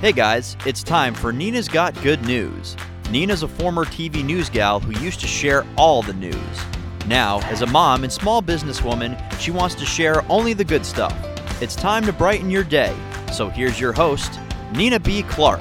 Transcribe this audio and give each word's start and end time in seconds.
Hey 0.00 0.12
guys, 0.12 0.56
it's 0.64 0.82
time 0.82 1.12
for 1.12 1.30
Nina's 1.30 1.68
Got 1.68 1.94
Good 2.02 2.24
News. 2.24 2.74
Nina's 3.10 3.42
a 3.42 3.48
former 3.48 3.84
TV 3.84 4.24
news 4.24 4.48
gal 4.48 4.80
who 4.80 4.98
used 4.98 5.20
to 5.20 5.26
share 5.26 5.66
all 5.76 6.00
the 6.00 6.14
news. 6.14 6.34
Now, 7.06 7.40
as 7.50 7.60
a 7.60 7.66
mom 7.66 8.02
and 8.02 8.10
small 8.10 8.42
businesswoman, 8.42 9.20
she 9.38 9.50
wants 9.50 9.74
to 9.74 9.84
share 9.84 10.24
only 10.30 10.54
the 10.54 10.64
good 10.64 10.86
stuff. 10.86 11.14
It's 11.60 11.76
time 11.76 12.06
to 12.06 12.14
brighten 12.14 12.50
your 12.50 12.64
day. 12.64 12.96
So 13.30 13.50
here's 13.50 13.78
your 13.78 13.92
host, 13.92 14.40
Nina 14.72 14.98
B. 14.98 15.22
Clark. 15.24 15.60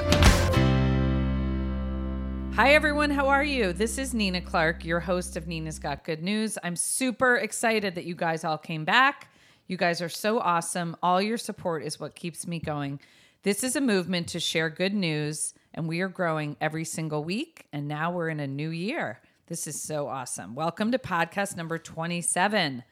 Hi, 2.54 2.74
everyone. 2.74 3.10
How 3.10 3.28
are 3.28 3.44
you? 3.44 3.74
This 3.74 3.98
is 3.98 4.14
Nina 4.14 4.40
Clark, 4.40 4.86
your 4.86 5.02
host 5.02 5.36
of 5.36 5.48
Nina's 5.48 5.80
Got 5.80 6.06
Good 6.06 6.24
News. 6.24 6.58
I'm 6.64 6.78
super 6.78 7.36
excited 7.36 7.94
that 7.96 8.06
you 8.06 8.16
guys 8.16 8.46
all 8.46 8.58
came 8.58 8.86
back. 8.86 9.28
You 9.68 9.76
guys 9.76 10.02
are 10.02 10.08
so 10.08 10.40
awesome. 10.40 10.96
All 11.04 11.22
your 11.22 11.38
support 11.38 11.84
is 11.84 12.00
what 12.00 12.16
keeps 12.16 12.48
me 12.48 12.60
going. 12.60 13.02
This 13.42 13.64
is 13.64 13.78
a 13.78 13.82
movement 13.82 14.28
to 14.30 14.40
share 14.42 14.70
good 14.70 14.94
news, 14.94 15.54
and 15.74 15.88
we 15.88 16.02
are 16.02 16.10
growing 16.10 16.58
every 16.60 16.84
single 16.84 17.24
week. 17.24 17.68
And 17.72 17.88
now 17.88 18.12
we're 18.12 18.28
in 18.28 18.42
a 18.42 18.48
new 18.48 18.70
year. 18.70 19.22
This 19.48 19.66
is 19.66 19.82
so 19.82 20.10
awesome. 20.10 20.56
Welcome 20.56 20.92
to 20.92 21.00
podcast 21.00 21.56
number 21.56 21.78
27. 21.78 22.84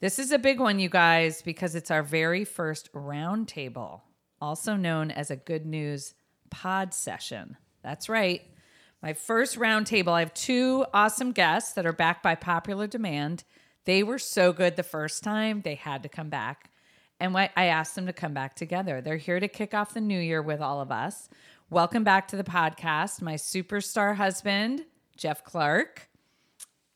This 0.00 0.18
is 0.18 0.32
a 0.32 0.40
big 0.40 0.58
one, 0.58 0.80
you 0.80 0.88
guys, 0.88 1.40
because 1.40 1.76
it's 1.76 1.92
our 1.92 2.02
very 2.02 2.44
first 2.44 2.92
roundtable, 2.92 4.00
also 4.40 4.74
known 4.74 5.12
as 5.12 5.30
a 5.30 5.36
good 5.36 5.64
news 5.64 6.14
pod 6.50 6.92
session. 6.92 7.56
That's 7.84 8.08
right. 8.08 8.42
My 9.04 9.12
first 9.12 9.56
roundtable. 9.56 10.14
I 10.14 10.18
have 10.18 10.34
two 10.34 10.84
awesome 10.92 11.30
guests 11.30 11.74
that 11.74 11.86
are 11.86 11.92
back 11.92 12.24
by 12.24 12.34
popular 12.34 12.88
demand. 12.88 13.44
They 13.84 14.02
were 14.02 14.18
so 14.18 14.52
good 14.52 14.74
the 14.74 14.82
first 14.82 15.22
time, 15.22 15.62
they 15.62 15.76
had 15.76 16.02
to 16.02 16.08
come 16.08 16.28
back. 16.28 16.71
And 17.22 17.36
I 17.36 17.66
asked 17.66 17.94
them 17.94 18.06
to 18.06 18.12
come 18.12 18.34
back 18.34 18.56
together. 18.56 19.00
They're 19.00 19.16
here 19.16 19.38
to 19.38 19.46
kick 19.46 19.74
off 19.74 19.94
the 19.94 20.00
new 20.00 20.18
year 20.18 20.42
with 20.42 20.60
all 20.60 20.80
of 20.80 20.90
us. 20.90 21.28
Welcome 21.70 22.02
back 22.02 22.26
to 22.28 22.36
the 22.36 22.42
podcast, 22.42 23.22
my 23.22 23.34
superstar 23.34 24.16
husband, 24.16 24.86
Jeff 25.16 25.44
Clark. 25.44 26.08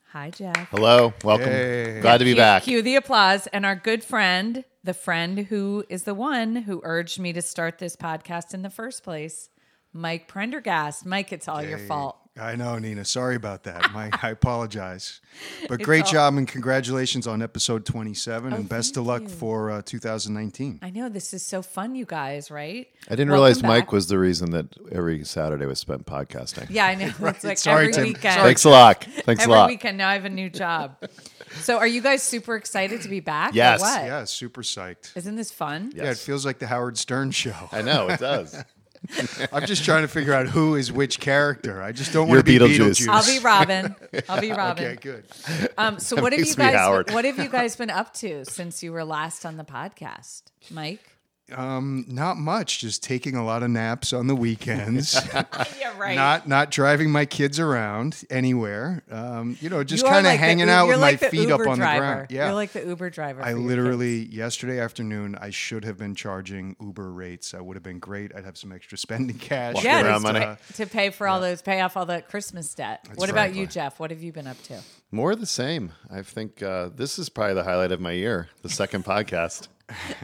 Hi, 0.08 0.30
Jeff. 0.30 0.68
Hello, 0.70 1.14
welcome. 1.22 2.00
Glad 2.00 2.18
to 2.18 2.24
be 2.24 2.33
Cue- 2.33 2.36
back. 2.36 2.64
Cue 2.64 2.83
the 2.83 2.96
applause. 2.96 3.46
And 3.52 3.64
our 3.64 3.77
good 3.77 4.02
friend, 4.02 4.64
the 4.83 4.94
friend 4.94 5.46
who 5.46 5.84
is 5.88 6.02
the 6.02 6.14
one 6.14 6.56
who 6.56 6.80
urged 6.83 7.20
me 7.20 7.33
to 7.33 7.40
start 7.40 7.78
this 7.78 7.94
podcast 7.94 8.52
in 8.52 8.62
the 8.62 8.70
first 8.70 9.05
place, 9.05 9.48
Mike 9.92 10.27
Prendergast. 10.27 11.06
Mike, 11.06 11.33
it's 11.33 11.46
all 11.46 11.62
your 11.62 11.78
fault. 11.78 12.18
I 12.39 12.55
know, 12.55 12.79
Nina. 12.79 13.05
Sorry 13.05 13.34
about 13.34 13.65
that. 13.65 13.92
My, 13.92 14.11
I 14.23 14.31
apologize. 14.31 15.20
But 15.69 15.83
great 15.83 16.05
all- 16.05 16.12
job 16.12 16.37
and 16.37 16.47
congratulations 16.47 17.27
on 17.27 17.41
episode 17.41 17.87
27 17.87 18.53
and 18.53 18.69
best 18.69 18.97
of 18.97 19.05
Oh, 19.05 19.06
luck 19.06 19.23
you. 19.23 19.29
for 19.29 19.70
uh, 19.70 19.83
2019. 19.83 20.81
I 20.83 20.91
know 20.91 21.09
this 21.09 21.33
is 21.33 21.42
so 21.42 21.62
fun, 21.62 21.95
you 21.95 22.05
guys, 22.05 22.51
right? 22.51 22.89
I 23.07 23.11
didn't 23.11 23.29
Welcome 23.29 23.33
realize 23.33 23.62
back. 23.62 23.69
Mike 23.69 23.92
was 23.92 24.09
the 24.09 24.19
reason 24.19 24.51
that 24.51 24.67
every 24.92 25.25
Saturday 25.25 25.64
was 25.67 25.79
spent 25.79 26.05
podcasting. 26.05 26.67
Yeah, 26.69 26.87
I 26.87 26.95
know. 26.95 27.12
It's 27.29 27.45
like 27.45 27.59
Sorry, 27.59 27.84
every 27.84 27.92
Tim. 27.95 28.03
weekend. 28.05 28.34
Sorry. 28.34 28.47
Thanks 28.47 28.64
a 28.64 28.70
lot. 28.70 29.05
Thanks 29.05 29.42
every 29.42 29.55
a 29.55 29.57
lot. 29.57 29.64
Every 29.64 29.75
weekend. 29.75 29.98
Now 29.98 30.09
I 30.11 30.14
have 30.14 30.25
a 30.27 30.31
new 30.31 30.51
job. 30.51 30.97
so, 31.61 31.79
are 31.79 31.87
you 31.87 32.03
guys 32.03 32.23
super 32.23 32.57
excited 32.57 33.01
to 33.03 33.09
be 33.09 33.20
back? 33.20 33.55
Yes. 33.55 33.81
what? 33.81 34.03
Yeah, 34.05 34.25
super 34.25 34.62
psyched. 34.62 35.17
Isn't 35.17 35.37
this 35.37 35.51
fun? 35.51 35.92
Yeah, 35.95 36.11
it 36.11 36.19
feels 36.19 36.45
like 36.45 36.59
the 36.59 36.67
Howard 36.67 36.98
Stern 36.98 37.31
show. 37.31 37.55
I 37.73 37.83
know 37.83 38.09
it 38.09 38.20
does. 38.20 38.62
I'm 39.52 39.66
just 39.66 39.84
trying 39.84 40.02
to 40.02 40.08
figure 40.08 40.32
out 40.32 40.46
who 40.46 40.74
is 40.74 40.92
which 40.92 41.20
character. 41.20 41.82
I 41.82 41.92
just 41.92 42.12
don't 42.12 42.28
You're 42.28 42.36
want 42.36 42.46
to 42.46 42.58
be 42.58 42.64
Beetlejuice. 42.64 43.06
Beetlejuice. 43.06 43.08
I'll 43.08 43.26
be 43.26 43.38
Robin. 43.44 43.96
I'll 44.28 44.40
be 44.40 44.52
Robin. 44.52 44.84
Okay, 44.84 44.96
good. 45.00 45.24
Um, 45.78 45.98
so 45.98 46.20
what 46.20 46.32
have 46.32 46.40
you 46.40 46.46
makes 46.46 46.58
me 46.58 46.64
guys 46.64 46.74
Howard. 46.74 47.10
what 47.12 47.24
have 47.24 47.38
you 47.38 47.48
guys 47.50 47.77
been 47.77 47.90
up 47.90 48.14
to 48.14 48.44
since 48.44 48.82
you 48.82 48.92
were 48.92 49.04
last 49.04 49.44
on 49.46 49.56
the 49.56 49.64
podcast? 49.64 50.42
Mike? 50.70 51.16
Um, 51.55 52.05
not 52.08 52.36
much. 52.39 52.80
Just 52.80 53.02
taking 53.05 53.36
a 53.36 53.44
lot 53.44 53.62
of 53.62 53.70
naps 53.70 54.12
on 54.12 54.27
the 54.27 54.34
weekends. 54.34 55.19
Yeah, 55.78 55.97
right. 55.98 56.16
not 56.16 56.48
not 56.48 56.70
driving 56.70 57.11
my 57.11 57.25
kids 57.25 57.61
around 57.61 58.25
anywhere. 58.30 59.02
Um, 59.11 59.56
you 59.61 59.69
know, 59.70 59.84
just 59.84 60.02
You 60.05 60.08
kind 60.11 60.27
of 60.27 60.33
like 60.33 60.41
hanging 60.41 60.67
U- 60.67 60.73
out 60.73 60.89
with 60.89 60.98
like 60.98 61.20
my 61.23 61.29
the 61.29 61.36
feet 61.36 61.51
up 61.51 61.61
on 61.61 61.79
driver. 61.79 61.95
the 61.95 61.98
ground. 62.14 62.27
Yeah, 62.30 62.46
You're 62.46 62.55
like 62.55 62.73
the 62.73 62.84
Uber 62.86 63.11
driver. 63.11 63.42
I 63.42 63.52
literally 63.52 64.27
yesterday 64.27 64.80
afternoon 64.80 65.36
I 65.40 65.51
should 65.51 65.84
have 65.84 65.96
been 65.96 66.14
charging 66.14 66.74
Uber 66.80 67.11
rates. 67.12 67.55
I 67.55 67.61
would 67.61 67.77
have 67.77 67.83
been 67.83 67.98
great. 67.98 68.34
I'd 68.34 68.45
have 68.45 68.57
some 68.58 68.73
extra 68.73 68.98
spending 68.98 69.39
cash. 69.39 69.83
yeah, 69.84 70.02
around 70.02 70.23
just 70.23 70.23
money. 70.24 70.40
to, 70.40 70.58
pay, 70.73 70.84
to 70.84 70.86
pay 70.90 71.11
for 71.11 71.28
all 71.28 71.40
those 71.40 71.63
pay 71.63 71.80
off 71.80 71.96
all 71.96 72.07
that 72.07 72.28
Christmas 72.28 72.74
debt. 72.74 73.07
what 73.14 73.30
about 73.30 73.55
you, 73.55 73.67
Jeff? 73.67 74.01
What 74.01 74.11
have 74.11 74.23
you 74.23 74.33
been 74.33 74.46
up 74.46 74.61
to? 74.64 74.80
More 75.13 75.33
of 75.33 75.40
the 75.40 75.46
same. 75.46 75.92
I 76.11 76.23
think 76.23 76.63
uh, 76.63 76.90
this 76.95 77.18
is 77.18 77.28
probably 77.28 77.55
the 77.55 77.64
highlight 77.64 77.92
of 77.92 78.01
my 78.01 78.13
year, 78.13 78.48
the 78.63 78.68
second 78.68 79.05
podcast. 79.07 79.68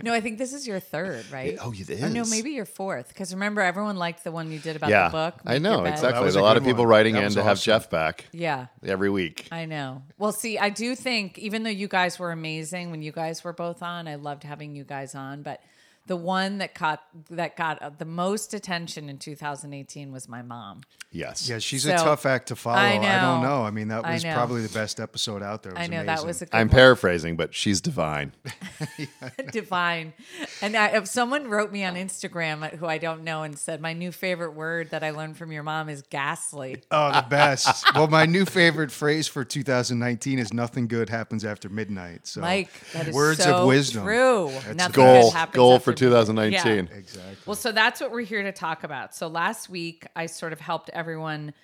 No, 0.02 0.12
I 0.12 0.20
think 0.20 0.38
this 0.38 0.52
is 0.52 0.66
your 0.66 0.80
third, 0.80 1.24
right? 1.32 1.56
oh, 1.60 1.72
it 1.72 1.90
Or 2.02 2.08
no, 2.08 2.24
maybe 2.24 2.50
your 2.50 2.64
fourth. 2.64 3.08
Because 3.08 3.32
remember, 3.32 3.60
everyone 3.60 3.96
liked 3.96 4.24
the 4.24 4.32
one 4.32 4.50
you 4.50 4.58
did 4.58 4.74
about 4.76 4.90
yeah, 4.90 5.08
the 5.08 5.12
book. 5.12 5.34
I 5.46 5.54
Make 5.58 5.62
Your 5.62 5.70
know 5.70 5.84
exactly. 5.84 6.22
There's 6.22 6.36
a 6.36 6.40
a 6.40 6.42
lot 6.42 6.56
of 6.56 6.64
people 6.64 6.80
one. 6.84 6.88
writing 6.88 7.14
That 7.14 7.20
in 7.20 7.24
was 7.26 7.34
to 7.36 7.42
have. 7.44 7.60
Jeff 7.60 7.88
back 7.90 8.24
Yeah. 8.32 8.66
every 8.84 9.08
week. 9.10 9.46
I 9.52 9.66
know. 9.66 10.02
Well, 10.18 10.32
see, 10.32 10.58
I 10.58 10.70
do 10.70 10.96
think 10.96 11.38
even 11.38 11.62
though 11.62 11.70
you 11.70 11.86
guys 11.86 12.18
were 12.18 12.32
amazing 12.32 12.90
when 12.90 13.02
you 13.02 13.12
guys 13.12 13.44
were 13.44 13.52
both 13.52 13.82
on, 13.82 14.08
I 14.08 14.16
loved 14.16 14.42
having 14.42 14.74
you 14.74 14.82
guys 14.84 15.14
on, 15.14 15.42
but 15.42 15.60
the 16.06 16.16
one 16.16 16.58
that 16.58 16.74
caught 16.74 17.02
that 17.30 17.56
got 17.56 17.80
uh, 17.80 17.90
the 17.96 18.04
most 18.04 18.54
attention 18.54 19.08
in 19.08 19.18
2018 19.18 20.12
was 20.12 20.28
my 20.28 20.42
mom. 20.42 20.82
Yes. 21.12 21.48
Yeah, 21.48 21.58
she's 21.58 21.82
So, 21.84 21.92
a 21.94 21.96
tough 21.96 22.24
act 22.24 22.48
to 22.48 22.56
follow. 22.56 22.78
I 22.78 22.92
I, 22.92 23.20
don't 23.20 23.42
know. 23.42 23.62
I 23.62 23.70
mean, 23.70 23.88
that 23.88 24.02
was 24.02 24.24
probably 24.24 24.62
the 24.62 24.72
best 24.72 24.98
episode 24.98 25.42
out 25.42 25.62
there. 25.62 25.72
It 25.72 25.78
I 25.78 25.82
was 25.82 25.90
know 25.90 25.96
that 25.98 26.04
amazing. 26.04 26.26
was 26.26 26.42
a 26.42 26.46
good 26.46 26.56
I'm 26.56 26.68
one. 26.68 26.74
paraphrasing, 26.74 27.36
but 27.36 27.54
she's 27.54 27.80
divine. 27.80 28.32
divine. 29.52 30.14
And 30.62 30.74
I, 30.74 30.88
if 30.88 31.06
someone 31.06 31.48
wrote 31.48 31.70
me 31.70 31.84
on 31.84 31.94
Instagram 31.94 32.64
uh, 32.64 32.76
who 32.76 32.86
I 32.86 32.98
don't 32.98 33.24
know 33.24 33.42
and 33.42 33.58
said 33.58 33.80
my 33.80 33.92
new 33.92 34.10
favorite 34.10 34.52
word 34.52 34.90
that 34.90 35.04
I 35.04 35.10
learned 35.10 35.36
from 35.36 35.52
your 35.52 35.62
mom 35.62 35.88
is 35.88 36.02
ghastly. 36.02 36.82
Oh, 36.90 37.12
the 37.12 37.26
best. 37.28 37.84
well, 37.94 38.08
my 38.08 38.24
new 38.24 38.46
favorite 38.46 38.90
phrase 38.90 39.28
for 39.28 39.44
2019 39.44 40.38
is 40.38 40.52
"Nothing 40.52 40.88
good 40.88 41.10
happens 41.10 41.44
after 41.44 41.68
midnight." 41.68 42.26
So, 42.26 42.40
Mike, 42.40 42.70
that 42.94 43.08
is 43.08 43.14
words 43.14 43.44
so 43.44 43.58
of 43.58 43.68
wisdom. 43.68 44.04
True. 44.04 44.50
That's 44.52 44.76
Nothing 44.76 44.92
Goal, 44.94 45.22
good 45.22 45.32
happens 45.34 45.56
goal 45.56 45.74
after 45.74 45.91
for 45.92 45.98
2019. 45.98 46.88
Yeah. 46.90 46.96
Exactly. 46.96 47.36
Well, 47.46 47.56
so 47.56 47.72
that's 47.72 48.00
what 48.00 48.10
we're 48.10 48.22
here 48.22 48.42
to 48.42 48.52
talk 48.52 48.84
about. 48.84 49.14
So 49.14 49.28
last 49.28 49.68
week, 49.68 50.06
I 50.16 50.26
sort 50.26 50.52
of 50.52 50.60
helped 50.60 50.90
everyone 50.90 51.54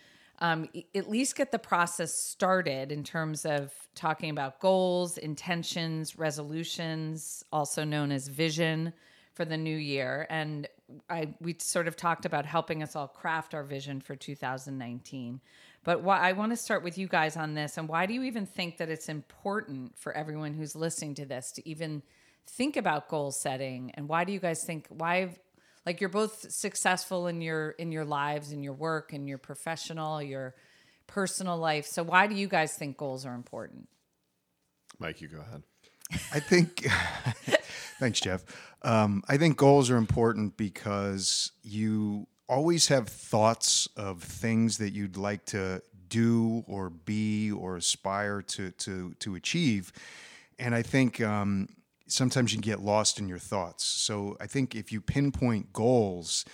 um, 0.40 0.68
at 0.94 1.10
least 1.10 1.36
get 1.36 1.50
the 1.50 1.58
process 1.58 2.14
started 2.14 2.92
in 2.92 3.02
terms 3.02 3.44
of 3.44 3.72
talking 3.94 4.30
about 4.30 4.60
goals, 4.60 5.18
intentions, 5.18 6.16
resolutions, 6.16 7.44
also 7.52 7.84
known 7.84 8.12
as 8.12 8.28
vision 8.28 8.92
for 9.34 9.44
the 9.44 9.56
new 9.56 9.76
year. 9.76 10.26
And 10.30 10.68
I 11.10 11.34
we 11.40 11.56
sort 11.58 11.88
of 11.88 11.96
talked 11.96 12.24
about 12.24 12.46
helping 12.46 12.82
us 12.82 12.96
all 12.96 13.08
craft 13.08 13.54
our 13.54 13.64
vision 13.64 14.00
for 14.00 14.16
2019. 14.16 15.40
But 15.84 16.02
why, 16.02 16.18
I 16.18 16.32
want 16.32 16.52
to 16.52 16.56
start 16.56 16.82
with 16.82 16.98
you 16.98 17.08
guys 17.08 17.36
on 17.36 17.54
this. 17.54 17.78
And 17.78 17.88
why 17.88 18.06
do 18.06 18.14
you 18.14 18.22
even 18.24 18.46
think 18.46 18.78
that 18.78 18.88
it's 18.88 19.08
important 19.08 19.96
for 19.96 20.12
everyone 20.12 20.54
who's 20.54 20.74
listening 20.76 21.14
to 21.16 21.24
this 21.24 21.52
to 21.52 21.68
even 21.68 22.02
think 22.48 22.76
about 22.76 23.08
goal 23.08 23.30
setting? 23.30 23.90
And 23.94 24.08
why 24.08 24.24
do 24.24 24.32
you 24.32 24.40
guys 24.40 24.64
think 24.64 24.86
why? 24.88 25.36
Like 25.86 26.00
you're 26.00 26.10
both 26.10 26.50
successful 26.50 27.28
in 27.28 27.40
your 27.40 27.70
in 27.70 27.92
your 27.92 28.04
lives, 28.04 28.52
in 28.52 28.62
your 28.62 28.74
work, 28.74 29.12
in 29.12 29.26
your 29.26 29.38
professional, 29.38 30.22
your 30.22 30.54
personal 31.06 31.56
life. 31.56 31.86
So 31.86 32.02
why 32.02 32.26
do 32.26 32.34
you 32.34 32.46
guys 32.46 32.74
think 32.74 32.96
goals 32.96 33.24
are 33.26 33.34
important? 33.34 33.88
Mike, 34.98 35.20
you 35.20 35.28
go 35.28 35.40
ahead. 35.40 35.62
I 36.32 36.40
think. 36.40 36.86
thanks, 37.98 38.20
Jeff. 38.20 38.44
Um, 38.82 39.22
I 39.28 39.36
think 39.36 39.56
goals 39.56 39.90
are 39.90 39.96
important 39.96 40.56
because 40.56 41.52
you 41.62 42.26
always 42.48 42.88
have 42.88 43.08
thoughts 43.08 43.88
of 43.96 44.22
things 44.22 44.78
that 44.78 44.90
you'd 44.90 45.16
like 45.16 45.44
to 45.46 45.82
do 46.08 46.64
or 46.66 46.90
be 46.90 47.50
or 47.52 47.76
aspire 47.76 48.40
to 48.42 48.70
to 48.72 49.14
to 49.18 49.34
achieve, 49.34 49.92
and 50.58 50.74
I 50.74 50.82
think 50.82 51.20
um, 51.20 51.68
sometimes 52.08 52.52
you 52.52 52.60
get 52.60 52.80
lost 52.80 53.18
in 53.18 53.28
your 53.28 53.38
thoughts. 53.38 53.84
So 53.84 54.36
I 54.40 54.46
think 54.46 54.74
if 54.74 54.90
you 54.92 55.00
pinpoint 55.00 55.72
goals, 55.72 56.44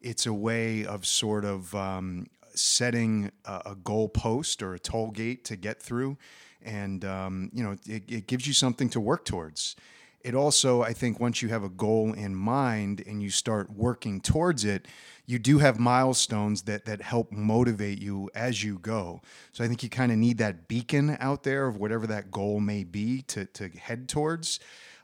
it's 0.00 0.26
a 0.26 0.32
way 0.32 0.84
of 0.84 1.04
sort 1.04 1.44
of 1.44 1.74
um, 1.74 2.26
setting 2.54 3.30
a, 3.44 3.62
a 3.66 3.74
goal 3.74 4.08
post 4.08 4.62
or 4.62 4.74
a 4.74 4.78
toll 4.78 5.10
gate 5.10 5.44
to 5.46 5.56
get 5.56 5.82
through, 5.82 6.16
and 6.62 7.04
um, 7.04 7.50
you 7.52 7.62
know 7.62 7.76
it, 7.86 8.04
it 8.08 8.26
gives 8.26 8.46
you 8.46 8.52
something 8.52 8.88
to 8.90 9.00
work 9.00 9.24
towards. 9.24 9.76
It 10.22 10.34
also, 10.34 10.82
I 10.82 10.92
think, 10.92 11.18
once 11.18 11.40
you 11.40 11.48
have 11.48 11.64
a 11.64 11.70
goal 11.70 12.12
in 12.12 12.34
mind 12.34 13.02
and 13.06 13.22
you 13.22 13.30
start 13.30 13.72
working 13.72 14.20
towards 14.20 14.66
it, 14.66 14.86
you 15.24 15.38
do 15.38 15.58
have 15.58 15.78
milestones 15.78 16.62
that 16.62 16.84
that 16.84 17.00
help 17.00 17.32
motivate 17.32 18.02
you 18.02 18.28
as 18.34 18.62
you 18.62 18.78
go. 18.78 19.22
So 19.52 19.64
I 19.64 19.68
think 19.68 19.82
you 19.82 19.88
kind 19.88 20.12
of 20.12 20.18
need 20.18 20.38
that 20.38 20.68
beacon 20.68 21.16
out 21.20 21.42
there 21.42 21.66
of 21.66 21.76
whatever 21.76 22.06
that 22.08 22.30
goal 22.30 22.60
may 22.60 22.84
be 22.84 23.22
to 23.28 23.46
to 23.46 23.68
head 23.68 24.08
towards 24.08 24.60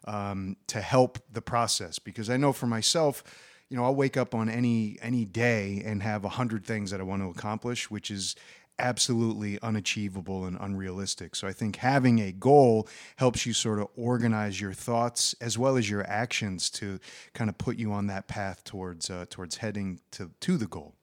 um, 0.06 0.56
to 0.68 0.80
help 0.80 1.18
the 1.32 1.42
process. 1.42 1.98
Because 1.98 2.30
I 2.30 2.36
know 2.36 2.52
for 2.52 2.66
myself, 2.66 3.22
you 3.68 3.76
know, 3.76 3.84
I'll 3.84 3.94
wake 3.94 4.16
up 4.16 4.34
on 4.34 4.48
any 4.48 4.98
any 5.02 5.24
day 5.24 5.82
and 5.84 6.02
have 6.02 6.24
a 6.24 6.30
hundred 6.30 6.64
things 6.64 6.90
that 6.90 7.00
I 7.00 7.04
want 7.04 7.22
to 7.22 7.28
accomplish, 7.28 7.90
which 7.90 8.10
is 8.10 8.36
absolutely 8.78 9.58
unachievable 9.62 10.44
and 10.44 10.56
unrealistic. 10.60 11.34
So 11.34 11.48
I 11.48 11.52
think 11.52 11.76
having 11.76 12.18
a 12.20 12.32
goal 12.32 12.88
helps 13.16 13.46
you 13.46 13.52
sort 13.52 13.78
of 13.80 13.88
organize 13.96 14.60
your 14.60 14.72
thoughts 14.72 15.34
as 15.40 15.56
well 15.56 15.76
as 15.76 15.88
your 15.88 16.06
actions 16.06 16.68
to 16.70 17.00
kind 17.32 17.48
of 17.48 17.56
put 17.58 17.76
you 17.76 17.92
on 17.92 18.06
that 18.08 18.28
path 18.28 18.64
towards 18.64 19.10
uh, 19.10 19.26
towards 19.30 19.56
heading 19.56 20.00
to 20.12 20.30
to 20.40 20.56
the 20.56 20.66
goal. 20.66 20.94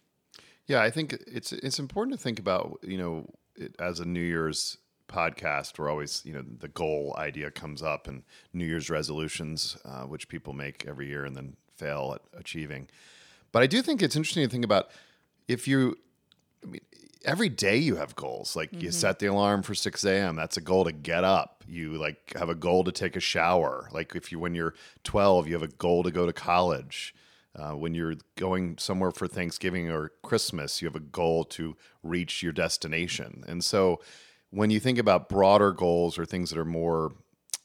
Yeah, 0.68 0.82
I 0.82 0.90
think 0.90 1.14
it's 1.28 1.52
it's 1.52 1.80
important 1.80 2.18
to 2.18 2.24
think 2.24 2.40
about 2.40 2.80
you 2.84 2.98
know 2.98 3.26
it, 3.56 3.76
as 3.80 4.00
a 4.00 4.06
New 4.06 4.22
Year's 4.22 4.78
podcast, 5.14 5.78
we're 5.78 5.90
always 5.90 6.22
you 6.26 6.34
know 6.34 6.44
the 6.60 6.68
goal 6.68 7.16
idea 7.18 7.52
comes 7.52 7.82
up 7.82 8.08
and 8.08 8.24
New 8.54 8.66
Year's 8.66 8.90
resolutions, 8.90 9.78
uh, 9.86 10.04
which 10.04 10.28
people 10.28 10.54
make 10.54 10.86
every 10.88 11.08
year 11.08 11.26
and 11.26 11.36
then 11.36 11.56
fail 11.76 12.16
at 12.16 12.40
achieving. 12.40 12.88
But 13.52 13.64
I 13.64 13.68
do 13.68 13.82
think 13.82 14.02
it's 14.02 14.16
interesting 14.16 14.44
to 14.44 14.50
think 14.50 14.66
about 14.66 14.90
if 15.48 15.68
you, 15.68 15.98
I 16.64 16.68
mean, 16.68 16.82
every 17.26 17.50
day 17.50 17.78
you 17.78 17.96
have 17.96 18.16
goals. 18.16 18.56
Like 18.56 18.82
you 18.82 18.92
set 18.92 19.20
the 19.20 19.28
alarm 19.28 19.64
for 19.64 19.76
6 19.76 20.04
a.m. 20.04 20.36
That's 20.36 20.58
a 20.58 20.62
goal 20.62 20.86
to 20.86 20.92
get 20.92 21.24
up. 21.24 21.64
You 21.68 21.94
like 21.94 22.34
have 22.36 22.50
a 22.50 22.56
goal 22.56 22.84
to 22.84 22.92
take 22.92 23.16
a 23.16 23.20
shower. 23.20 23.90
Like 23.92 24.16
if 24.16 24.32
you, 24.32 24.40
when 24.40 24.56
you're 24.56 24.74
12, 25.04 25.48
you 25.48 25.54
have 25.54 25.64
a 25.64 25.68
goal 25.68 26.04
to 26.04 26.12
go 26.12 26.26
to 26.26 26.34
college. 26.34 27.16
Uh, 27.56 27.74
when 27.74 27.94
you're 27.94 28.16
going 28.36 28.78
somewhere 28.80 29.12
for 29.12 29.28
Thanksgiving 29.28 29.90
or 29.92 30.12
Christmas, 30.24 30.82
you 30.82 30.88
have 30.88 30.96
a 30.96 31.00
goal 31.00 31.44
to 31.46 31.78
reach 32.02 32.42
your 32.42 32.52
destination. 32.52 33.44
And 33.48 33.64
so 33.64 34.02
when 34.54 34.70
you 34.70 34.80
think 34.80 35.00
about 35.00 35.30
broader 35.30 35.72
goals 35.72 36.20
or 36.20 36.26
things 36.26 36.52
that 36.52 36.60
are 36.60 36.66
more 36.66 37.12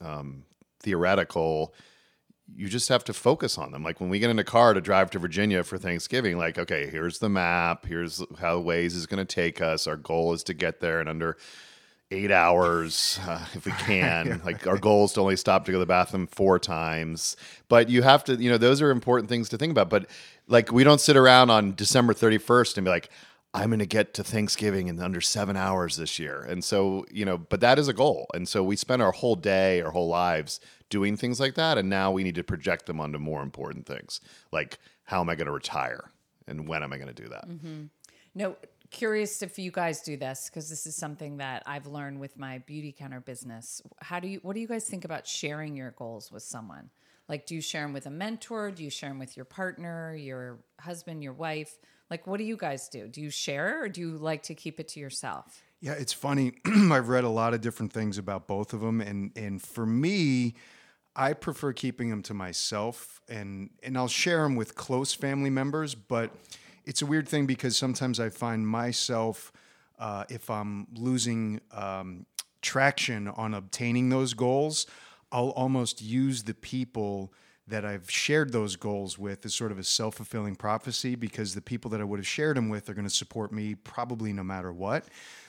um, 0.01 0.45
theoretical, 0.81 1.75
you 2.55 2.67
just 2.67 2.89
have 2.89 3.05
to 3.05 3.13
focus 3.13 3.59
on 3.59 3.73
them. 3.73 3.83
Like 3.83 4.01
when 4.01 4.09
we 4.09 4.19
get 4.19 4.31
in 4.31 4.39
a 4.39 4.45
car 4.45 4.73
to 4.73 4.81
drive 4.81 5.11
to 5.11 5.19
Virginia 5.19 5.63
for 5.63 5.77
Thanksgiving, 5.77 6.39
like, 6.39 6.59
okay, 6.59 6.87
here's 6.87 7.19
the 7.19 7.29
map. 7.29 7.85
Here's 7.85 8.21
how 8.39 8.63
Waze 8.63 8.97
is 8.97 9.07
going 9.07 9.25
to 9.25 9.35
take 9.35 9.61
us. 9.61 9.87
Our 9.87 9.97
goal 9.97 10.33
is 10.33 10.43
to 10.45 10.55
get 10.55 10.81
there 10.81 11.01
in 11.03 11.09
under 11.09 11.37
eight 12.11 12.31
hours 12.31 13.21
uh, 13.27 13.45
if 13.53 13.67
we 13.67 13.73
can. 13.81 14.41
like 14.47 14.67
our 14.67 14.79
goal 14.79 15.05
is 15.05 15.13
to 15.13 15.21
only 15.21 15.37
stop 15.37 15.67
to 15.67 15.73
go 15.73 15.77
to 15.77 15.81
the 15.81 15.87
bathroom 15.87 16.27
four 16.27 16.59
times. 16.59 17.37
But 17.69 17.91
you 17.91 18.01
have 18.01 18.25
to, 18.25 18.37
you 18.37 18.51
know, 18.51 18.57
those 18.59 18.81
are 18.81 18.91
important 18.91 19.29
things 19.29 19.51
to 19.51 19.59
think 19.59 19.73
about. 19.73 19.91
But 19.91 20.07
like 20.47 20.73
we 20.73 20.85
don't 20.85 21.03
sit 21.03 21.19
around 21.19 21.51
on 21.51 21.75
December 21.75 22.15
31st 22.15 22.79
and 22.79 22.85
be 22.87 22.91
like, 22.91 23.11
I'm 23.55 23.71
going 23.71 23.79
to 23.79 23.87
get 23.87 24.13
to 24.15 24.25
Thanksgiving 24.25 24.89
in 24.89 25.01
under 25.01 25.21
seven 25.21 25.57
hours 25.57 25.97
this 25.97 26.19
year. 26.19 26.43
And 26.43 26.63
so, 26.63 27.07
you 27.11 27.25
know, 27.25 27.39
but 27.39 27.61
that 27.61 27.79
is 27.79 27.89
a 27.89 27.95
goal. 27.95 28.27
And 28.35 28.47
so 28.47 28.63
we 28.63 28.77
spend 28.77 29.01
our 29.01 29.13
whole 29.13 29.37
day, 29.37 29.81
our 29.81 29.91
whole 29.91 30.09
lives 30.09 30.61
doing 30.91 31.17
things 31.17 31.41
like 31.41 31.55
that. 31.55 31.79
And 31.79 31.89
now 31.89 32.11
we 32.11 32.25
need 32.25 32.35
to 32.35 32.45
project 32.45 32.87
them 32.87 33.01
onto 33.01 33.19
more 33.19 33.43
important 33.43 33.87
things 33.87 34.21
like 34.53 34.79
how 35.05 35.21
am 35.21 35.31
I 35.31 35.35
going 35.35 35.47
to 35.47 35.53
retire 35.53 36.11
and 36.47 36.69
when 36.69 36.83
am 36.83 36.93
I 36.93 36.99
going 36.99 37.13
to 37.13 37.23
do 37.23 37.29
that? 37.31 37.49
Mm-hmm. 37.49 37.85
No, 38.35 38.57
curious 38.91 39.43
if 39.43 39.59
you 39.59 39.71
guys 39.71 40.03
do 40.03 40.17
this 40.17 40.49
because 40.49 40.69
this 40.69 40.87
is 40.87 40.97
something 40.97 41.39
that 41.39 41.63
I've 41.67 41.87
learned 41.87 42.21
with 42.21 42.39
my 42.39 42.63
Beautycounter 42.69 43.25
business. 43.25 43.83
How 44.01 44.21
do 44.21 44.29
you 44.29 44.41
what 44.43 44.55
do 44.55 44.61
you 44.61 44.69
guys 44.69 44.85
think 44.85 45.05
about 45.05 45.27
sharing 45.27 45.77
your 45.77 45.93
goals 45.93 46.31
with 46.31 46.43
someone? 46.43 46.91
Like 47.29 47.47
do 47.47 47.55
you 47.55 47.61
share 47.61 47.83
them 47.83 47.93
with 47.93 48.07
a 48.07 48.11
mentor? 48.11 48.71
Do 48.71 48.85
you 48.85 48.91
share 48.91 49.11
them 49.11 49.19
with 49.19 49.37
your 49.37 49.45
partner, 49.45 50.15
your 50.15 50.59
husband, 50.81 51.23
your 51.23 51.33
wife? 51.33 51.79
Like 52.11 52.27
what 52.27 52.39
do 52.39 52.45
you 52.45 52.57
guys 52.57 52.89
do? 52.89 53.09
Do 53.09 53.21
you 53.21 53.31
share 53.31 53.83
or 53.83 53.89
do 53.89 54.01
you 54.01 54.11
like 54.17 54.43
to 54.45 54.55
keep 54.55 54.81
it 54.81 54.89
to 54.89 55.01
yourself? 55.01 55.63
Yeah, 55.81 55.93
it's 55.93 56.13
funny. 56.13 56.53
I've 56.67 57.09
read 57.09 57.25
a 57.25 57.29
lot 57.29 57.55
of 57.55 57.61
different 57.61 57.93
things 57.93 58.19
about 58.19 58.47
both 58.47 58.73
of 58.73 58.81
them, 58.81 59.01
and 59.01 59.31
and 59.37 59.63
for 59.63 59.87
me, 59.87 60.55
I 61.15 61.33
prefer 61.35 61.73
keeping 61.73 62.11
them 62.11 62.23
to 62.23 62.35
myself, 62.35 63.21
and 63.29 63.71
and 63.83 63.97
I'll 63.97 64.09
share 64.09 64.43
them 64.43 64.57
with 64.57 64.75
close 64.75 65.15
family 65.15 65.51
members. 65.51 65.95
But 65.95 66.33
it's 66.85 67.03
a 67.03 67.07
weird 67.07 67.29
thing 67.29 67.47
because 67.47 67.77
sometimes 67.77 68.19
I 68.19 68.29
find 68.29 68.67
myself, 68.67 69.53
uh, 70.01 70.25
if 70.29 70.51
I'm 70.51 70.89
losing 70.95 71.61
um, 71.71 72.27
traction 72.61 73.29
on 73.29 73.55
obtaining 73.55 74.09
those 74.09 74.35
goals, 74.35 74.87
I'll 75.31 75.51
almost 75.51 76.03
use 76.03 76.43
the 76.43 76.55
people 76.55 77.33
that 77.69 77.85
I've 77.85 78.11
shared 78.11 78.53
those 78.53 78.77
goals 78.77 79.19
with 79.19 79.45
is 79.45 79.55
sort 79.55 79.73
of 79.73 79.79
a 79.79 79.85
self 79.85 80.17
fulfilling 80.17 80.57
prophecy 80.57 81.15
because 81.15 81.55
the 81.55 81.61
people 81.61 81.91
that 81.91 82.01
I 82.01 82.05
would 82.05 82.19
have 82.19 82.27
shared 82.27 82.57
them 82.57 82.69
with 82.69 82.89
are 82.89 82.95
going 82.95 83.07
to 83.07 83.15
support 83.15 83.53
me 83.53 83.75
probably 83.75 84.33
no 84.33 84.43
matter 84.43 84.73
what. 84.73 85.05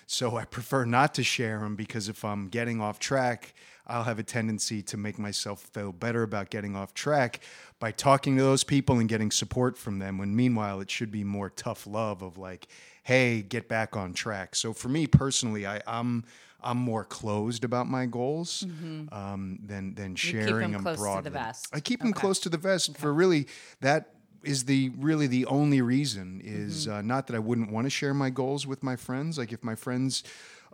So 0.06 0.38
I 0.38 0.45
prefer 0.57 0.86
not 0.86 1.13
to 1.16 1.24
share 1.24 1.60
them 1.60 1.75
because 1.75 2.10
if 2.10 2.25
I'm 2.25 2.50
getting 2.50 2.81
off 2.81 3.00
track, 3.00 3.54
I'll 3.88 4.04
have 4.04 4.19
a 4.19 4.24
tendency 4.24 4.83
to 4.83 4.98
make 4.98 5.18
myself 5.18 5.62
feel 5.62 5.92
better 5.92 6.21
about 6.21 6.51
getting 6.51 6.75
off 6.75 6.94
track 6.94 7.39
by 7.80 7.92
talking 7.92 8.38
to 8.38 8.44
those 8.44 8.63
people 8.63 9.00
and 9.00 9.10
getting 9.10 9.31
support 9.31 9.77
from 9.77 9.98
them. 9.98 10.18
When 10.18 10.36
meanwhile, 10.36 10.80
it 10.80 10.92
should 10.92 11.12
be 11.12 11.24
more 11.24 11.50
tough 11.50 11.88
love 11.88 12.22
of 12.22 12.38
like, 12.38 12.68
hey, 13.04 13.42
get 13.42 13.68
back 13.68 13.98
on 13.98 14.13
track. 14.13 14.56
So 14.56 14.74
for 14.74 14.89
me 14.89 15.07
personally, 15.07 15.65
I, 15.65 15.81
I'm 15.88 16.24
I'm 16.61 16.77
more 16.77 17.03
closed 17.06 17.63
about 17.63 17.88
my 17.88 18.06
goals 18.06 18.65
um, 19.11 19.59
than 19.65 19.95
than 19.95 20.15
sharing 20.15 20.71
them 20.71 20.71
them 20.71 20.83
close 20.83 20.95
to 20.95 21.01
the 21.01 21.01
broadly. 21.01 21.31
vest. 21.31 21.67
I 21.73 21.79
keep 21.79 22.00
them 22.01 22.09
Okay. 22.09 22.19
close 22.21 22.39
to 22.39 22.50
the 22.50 22.57
vest 22.57 22.97
for 22.97 23.13
really 23.13 23.47
that 23.81 24.13
is 24.44 24.65
the 24.65 24.89
really 24.97 25.27
the 25.27 25.45
only 25.45 25.81
reason 25.81 26.41
is 26.44 26.88
Mm-hmm. 26.88 26.91
uh, 26.97 27.01
not 27.01 27.27
that 27.27 27.35
I 27.35 27.39
wouldn't 27.39 27.71
want 27.71 27.85
to 27.85 27.89
share 27.89 28.13
my 28.13 28.29
goals 28.29 28.65
with 28.67 28.83
my 28.83 28.95
friends. 28.95 29.38
Like 29.38 29.51
if 29.51 29.63
my 29.63 29.75
friends 29.75 30.23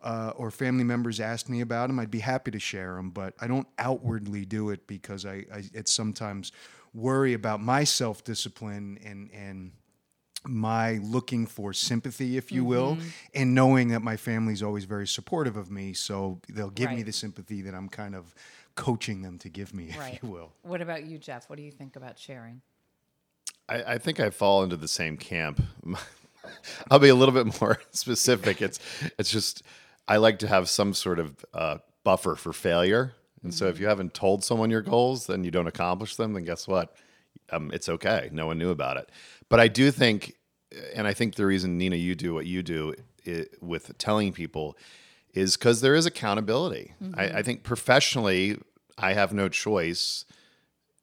uh, 0.04 0.34
or 0.36 0.52
family 0.52 0.84
members 0.84 1.20
asked 1.20 1.50
me 1.50 1.62
about 1.62 1.88
them, 1.88 2.00
I'd 2.00 2.12
be 2.12 2.20
happy 2.20 2.52
to 2.52 2.60
share 2.60 2.96
them. 2.96 3.10
But 3.10 3.34
I 3.42 3.48
don't 3.48 3.68
outwardly 3.80 4.46
do 4.46 4.70
it 4.70 4.86
because 4.88 5.26
I, 5.26 5.46
I 5.54 5.64
it's 5.74 5.92
sometimes 5.92 6.52
worry 6.94 7.34
about 7.34 7.60
my 7.62 7.84
self 7.84 8.24
discipline 8.24 9.00
and 9.04 9.30
and 9.34 9.72
my 10.48 10.94
looking 11.04 11.46
for 11.48 11.74
sympathy, 11.74 12.38
if 12.38 12.52
you 12.52 12.64
will, 12.66 12.96
Mm-hmm. 12.96 13.08
and 13.34 13.56
knowing 13.56 13.88
that 13.90 14.02
my 14.02 14.16
family's 14.18 14.62
always 14.64 14.86
very 14.86 15.08
supportive 15.08 15.58
of 15.58 15.70
me, 15.72 15.94
so 15.94 16.40
they'll 16.50 16.70
give 16.70 16.92
me 16.92 17.04
the 17.04 17.12
sympathy 17.14 17.62
that 17.64 17.74
I'm 17.74 17.90
kind 17.90 18.16
of 18.16 18.34
coaching 18.76 19.22
them 19.22 19.38
to 19.40 19.50
give 19.50 19.74
me, 19.74 19.90
if 19.90 19.98
Right. 19.98 20.20
you 20.22 20.30
will. 20.30 20.52
What 20.64 20.82
about 20.82 21.06
you, 21.06 21.18
Jeff? 21.18 21.50
What 21.50 21.56
do 21.58 21.64
you 21.64 21.72
think 21.72 21.96
about 21.96 22.20
sharing? 22.20 22.62
I, 23.68 23.84
I 23.94 23.98
think 23.98 24.20
I 24.20 24.30
fall 24.30 24.64
into 24.64 24.76
the 24.78 24.88
same 24.88 25.18
camp. 25.18 25.62
I'll 26.92 27.00
be 27.00 27.10
a 27.10 27.16
little 27.16 27.34
bit 27.34 27.60
more 27.62 27.80
specific. 27.92 28.62
It's 28.62 28.80
it's 29.18 29.32
just 29.32 29.64
I 30.08 30.18
like 30.18 30.40
to 30.40 30.48
have 30.48 30.70
some 30.70 30.94
sort 30.94 31.18
of 31.20 31.44
uh, 31.54 31.78
buffer 32.04 32.36
for 32.36 32.54
failure. 32.54 33.14
And 33.42 33.54
so 33.54 33.68
if 33.68 33.80
you 33.80 33.86
haven't 33.88 34.14
told 34.16 34.44
someone 34.44 34.72
your 34.72 34.82
goals, 34.82 35.28
then 35.28 35.44
you 35.44 35.52
don't 35.52 35.68
accomplish 35.68 36.16
them. 36.16 36.34
Then 36.34 36.44
guess 36.46 36.68
what? 36.68 36.96
Um, 37.52 37.72
it's 37.74 37.90
okay. 37.90 38.30
No 38.32 38.48
one 38.48 38.58
knew 38.58 38.70
about 38.70 38.98
it. 38.98 39.10
But 39.50 39.60
I 39.60 39.68
do 39.68 39.92
think, 39.92 40.36
and 40.96 41.08
I 41.08 41.14
think 41.14 41.36
the 41.36 41.46
reason 41.46 41.78
Nina 41.78 41.96
you 41.96 42.16
do 42.16 42.34
what 42.34 42.46
you 42.46 42.64
do 42.64 42.94
i 43.28 43.46
with 43.60 43.98
telling 43.98 44.34
people 44.34 44.78
is 45.34 45.58
because 45.58 45.82
there 45.82 45.96
is 45.96 46.06
accountability. 46.06 46.94
I, 47.16 47.40
I 47.40 47.42
think 47.44 47.64
professionally, 47.64 48.58
I 48.98 49.14
have 49.14 49.34
no 49.34 49.50
choice 49.50 50.26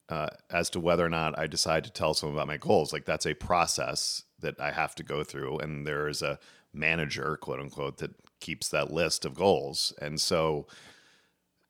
uh, 0.08 0.28
as 0.50 0.70
to 0.70 0.80
whether 0.80 1.04
or 1.04 1.08
not 1.08 1.38
I 1.38 1.46
decide 1.46 1.84
to 1.84 1.90
tell 1.90 2.14
someone 2.14 2.36
about 2.36 2.46
my 2.46 2.56
goals. 2.56 2.92
Like 2.92 3.04
that's 3.04 3.26
a 3.26 3.34
process 3.34 4.24
that 4.40 4.60
I 4.60 4.70
have 4.70 4.94
to 4.96 5.02
go 5.02 5.22
through, 5.22 5.58
and 5.58 5.86
there 5.86 6.08
is 6.08 6.22
a 6.22 6.38
manager, 6.72 7.36
quote 7.40 7.60
unquote, 7.60 7.98
that 7.98 8.12
keeps 8.40 8.68
that 8.70 8.92
list 8.92 9.24
of 9.24 9.34
goals. 9.34 9.92
And 10.00 10.20
so, 10.20 10.66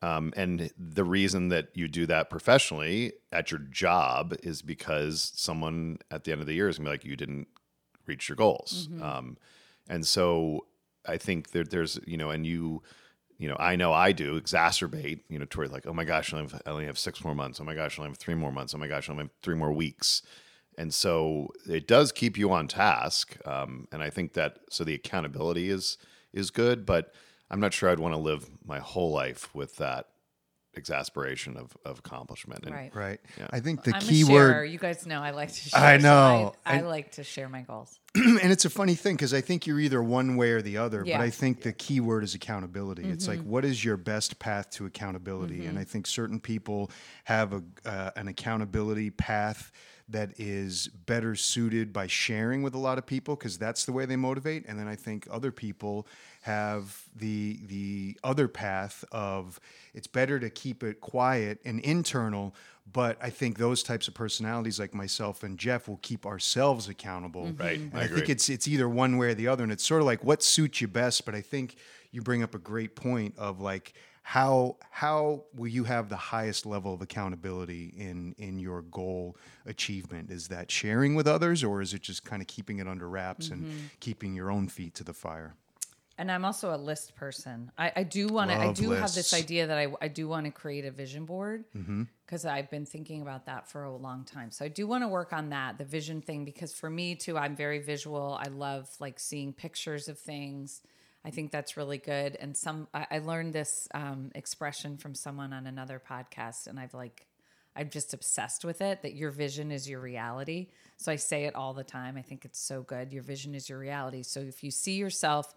um, 0.03 0.33
and 0.37 0.71
the 0.77 1.05
reason 1.05 1.49
that 1.49 1.69
you 1.75 1.89
do 1.89 2.07
that 2.07 2.29
professionally 2.29 3.13
at 3.31 3.51
your 3.51 3.61
job 3.61 4.35
is 4.43 4.61
because 4.61 5.33
someone 5.37 5.99
at 6.11 6.25
the 6.25 6.33
end 6.33 6.41
of 6.41 6.47
the 6.47 6.55
year 6.55 6.69
is 6.69 6.77
gonna 6.77 6.89
be 6.89 6.95
like, 6.95 7.05
you 7.05 7.17
didn't 7.17 7.47
reach 8.07 8.29
your 8.29 8.37
goals. 8.37 8.89
Um, 9.03 9.37
and 9.89 10.07
so 10.07 10.67
I 11.07 11.17
think 11.17 11.51
that 11.53 11.71
there's, 11.71 11.99
you 12.07 12.17
know, 12.17 12.31
and 12.31 12.45
you, 12.47 12.83
you 13.39 13.49
know, 13.49 13.57
I 13.59 13.77
know 13.77 13.93
I 13.93 14.13
do 14.13 14.41
exacerbate, 14.41 15.21
you 15.29 15.39
know, 15.39 15.47
toward 15.49 15.71
like, 15.71 15.87
oh 15.87 15.93
my 15.93 16.05
gosh, 16.05 16.33
I 16.33 16.39
only 16.39 16.51
have, 16.51 16.63
I 16.67 16.71
only 16.71 16.87
have 16.87 16.99
six 16.99 17.25
more 17.25 17.35
months. 17.35 17.61
Oh 17.61 17.65
my 17.65 17.75
gosh, 17.75 17.99
I 17.99 18.03
only 18.03 18.11
have 18.11 18.19
three 18.19 18.35
more 18.35 18.53
months. 18.53 18.75
Oh 18.75 18.79
my 18.79 18.89
gosh, 18.89 19.09
I 19.09 19.13
only 19.13 19.25
have 19.25 19.33
three 19.43 19.57
more 19.57 19.73
weeks. 19.73 20.23
And 20.79 20.93
so 20.93 21.53
it 21.69 21.87
does 21.87 22.13
keep 22.13 22.39
you 22.39 22.51
on 22.53 22.67
task. 22.67 23.37
Um, 23.47 23.89
and 23.93 24.03
I 24.03 24.11
think 24.11 24.33
that 24.35 24.59
so 24.71 24.85
the 24.85 24.95
accountability 24.95 25.71
is 25.71 25.99
is 26.33 26.51
good, 26.51 26.87
but 26.87 27.13
I'm 27.53 27.61
not 27.61 27.73
sure 27.75 27.91
I'd 27.91 28.01
want 28.01 28.15
to 28.15 28.21
live 28.21 28.49
my 28.65 28.79
whole 28.79 29.13
life 29.13 29.55
with 29.55 29.77
that 29.77 30.09
exasperation 30.75 31.57
of, 31.59 31.77
of 31.85 31.99
accomplishment. 31.99 32.65
And 32.65 32.75
Right. 32.75 32.95
Right. 32.95 33.21
Yeah. 33.39 33.49
I 33.51 33.61
think 33.61 33.85
the 33.85 33.95
I'm 33.95 34.01
key 34.01 34.23
a 34.23 34.27
sharer. 34.27 34.53
word, 34.53 34.65
You 34.65 34.79
guys 34.79 35.07
know 35.07 35.21
I 35.21 35.31
like 35.31 35.51
to 35.51 35.55
share. 35.69 35.81
I 35.81 35.99
so 35.99 36.03
know. 36.03 36.55
I, 36.65 36.79
I 36.79 36.81
like 36.81 37.13
to 37.13 37.25
share 37.25 37.49
my 37.49 37.61
goals. 37.61 38.01
and 38.15 38.51
it's 38.51 38.65
a 38.65 38.71
funny 38.71 38.95
thing 38.95 39.17
because 39.17 39.35
I 39.35 39.43
think 39.43 39.67
you're 39.67 39.81
either 39.81 40.03
one 40.03 40.37
way 40.37 40.53
or 40.53 40.63
the 40.63 40.79
other. 40.79 41.03
Yeah. 41.05 41.19
But 41.19 41.25
I 41.25 41.31
think 41.31 41.63
the 41.63 41.73
key 41.73 42.01
word 42.01 42.25
is 42.25 42.35
accountability. 42.35 43.05
It's 43.05 43.29
like, 43.29 43.43
what 43.43 43.65
is 43.65 43.85
your 43.85 43.97
best 43.97 44.39
path 44.39 44.71
to 44.71 44.87
accountability? 44.87 45.67
And 45.67 45.79
I 45.79 45.85
think 45.85 46.07
certain 46.07 46.41
people 46.41 46.91
have 47.25 47.53
a 47.53 47.63
uh, 47.85 48.11
an 48.17 48.29
accountability 48.29 49.11
path 49.11 49.73
that 50.09 50.39
is 50.39 50.89
better 50.89 51.35
suited 51.35 51.93
by 51.93 52.07
sharing 52.07 52.63
with 52.63 52.75
a 52.75 52.79
lot 52.79 52.99
of 52.99 53.07
people 53.07 53.35
because 53.35 53.57
that's 53.57 53.85
the 53.85 53.93
way 53.93 54.05
they 54.05 54.17
motivate. 54.17 54.65
And 54.67 54.79
then 54.79 54.89
I 54.89 54.97
think 54.97 55.27
other 55.31 55.51
people 55.51 56.07
have 56.43 57.05
the 57.15 57.61
the 57.67 58.19
other 58.25 58.49
path 58.49 59.05
of 59.13 59.61
it's 59.95 60.09
better 60.09 60.41
to 60.41 60.51
keep 60.51 60.83
it 60.83 61.01
quiet 61.01 61.61
and 61.65 61.81
internal. 61.81 62.55
But 62.93 63.17
I 63.23 63.31
think 63.31 63.59
those 63.59 63.85
types 63.85 64.09
of 64.09 64.15
personalities, 64.15 64.81
like 64.81 64.93
myself 64.93 65.45
and 65.45 65.57
Jeff, 65.57 65.87
will 65.87 66.01
keep 66.03 66.27
ourselves 66.27 66.89
accountable. 66.89 67.47
Mm-hmm. 67.47 67.63
Right. 67.63 67.79
And 67.79 67.95
I 67.95 68.03
I, 68.03 68.09
think 68.09 68.29
it's 68.29 68.49
it's 68.49 68.67
either 68.67 68.89
one 68.89 69.19
way 69.19 69.29
or 69.29 69.35
the 69.35 69.47
other, 69.47 69.63
and 69.63 69.73
it's 69.73 69.87
sort 69.87 70.01
of 70.01 70.07
like 70.07 70.25
what 70.25 70.43
suits 70.43 70.81
you 70.81 70.89
best. 70.89 71.25
But 71.25 71.37
I 71.37 71.41
think 71.43 71.77
you 72.11 72.23
bring 72.23 72.43
up 72.43 72.57
a 72.57 72.59
great 72.59 72.97
point 72.97 73.35
of 73.39 73.61
like 73.61 73.95
how 74.23 74.77
how 74.91 75.45
will 75.55 75.69
you 75.69 75.85
have 75.85 76.09
the 76.09 76.17
highest 76.17 76.67
level 76.67 76.93
of 76.93 77.03
accountability 77.03 77.95
in 77.97 78.35
in 78.37 78.59
your 78.59 78.83
goal 78.83 79.37
achievement? 79.65 80.33
Is 80.33 80.49
that 80.49 80.73
sharing 80.73 81.15
with 81.15 81.29
others, 81.29 81.63
or 81.63 81.81
is 81.83 81.95
it 81.95 82.03
just 82.03 82.25
kind 82.25 82.43
of 82.43 82.49
keeping 82.49 82.81
it 82.81 82.89
under 82.89 83.09
wraps 83.09 83.51
and 83.51 83.63
mm-hmm. 83.63 83.79
keeping 84.01 84.35
your 84.35 84.51
own 84.51 84.67
feet 84.67 84.95
to 84.95 85.05
the 85.05 85.15
fire? 85.15 85.55
And 86.19 86.31
I'm 86.31 86.45
also 86.45 86.75
a 86.75 86.77
list 86.77 87.15
person. 87.17 87.71
I, 87.79 87.93
I 87.97 88.03
do 88.03 88.29
want 88.29 88.51
to. 88.51 88.57
I 88.57 88.73
do 88.73 88.91
have 88.91 89.15
this 89.15 89.33
idea 89.33 89.67
that 89.67 89.79
I, 89.79 89.89
I 90.01 90.09
do 90.09 90.29
want 90.29 90.45
to 90.45 90.53
create 90.53 90.85
a 90.85 90.91
vision 90.91 91.25
board 91.25 91.65
because 92.27 92.45
I've 92.45 92.71
been 92.71 92.85
thinking 92.87 93.23
about 93.23 93.47
that 93.47 93.69
for 93.69 93.85
a 93.85 93.97
long 93.97 94.25
time. 94.25 94.51
So 94.51 94.65
I 94.65 94.69
do 94.69 94.87
want 94.87 95.03
to 95.05 95.09
work 95.09 95.33
on 95.33 95.51
that, 95.51 95.79
the 95.79 95.85
vision 95.85 96.21
thing, 96.21 96.45
because 96.45 96.73
for 96.75 96.91
me 96.91 97.15
too, 97.15 97.39
I'm 97.39 97.57
very 97.57 97.79
visual. 97.79 98.39
I 98.39 98.49
love 98.49 98.89
like 99.01 99.19
seeing 99.19 99.53
pictures 99.53 100.07
of 100.09 100.19
things. 100.19 100.83
I 101.25 101.31
think 101.31 101.51
that's 101.51 101.77
really 101.77 101.99
good. 101.99 102.37
And 102.41 102.57
some 102.57 102.89
I, 102.93 103.07
I 103.11 103.19
learned 103.19 103.53
this 103.55 103.89
um, 103.95 104.31
expression 104.35 104.99
from 104.99 105.15
someone 105.15 105.53
on 105.53 105.67
another 105.67 106.01
podcast, 106.07 106.67
and 106.67 106.79
I've 106.79 106.95
like 106.95 107.27
I'm 107.75 107.89
just 107.89 108.13
obsessed 108.13 108.65
with 108.65 108.83
it 108.83 109.03
that 109.03 109.15
your 109.15 109.31
vision 109.31 109.73
is 109.73 109.89
your 109.89 110.01
reality. 110.01 110.69
So 110.99 111.11
I 111.11 111.17
say 111.17 111.45
it 111.45 111.55
all 111.55 111.73
the 111.73 111.85
time. 111.85 112.17
I 112.17 112.23
think 112.23 112.45
it's 112.45 112.61
so 112.61 112.83
good. 112.83 113.13
Your 113.13 113.23
vision 113.23 113.55
is 113.55 113.69
your 113.69 113.79
reality. 113.79 114.23
So 114.23 114.41
if 114.41 114.63
you 114.63 114.71
see 114.71 114.95
yourself 114.95 115.55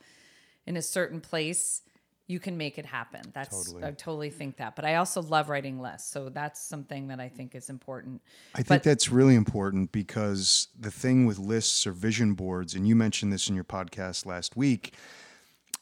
in 0.65 0.77
a 0.77 0.81
certain 0.81 1.21
place, 1.21 1.81
you 2.27 2.39
can 2.39 2.57
make 2.57 2.77
it 2.77 2.85
happen. 2.85 3.21
That's 3.33 3.65
Totally. 3.65 3.83
I 3.83 3.91
totally 3.91 4.29
think 4.31 4.57
that. 4.57 4.75
But 4.75 4.85
I 4.85 4.95
also 4.95 5.21
love 5.21 5.49
writing 5.49 5.79
lists. 5.79 6.09
So 6.09 6.29
that's 6.29 6.59
something 6.59 7.07
that 7.09 7.19
I 7.19 7.29
think 7.29 7.53
is 7.53 7.69
important. 7.69 8.21
I 8.53 8.57
think 8.57 8.67
But- 8.67 8.83
that's 8.83 9.09
really 9.09 9.35
important 9.35 9.91
because 9.91 10.69
the 10.77 10.91
thing 10.91 11.25
with 11.25 11.37
lists 11.37 11.85
or 11.85 11.91
vision 11.91 12.33
boards, 12.33 12.73
and 12.73 12.87
you 12.87 12.95
mentioned 12.95 13.31
this 13.31 13.47
in 13.47 13.55
your 13.55 13.63
podcast 13.63 14.25
last 14.25 14.55
week, 14.57 14.95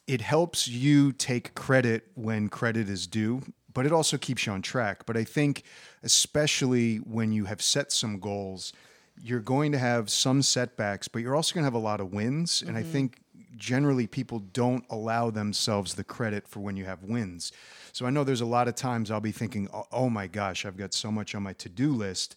it 0.05 0.19
helps 0.19 0.67
you 0.67 1.13
take 1.13 1.55
credit 1.55 2.11
when 2.15 2.49
credit 2.49 2.89
is 2.89 3.07
due, 3.07 3.41
but 3.73 3.85
it 3.85 3.93
also 3.93 4.17
keeps 4.17 4.45
you 4.45 4.51
on 4.51 4.61
track. 4.61 5.05
But 5.05 5.15
I 5.15 5.23
think, 5.23 5.63
especially 6.03 6.97
when 6.97 7.31
you 7.31 7.45
have 7.45 7.61
set 7.61 7.93
some 7.93 8.19
goals, 8.19 8.73
you're 9.21 9.39
going 9.39 9.71
to 9.71 9.77
have 9.77 10.09
some 10.09 10.41
setbacks, 10.41 11.07
but 11.07 11.21
you're 11.21 11.35
also 11.35 11.53
going 11.53 11.63
to 11.63 11.67
have 11.67 11.73
a 11.73 11.77
lot 11.77 12.01
of 12.01 12.11
wins. 12.11 12.61
And 12.61 12.75
I 12.75 12.81
mm-hmm. 12.81 12.91
think 12.91 13.22
generally 13.57 14.07
people 14.07 14.39
don't 14.39 14.83
allow 14.89 15.29
themselves 15.29 15.95
the 15.95 16.03
credit 16.03 16.47
for 16.47 16.59
when 16.59 16.77
you 16.77 16.85
have 16.85 17.03
wins. 17.03 17.51
So 17.91 18.05
I 18.05 18.09
know 18.09 18.23
there's 18.23 18.41
a 18.41 18.45
lot 18.45 18.67
of 18.67 18.75
times 18.75 19.11
I'll 19.11 19.21
be 19.21 19.31
thinking, 19.31 19.69
oh, 19.73 19.85
oh 19.91 20.09
my 20.09 20.27
gosh, 20.27 20.65
I've 20.65 20.77
got 20.77 20.93
so 20.93 21.11
much 21.11 21.35
on 21.35 21.43
my 21.43 21.53
to 21.53 21.69
do 21.69 21.91
list 21.91 22.35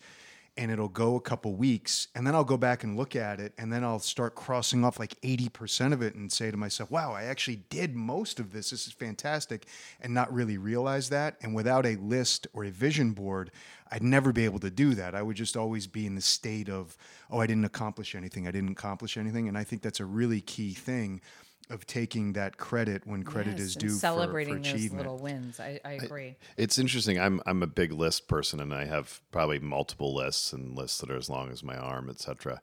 and 0.56 0.70
it'll 0.70 0.88
go 0.88 1.16
a 1.16 1.20
couple 1.20 1.54
weeks 1.54 2.08
and 2.14 2.26
then 2.26 2.34
I'll 2.34 2.44
go 2.44 2.56
back 2.56 2.82
and 2.82 2.96
look 2.96 3.14
at 3.14 3.40
it 3.40 3.52
and 3.58 3.72
then 3.72 3.84
I'll 3.84 3.98
start 3.98 4.34
crossing 4.34 4.84
off 4.84 4.98
like 4.98 5.20
80% 5.20 5.92
of 5.92 6.02
it 6.02 6.14
and 6.14 6.32
say 6.32 6.50
to 6.50 6.56
myself, 6.56 6.90
wow, 6.90 7.12
I 7.12 7.25
actually 7.25 7.62
did 7.68 7.94
most 7.94 8.40
of 8.40 8.52
this. 8.52 8.70
This 8.70 8.86
is 8.86 8.92
fantastic. 8.92 9.66
And 10.00 10.14
not 10.14 10.32
really 10.32 10.56
realize 10.56 11.10
that. 11.10 11.36
And 11.42 11.54
without 11.54 11.84
a 11.84 11.96
list 11.96 12.46
or 12.54 12.64
a 12.64 12.70
vision 12.70 13.12
board, 13.12 13.50
I'd 13.90 14.02
never 14.02 14.32
be 14.32 14.44
able 14.44 14.58
to 14.60 14.70
do 14.70 14.94
that. 14.94 15.14
I 15.14 15.22
would 15.22 15.36
just 15.36 15.56
always 15.56 15.86
be 15.86 16.06
in 16.06 16.14
the 16.14 16.20
state 16.20 16.68
of, 16.68 16.96
oh, 17.30 17.40
I 17.40 17.46
didn't 17.46 17.66
accomplish 17.66 18.14
anything. 18.14 18.48
I 18.48 18.50
didn't 18.50 18.70
accomplish 18.70 19.16
anything. 19.16 19.48
And 19.48 19.58
I 19.58 19.64
think 19.64 19.82
that's 19.82 20.00
a 20.00 20.04
really 20.04 20.40
key 20.40 20.72
thing 20.72 21.20
of 21.68 21.87
taking 21.87 22.35
that 22.35 22.56
credit 22.58 23.06
when 23.06 23.23
credit 23.25 23.52
Yes, 23.58 23.61
is 23.61 23.75
due 23.76 23.88
for- 23.90 23.94
celebrating 23.99 24.54
for, 24.54 24.61
those 24.62 24.73
achievement. 24.75 25.02
little 25.04 25.18
wins. 25.18 25.58
I, 25.58 25.80
I 25.85 25.92
agree. 25.92 26.37
It's 26.56 26.78
interesting. 26.78 27.18
I'm 27.18 27.40
I'm 27.46 27.62
a 27.62 27.66
big 27.66 27.92
list 27.92 28.28
person, 28.28 28.61
and 28.61 28.73
I 28.75 28.85
have 28.85 29.20
probably 29.32 29.58
multiple 29.58 30.14
lists 30.14 30.52
and 30.52 30.76
lists 30.76 30.99
that 30.99 31.11
are 31.11 31.16
as 31.16 31.28
long 31.28 31.50
as 31.50 31.62
my 31.64 31.76
arm, 31.76 32.08
etc. 32.08 32.61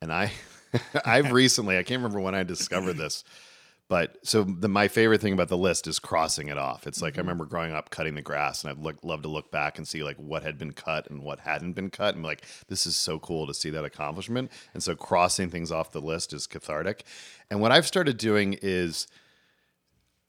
And 0.00 0.12
I, 0.12 0.30
I've 1.04 1.32
recently, 1.32 1.78
I 1.78 1.82
can't 1.82 2.00
remember 2.02 2.20
when 2.20 2.34
I 2.34 2.42
discovered 2.42 2.94
this, 2.98 3.24
but 3.88 4.18
so 4.26 4.42
the 4.42 4.68
my 4.68 4.88
favorite 4.88 5.20
thing 5.20 5.32
about 5.32 5.48
the 5.48 5.56
list 5.56 5.86
is 5.86 5.98
crossing 5.98 6.48
it 6.48 6.58
off. 6.58 6.86
It's 6.86 7.00
like 7.00 7.14
I 7.14 7.20
mm-hmm. 7.20 7.28
remember 7.28 7.44
growing 7.44 7.72
up 7.72 7.90
cutting 7.90 8.14
the 8.14 8.22
grass, 8.22 8.62
and 8.62 8.70
I'd 8.70 8.82
look 8.82 8.96
love 9.04 9.22
to 9.22 9.28
look 9.28 9.50
back 9.50 9.78
and 9.78 9.86
see 9.86 10.02
like 10.02 10.16
what 10.16 10.42
had 10.42 10.58
been 10.58 10.72
cut 10.72 11.08
and 11.08 11.22
what 11.22 11.40
hadn't 11.40 11.74
been 11.74 11.90
cut, 11.90 12.14
and 12.14 12.24
like 12.24 12.44
this 12.68 12.86
is 12.86 12.96
so 12.96 13.18
cool 13.18 13.46
to 13.46 13.54
see 13.54 13.70
that 13.70 13.84
accomplishment. 13.84 14.50
And 14.74 14.82
so 14.82 14.94
crossing 14.94 15.50
things 15.50 15.70
off 15.70 15.92
the 15.92 16.00
list 16.00 16.32
is 16.32 16.46
cathartic. 16.46 17.04
And 17.50 17.60
what 17.60 17.72
I've 17.72 17.86
started 17.86 18.16
doing 18.16 18.58
is. 18.60 19.06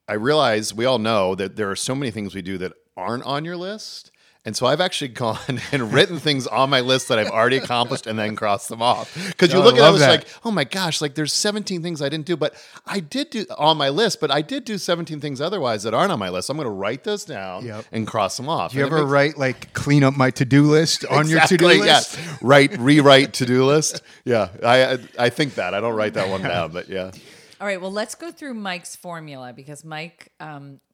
I 0.10 0.14
realize 0.14 0.74
we 0.74 0.86
all 0.86 1.00
know 1.00 1.36
that 1.36 1.58
there 1.58 1.70
are 1.70 1.76
so 1.76 1.94
many 1.94 2.12
things 2.12 2.34
we 2.34 2.42
do 2.42 2.58
that 2.60 2.72
aren't 2.96 3.26
on 3.26 3.44
your 3.44 3.58
list. 3.58 4.10
And 4.48 4.56
so 4.56 4.66
I've 4.66 4.80
actually 4.80 5.10
gone 5.10 5.38
and 5.74 5.92
written 5.92 6.20
things 6.20 6.48
on 6.48 6.70
my 6.70 6.80
list 6.80 7.10
that 7.10 7.20
I've 7.20 7.30
already 7.32 7.58
accomplished 7.58 8.08
and 8.08 8.18
then 8.18 8.34
crossed 8.38 8.70
them 8.70 8.82
off. 8.82 9.14
Because 9.28 9.52
you 9.52 9.60
Oh, 9.60 9.62
I 9.62 9.66
look 9.66 9.74
at 9.76 9.80
it, 9.80 9.82
love 9.82 9.96
it's 9.96 10.06
like, 10.08 10.26
oh 10.46 10.52
my 10.52 10.64
gosh, 10.64 11.02
like 11.02 11.16
there's 11.16 11.34
17 11.34 11.84
things 11.84 12.02
I 12.02 12.08
didn't 12.08 12.26
do, 12.28 12.38
but 12.38 12.56
I 12.86 13.02
did 13.02 13.30
do 13.30 13.46
on 13.58 13.76
my 13.76 13.90
list, 13.90 14.22
but 14.22 14.32
I 14.32 14.42
did 14.42 14.64
do 14.64 14.78
17 14.78 15.20
things 15.20 15.42
otherwise 15.42 15.84
that 15.84 15.94
aren't 15.94 16.14
on 16.14 16.20
my 16.20 16.30
list. 16.30 16.50
I'm 16.50 16.56
going 16.56 16.66
to 16.66 16.70
write 16.72 17.04
those 17.04 17.26
down 17.26 17.66
Yep. 17.66 17.86
and 17.92 18.08
cross 18.08 18.38
them 18.38 18.48
off. 18.48 18.72
Do 18.72 18.78
you 18.78 18.86
And 18.86 18.94
ever 18.94 19.02
makes- 19.04 19.12
write 19.12 19.38
like 19.38 19.74
clean 19.74 20.06
up 20.06 20.16
my 20.16 20.32
to 20.32 20.46
do 20.46 20.64
list 20.64 21.04
on 21.06 21.28
your 21.28 21.42
to 21.42 21.58
do 21.58 21.68
list? 21.68 21.84
Yes. 22.18 22.42
Write, 22.42 22.78
rewrite 22.80 23.34
to 23.34 23.46
do 23.46 23.66
list. 23.66 24.02
Yeah. 24.24 24.48
I, 24.64 24.94
I 24.94 25.00
I 25.20 25.30
think 25.30 25.56
that. 25.56 25.74
I 25.74 25.82
don't 25.82 25.96
write 25.96 26.14
that 26.14 26.30
one 26.30 26.42
down, 26.42 26.72
but 26.72 26.88
yeah. 26.88 27.12
All 27.60 27.68
right, 27.68 27.82
well, 27.82 27.92
let's 27.92 28.16
go 28.16 28.32
through 28.32 28.54
Mike's 28.54 28.96
formula 28.96 29.52
because 29.52 29.84
Mike 29.84 30.32
um, 30.40 30.80
t- 30.86 30.87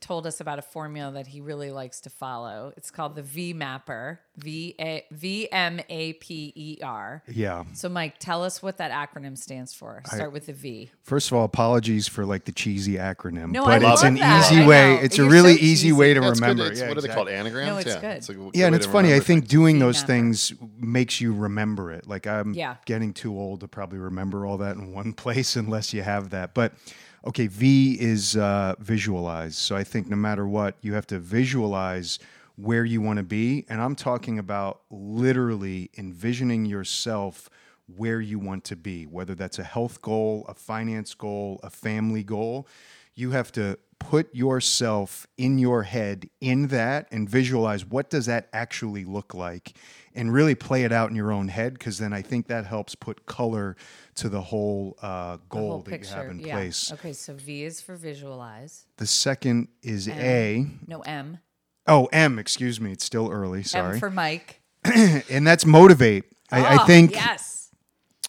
told 0.00 0.26
us 0.26 0.40
about 0.40 0.58
a 0.58 0.62
formula 0.62 1.12
that 1.12 1.26
he 1.26 1.40
really 1.40 1.70
likes 1.70 2.00
to 2.02 2.10
follow. 2.10 2.72
It's 2.76 2.90
called 2.90 3.14
the 3.14 3.22
V 3.22 3.52
Mapper, 3.52 4.20
V 4.36 4.74
A 4.78 5.04
V 5.10 5.50
M 5.50 5.80
A 5.88 6.12
P 6.14 6.52
E 6.54 6.78
R. 6.82 7.22
Yeah. 7.28 7.64
So, 7.72 7.88
Mike, 7.88 8.18
tell 8.18 8.44
us 8.44 8.62
what 8.62 8.78
that 8.78 8.90
acronym 8.90 9.36
stands 9.36 9.74
for. 9.74 10.02
Start 10.06 10.32
with 10.32 10.46
the 10.46 10.52
V. 10.52 10.90
First 11.02 11.30
of 11.30 11.36
all, 11.38 11.44
apologies 11.44 12.08
for 12.08 12.24
like 12.24 12.44
the 12.44 12.52
cheesy 12.52 12.94
acronym, 12.94 13.50
No, 13.50 13.64
I 13.64 13.78
but 13.78 13.92
it's 13.92 14.02
love 14.02 14.04
an 14.04 14.14
that. 14.14 14.50
easy 14.52 14.64
way. 14.64 14.94
It's 14.96 15.18
a 15.18 15.22
You're 15.22 15.30
really 15.30 15.56
so 15.56 15.62
easy 15.64 15.92
way 15.92 16.14
to 16.14 16.20
That's 16.20 16.38
good. 16.40 16.46
remember. 16.48 16.64
It's- 16.66 16.80
Yeah, 16.80 16.88
what 16.88 16.98
are 16.98 17.00
they 17.00 17.08
called? 17.08 17.28
Anagrams? 17.28 17.68
No, 17.70 17.76
it's 17.78 17.86
yeah. 17.88 18.00
good. 18.00 18.16
It's 18.18 18.28
a 18.28 18.34
good 18.34 18.50
Yeah, 18.54 18.66
and 18.66 18.74
it's 18.74 18.86
to 18.86 18.92
funny. 18.92 19.14
I 19.14 19.20
think 19.20 19.48
doing 19.48 19.78
those 19.78 19.96
mapper. 20.02 20.06
things 20.06 20.52
makes 20.78 21.20
you 21.20 21.32
remember 21.34 21.92
it. 21.92 22.06
Like 22.08 22.26
I'm 22.26 22.54
Yeah. 22.54 22.76
getting 22.86 23.12
too 23.12 23.36
old 23.38 23.60
to 23.60 23.68
probably 23.68 23.98
remember 23.98 24.46
all 24.46 24.58
that 24.58 24.76
in 24.76 24.92
one 24.92 25.12
place 25.22 25.56
unless 25.56 25.92
you 25.92 26.02
have 26.02 26.30
that. 26.30 26.54
But 26.54 26.72
okay, 27.26 27.46
V 27.46 27.96
is 28.00 28.36
uh, 28.36 28.74
visualize. 28.78 29.56
So 29.56 29.76
I 29.76 29.84
think 29.84 30.08
no 30.08 30.16
matter 30.16 30.46
what, 30.46 30.76
you 30.80 30.94
have 30.94 31.06
to 31.08 31.18
visualize 31.18 32.18
where 32.56 32.84
you 32.84 33.00
want 33.00 33.16
to 33.16 33.22
be, 33.22 33.64
and 33.68 33.80
I'm 33.80 33.94
talking 33.94 34.38
about 34.38 34.82
literally 34.90 35.90
envisioning 35.96 36.66
yourself 36.66 37.48
where 37.96 38.20
you 38.20 38.38
want 38.38 38.64
to 38.64 38.76
be, 38.76 39.04
whether 39.04 39.34
that's 39.34 39.58
a 39.58 39.64
health 39.64 40.00
goal, 40.02 40.44
a 40.48 40.54
finance 40.54 41.14
goal, 41.14 41.60
a 41.62 41.70
family 41.70 42.22
goal. 42.22 42.66
You 43.14 43.30
have 43.32 43.52
to 43.52 43.78
put 44.08 44.34
yourself 44.34 45.26
in 45.36 45.58
your 45.58 45.82
head 45.84 46.28
in 46.40 46.68
that 46.68 47.08
and 47.10 47.28
visualize 47.28 47.84
what 47.84 48.10
does 48.10 48.26
that 48.26 48.48
actually 48.52 49.04
look 49.04 49.34
like 49.34 49.76
and 50.14 50.32
really 50.32 50.54
play 50.54 50.84
it 50.84 50.92
out 50.92 51.08
in 51.10 51.16
your 51.16 51.32
own 51.32 51.48
head 51.48 51.72
because 51.74 51.98
then 51.98 52.12
I 52.12 52.20
think 52.22 52.46
that 52.48 52.66
helps 52.66 52.94
put 52.94 53.24
color 53.26 53.76
to 54.16 54.28
the 54.28 54.40
whole 54.42 54.96
uh, 55.02 55.36
The 55.36 55.42
goal 55.48 55.68
whole 55.70 55.78
that 55.80 55.90
picture. 55.90 56.10
you 56.10 56.16
have 56.22 56.30
in 56.30 56.38
yeah. 56.40 56.54
place. 56.54 56.92
Okay, 56.92 57.12
so 57.12 57.34
V 57.34 57.64
is 57.64 57.80
for 57.80 57.96
visualize. 57.96 58.86
The 58.98 59.06
second 59.06 59.68
is 59.82 60.08
A. 60.08 60.66
No 60.86 61.00
M. 61.00 61.38
Oh, 61.86 62.06
M, 62.12 62.38
excuse 62.38 62.80
me. 62.80 62.92
It's 62.92 63.04
still 63.04 63.30
early. 63.30 63.62
Sorry. 63.62 63.94
M 63.94 64.00
for 64.00 64.10
Mike. 64.10 64.60
and 64.84 65.46
that's 65.46 65.64
motivate. 65.64 66.24
I, 66.50 66.60
I 66.76 66.82
Oh, 66.82 66.86
think 66.86 67.12
Yes. 67.12 67.61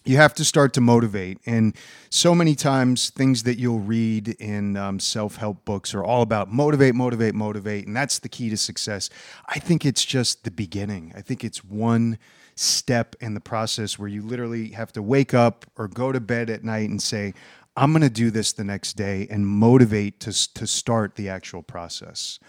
You 0.05 0.17
have 0.17 0.33
to 0.35 0.43
start 0.45 0.73
to 0.73 0.81
motivate. 0.81 1.39
And 1.45 1.75
so 2.09 2.35
many 2.35 2.55
times, 2.55 3.09
things 3.09 3.43
that 3.43 3.57
you'll 3.57 3.79
read 3.79 4.29
in 4.39 4.75
um, 4.77 4.99
self 4.99 5.37
help 5.37 5.63
books 5.65 5.93
are 5.93 6.03
all 6.03 6.21
about 6.21 6.51
motivate, 6.51 6.95
motivate, 6.95 7.33
motivate. 7.35 7.87
And 7.87 7.95
that's 7.95 8.19
the 8.19 8.29
key 8.29 8.49
to 8.49 8.57
success. 8.57 9.09
I 9.47 9.59
think 9.59 9.85
it's 9.85 10.03
just 10.03 10.43
the 10.43 10.51
beginning. 10.51 11.13
I 11.15 11.21
think 11.21 11.43
it's 11.43 11.63
one 11.63 12.17
step 12.55 13.15
in 13.19 13.33
the 13.33 13.39
process 13.39 13.97
where 13.97 14.07
you 14.09 14.21
literally 14.21 14.69
have 14.69 14.91
to 14.93 15.01
wake 15.01 15.33
up 15.33 15.65
or 15.77 15.87
go 15.87 16.11
to 16.11 16.19
bed 16.19 16.49
at 16.49 16.63
night 16.63 16.89
and 16.89 17.01
say, 17.01 17.33
I'm 17.75 17.91
going 17.91 18.03
to 18.03 18.09
do 18.09 18.29
this 18.29 18.53
the 18.53 18.63
next 18.63 18.93
day 18.93 19.25
and 19.31 19.47
motivate 19.47 20.19
to, 20.21 20.53
to 20.53 20.67
start 20.67 21.15
the 21.15 21.29
actual 21.29 21.63
process 21.63 22.39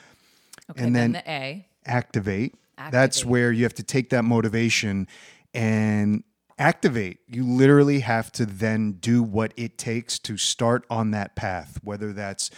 Okay, 0.70 0.82
and 0.84 0.94
then, 0.94 1.12
then- 1.12 1.22
the 1.24 1.30
A. 1.30 1.66
activate. 1.86 2.54
activate. 2.76 2.92
That's 2.92 3.24
where 3.24 3.50
you 3.52 3.62
have 3.62 3.74
to 3.74 3.82
take 3.82 4.10
that 4.10 4.24
motivation 4.24 5.06
and 5.54 6.22
activate. 6.58 7.18
You 7.26 7.44
literally 7.44 8.00
have 8.00 8.30
to 8.32 8.46
then 8.46 8.92
do 8.92 9.22
what 9.22 9.52
it 9.56 9.78
takes 9.78 10.18
to 10.20 10.36
start 10.36 10.84
on 10.90 11.10
that 11.12 11.34
path, 11.34 11.78
whether 11.82 12.12
that's 12.12 12.50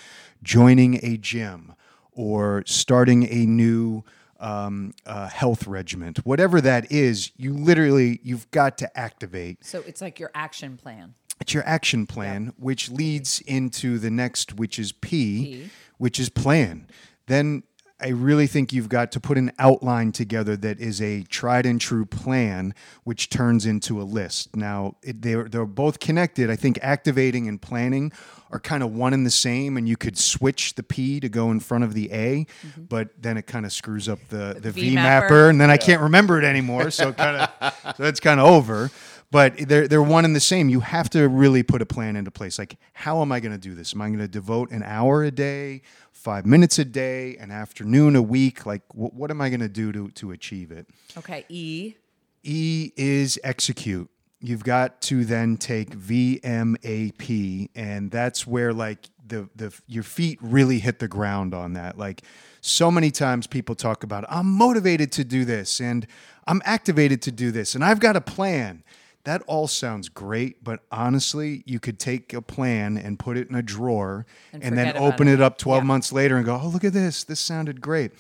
joining 0.42 1.04
a 1.04 1.16
gym 1.16 1.74
or 2.12 2.62
starting 2.66 3.24
a 3.24 3.46
new 3.46 4.04
um, 4.40 4.92
uh, 5.06 5.28
health 5.28 5.66
regiment, 5.66 6.18
whatever 6.24 6.60
that 6.60 6.90
is. 6.92 7.32
You 7.36 7.54
literally 7.54 8.20
you've 8.22 8.50
got 8.50 8.78
to 8.78 8.98
activate. 8.98 9.64
So 9.64 9.82
it's 9.86 10.00
like 10.00 10.18
your 10.18 10.30
action 10.34 10.76
plan. 10.76 11.14
It's 11.40 11.52
your 11.52 11.66
action 11.66 12.06
plan, 12.06 12.54
which 12.58 12.90
leads 12.90 13.40
into 13.40 13.98
the 13.98 14.10
next, 14.10 14.54
which 14.54 14.78
is 14.78 14.92
P, 14.92 15.00
P. 15.00 15.70
which 15.98 16.18
is 16.18 16.30
plan. 16.30 16.86
Then 17.26 17.62
I 17.98 18.08
really 18.08 18.46
think 18.46 18.74
you've 18.74 18.90
got 18.90 19.10
to 19.12 19.20
put 19.20 19.38
an 19.38 19.52
outline 19.58 20.12
together 20.12 20.54
that 20.58 20.80
is 20.80 21.00
a 21.00 21.22
tried 21.24 21.64
and 21.64 21.80
true 21.80 22.04
plan, 22.04 22.74
which 23.04 23.30
turns 23.30 23.64
into 23.64 24.00
a 24.00 24.04
list. 24.04 24.54
Now, 24.54 24.96
it, 25.02 25.22
they're, 25.22 25.44
they're 25.48 25.64
both 25.64 25.98
connected. 25.98 26.50
I 26.50 26.56
think 26.56 26.78
activating 26.82 27.48
and 27.48 27.60
planning 27.60 28.12
are 28.50 28.60
kind 28.60 28.82
of 28.82 28.92
one 28.92 29.14
and 29.14 29.24
the 29.24 29.30
same, 29.30 29.78
and 29.78 29.88
you 29.88 29.96
could 29.96 30.18
switch 30.18 30.74
the 30.74 30.82
P 30.82 31.20
to 31.20 31.28
go 31.28 31.50
in 31.50 31.58
front 31.58 31.84
of 31.84 31.94
the 31.94 32.12
A, 32.12 32.46
mm-hmm. 32.66 32.82
but 32.82 33.08
then 33.20 33.38
it 33.38 33.46
kind 33.46 33.64
of 33.64 33.72
screws 33.72 34.08
up 34.08 34.18
the, 34.28 34.58
the 34.60 34.70
V, 34.70 34.90
V 34.90 34.94
mapper, 34.94 35.22
mapper. 35.22 35.48
and 35.48 35.60
then 35.60 35.70
I 35.70 35.78
can't 35.78 36.02
remember 36.02 36.38
it 36.38 36.44
anymore. 36.44 36.90
So 36.90 37.12
kind 37.12 37.36
of 37.36 37.74
so 37.96 38.02
that's 38.02 38.20
kind 38.20 38.40
of 38.40 38.46
over. 38.46 38.90
But 39.32 39.56
they're 39.56 39.88
they're 39.88 40.02
one 40.02 40.24
and 40.24 40.36
the 40.36 40.40
same. 40.40 40.68
You 40.68 40.80
have 40.80 41.10
to 41.10 41.28
really 41.28 41.64
put 41.64 41.82
a 41.82 41.86
plan 41.86 42.14
into 42.14 42.30
place. 42.30 42.60
Like, 42.60 42.76
how 42.92 43.22
am 43.22 43.32
I 43.32 43.40
going 43.40 43.52
to 43.52 43.58
do 43.58 43.74
this? 43.74 43.92
Am 43.92 44.00
I 44.00 44.06
going 44.06 44.20
to 44.20 44.28
devote 44.28 44.70
an 44.70 44.84
hour 44.84 45.24
a 45.24 45.32
day, 45.32 45.82
five 46.26 46.44
minutes 46.44 46.76
a 46.76 46.84
day, 46.84 47.36
an 47.36 47.52
afternoon 47.52 48.16
a 48.16 48.20
week? 48.22 48.66
Like, 48.66 48.82
wh- 48.88 49.14
what 49.14 49.30
am 49.30 49.40
I 49.40 49.48
going 49.48 49.60
to 49.60 49.68
do 49.68 49.92
to 49.92 50.08
to 50.10 50.32
achieve 50.32 50.72
it? 50.72 50.88
Okay. 51.16 51.44
E. 51.48 51.94
E 52.42 52.90
is 52.96 53.38
execute. 53.44 54.10
You've 54.40 54.64
got 54.64 55.00
to 55.02 55.24
then 55.24 55.56
take 55.56 55.90
VMAP, 55.96 57.70
and 57.76 58.10
that's 58.10 58.44
where 58.44 58.72
like 58.72 59.08
the 59.24 59.48
the 59.54 59.72
your 59.86 60.02
feet 60.02 60.38
really 60.42 60.80
hit 60.80 60.98
the 60.98 61.08
ground 61.08 61.54
on 61.54 61.74
that. 61.74 61.96
Like 61.96 62.22
so 62.60 62.90
many 62.90 63.12
times 63.12 63.46
people 63.46 63.76
talk 63.76 64.02
about 64.02 64.24
I'm 64.28 64.50
motivated 64.50 65.12
to 65.12 65.24
do 65.24 65.44
this 65.44 65.80
and 65.80 66.06
I'm 66.48 66.60
activated 66.64 67.22
to 67.22 67.32
do 67.32 67.50
this 67.52 67.74
and 67.76 67.84
I've 67.84 68.00
got 68.00 68.16
a 68.16 68.20
plan. 68.20 68.82
That 69.26 69.42
all 69.46 69.66
sounds 69.68 70.08
great, 70.08 70.62
but 70.64 70.80
honestly, 70.90 71.62
you 71.66 71.78
could 71.80 71.98
take 71.98 72.32
a 72.32 72.40
plan 72.40 72.96
and 72.96 73.18
put 73.18 73.36
it 73.36 73.48
in 73.50 73.54
a 73.56 73.62
drawer 73.62 74.24
And 74.52 74.62
and, 74.64 74.78
then 74.78 74.96
open 74.96 75.28
it. 75.28 75.34
it 75.34 75.40
up 75.40 75.58
12 75.58 75.82
Yeah. 75.82 75.86
months 75.86 76.12
later 76.12 76.36
and 76.36 76.46
go, 76.46 76.58
"Oh, 76.62 76.68
look 76.68 76.84
at 76.84 76.92
this. 76.92 77.24
This 77.24 77.40
sounded 77.40 77.80
great." 77.80 78.12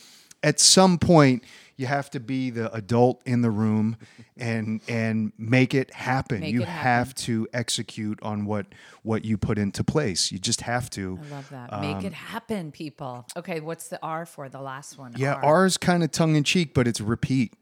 At 0.42 0.60
some 0.60 0.98
point, 0.98 1.42
you 1.76 1.86
have 1.86 2.10
to 2.10 2.20
be 2.20 2.50
the 2.50 2.72
adult 2.74 3.20
in 3.24 3.40
the 3.42 3.50
room 3.50 3.96
and 4.36 4.80
and 4.88 5.32
make 5.38 5.74
it 5.74 5.92
happen. 5.94 6.40
Make 6.40 6.52
you 6.54 6.62
it 6.62 6.68
happen. 6.68 6.82
have 6.82 7.14
to 7.26 7.46
execute 7.52 8.18
on 8.22 8.44
what 8.44 8.66
what 9.02 9.24
you 9.24 9.38
put 9.38 9.58
into 9.58 9.84
place. 9.84 10.32
You 10.32 10.38
just 10.40 10.60
have 10.62 10.90
to. 10.90 11.18
I 11.30 11.34
love 11.34 11.48
that. 11.50 11.80
Make 11.80 12.02
it 12.04 12.08
um, 12.08 12.12
happen, 12.12 12.72
people. 12.72 13.26
Okay. 13.36 13.60
What's 13.60 13.88
the 13.88 13.98
R 14.02 14.26
for 14.26 14.48
the 14.48 14.60
last 14.60 14.98
one? 14.98 15.14
Yeah, 15.16 15.34
R 15.34 15.66
is 15.66 15.76
kind 15.76 16.02
of 16.02 16.10
tongue 16.10 16.34
in 16.36 16.42
cheek, 16.44 16.74
but 16.74 16.86
it's 16.88 17.00
repeat. 17.00 17.54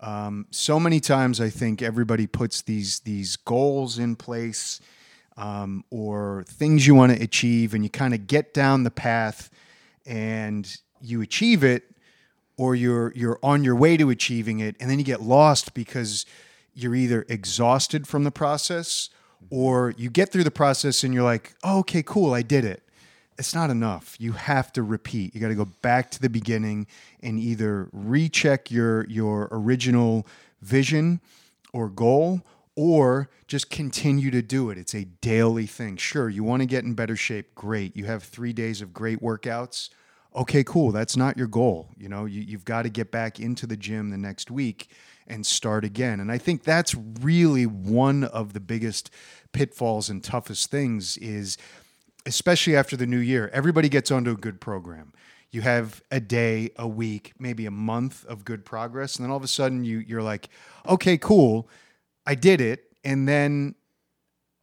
Um, 0.00 0.46
so 0.50 0.78
many 0.78 1.00
times, 1.00 1.40
I 1.40 1.50
think 1.50 1.82
everybody 1.82 2.26
puts 2.26 2.62
these 2.62 3.00
these 3.00 3.36
goals 3.36 3.98
in 3.98 4.16
place 4.16 4.80
um, 5.36 5.84
or 5.90 6.44
things 6.48 6.86
you 6.86 6.94
want 6.94 7.16
to 7.16 7.22
achieve, 7.22 7.74
and 7.74 7.82
you 7.82 7.90
kind 7.90 8.14
of 8.14 8.26
get 8.26 8.54
down 8.54 8.84
the 8.84 8.90
path 8.90 9.50
and 10.06 10.76
you 11.00 11.22
achieve 11.22 11.64
it, 11.64 11.84
or 12.56 12.74
you're 12.74 13.12
you're 13.14 13.38
on 13.42 13.64
your 13.64 13.76
way 13.76 13.96
to 13.96 14.10
achieving 14.10 14.60
it, 14.60 14.76
and 14.78 14.90
then 14.90 14.98
you 14.98 15.04
get 15.04 15.22
lost 15.22 15.74
because 15.74 16.26
you're 16.74 16.94
either 16.94 17.24
exhausted 17.28 18.06
from 18.06 18.24
the 18.24 18.30
process 18.30 19.08
or 19.50 19.94
you 19.96 20.10
get 20.10 20.32
through 20.32 20.44
the 20.44 20.50
process 20.50 21.04
and 21.04 21.14
you're 21.14 21.22
like, 21.22 21.54
oh, 21.62 21.80
okay, 21.80 22.02
cool, 22.02 22.32
I 22.34 22.42
did 22.42 22.64
it 22.64 22.83
it's 23.38 23.54
not 23.54 23.70
enough. 23.70 24.16
You 24.18 24.32
have 24.32 24.72
to 24.74 24.82
repeat. 24.82 25.34
You 25.34 25.40
got 25.40 25.48
to 25.48 25.54
go 25.54 25.64
back 25.82 26.10
to 26.12 26.20
the 26.20 26.30
beginning 26.30 26.86
and 27.20 27.38
either 27.38 27.88
recheck 27.92 28.70
your 28.70 29.06
your 29.06 29.48
original 29.50 30.26
vision 30.62 31.20
or 31.72 31.88
goal 31.88 32.42
or 32.76 33.28
just 33.46 33.70
continue 33.70 34.30
to 34.30 34.42
do 34.42 34.70
it. 34.70 34.78
It's 34.78 34.94
a 34.94 35.04
daily 35.04 35.66
thing. 35.66 35.96
Sure, 35.96 36.28
you 36.28 36.42
want 36.42 36.62
to 36.62 36.66
get 36.66 36.84
in 36.84 36.94
better 36.94 37.16
shape, 37.16 37.54
great. 37.54 37.96
You 37.96 38.06
have 38.06 38.22
3 38.22 38.52
days 38.52 38.82
of 38.82 38.92
great 38.92 39.20
workouts. 39.20 39.90
Okay, 40.34 40.64
cool. 40.64 40.90
That's 40.90 41.16
not 41.16 41.36
your 41.36 41.46
goal. 41.46 41.90
You 41.96 42.08
know, 42.08 42.24
you, 42.24 42.40
you've 42.40 42.64
got 42.64 42.82
to 42.82 42.88
get 42.88 43.12
back 43.12 43.38
into 43.38 43.66
the 43.66 43.76
gym 43.76 44.10
the 44.10 44.18
next 44.18 44.50
week 44.50 44.88
and 45.28 45.46
start 45.46 45.84
again. 45.84 46.18
And 46.18 46.32
I 46.32 46.38
think 46.38 46.64
that's 46.64 46.94
really 47.20 47.66
one 47.66 48.24
of 48.24 48.52
the 48.52 48.60
biggest 48.60 49.10
pitfalls 49.52 50.10
and 50.10 50.22
toughest 50.22 50.70
things 50.70 51.16
is 51.18 51.56
especially 52.26 52.76
after 52.76 52.96
the 52.96 53.06
new 53.06 53.18
year, 53.18 53.50
everybody 53.52 53.88
gets 53.88 54.10
onto 54.10 54.30
a 54.30 54.36
good 54.36 54.60
program. 54.60 55.12
You 55.50 55.60
have 55.60 56.02
a 56.10 56.20
day, 56.20 56.70
a 56.76 56.88
week, 56.88 57.32
maybe 57.38 57.66
a 57.66 57.70
month 57.70 58.24
of 58.26 58.44
good 58.44 58.64
progress, 58.64 59.16
and 59.16 59.24
then 59.24 59.30
all 59.30 59.36
of 59.36 59.44
a 59.44 59.48
sudden 59.48 59.84
you 59.84 59.98
you're 59.98 60.22
like, 60.22 60.48
okay, 60.88 61.16
cool, 61.16 61.68
I 62.26 62.34
did 62.34 62.60
it, 62.60 62.92
and 63.04 63.28
then 63.28 63.74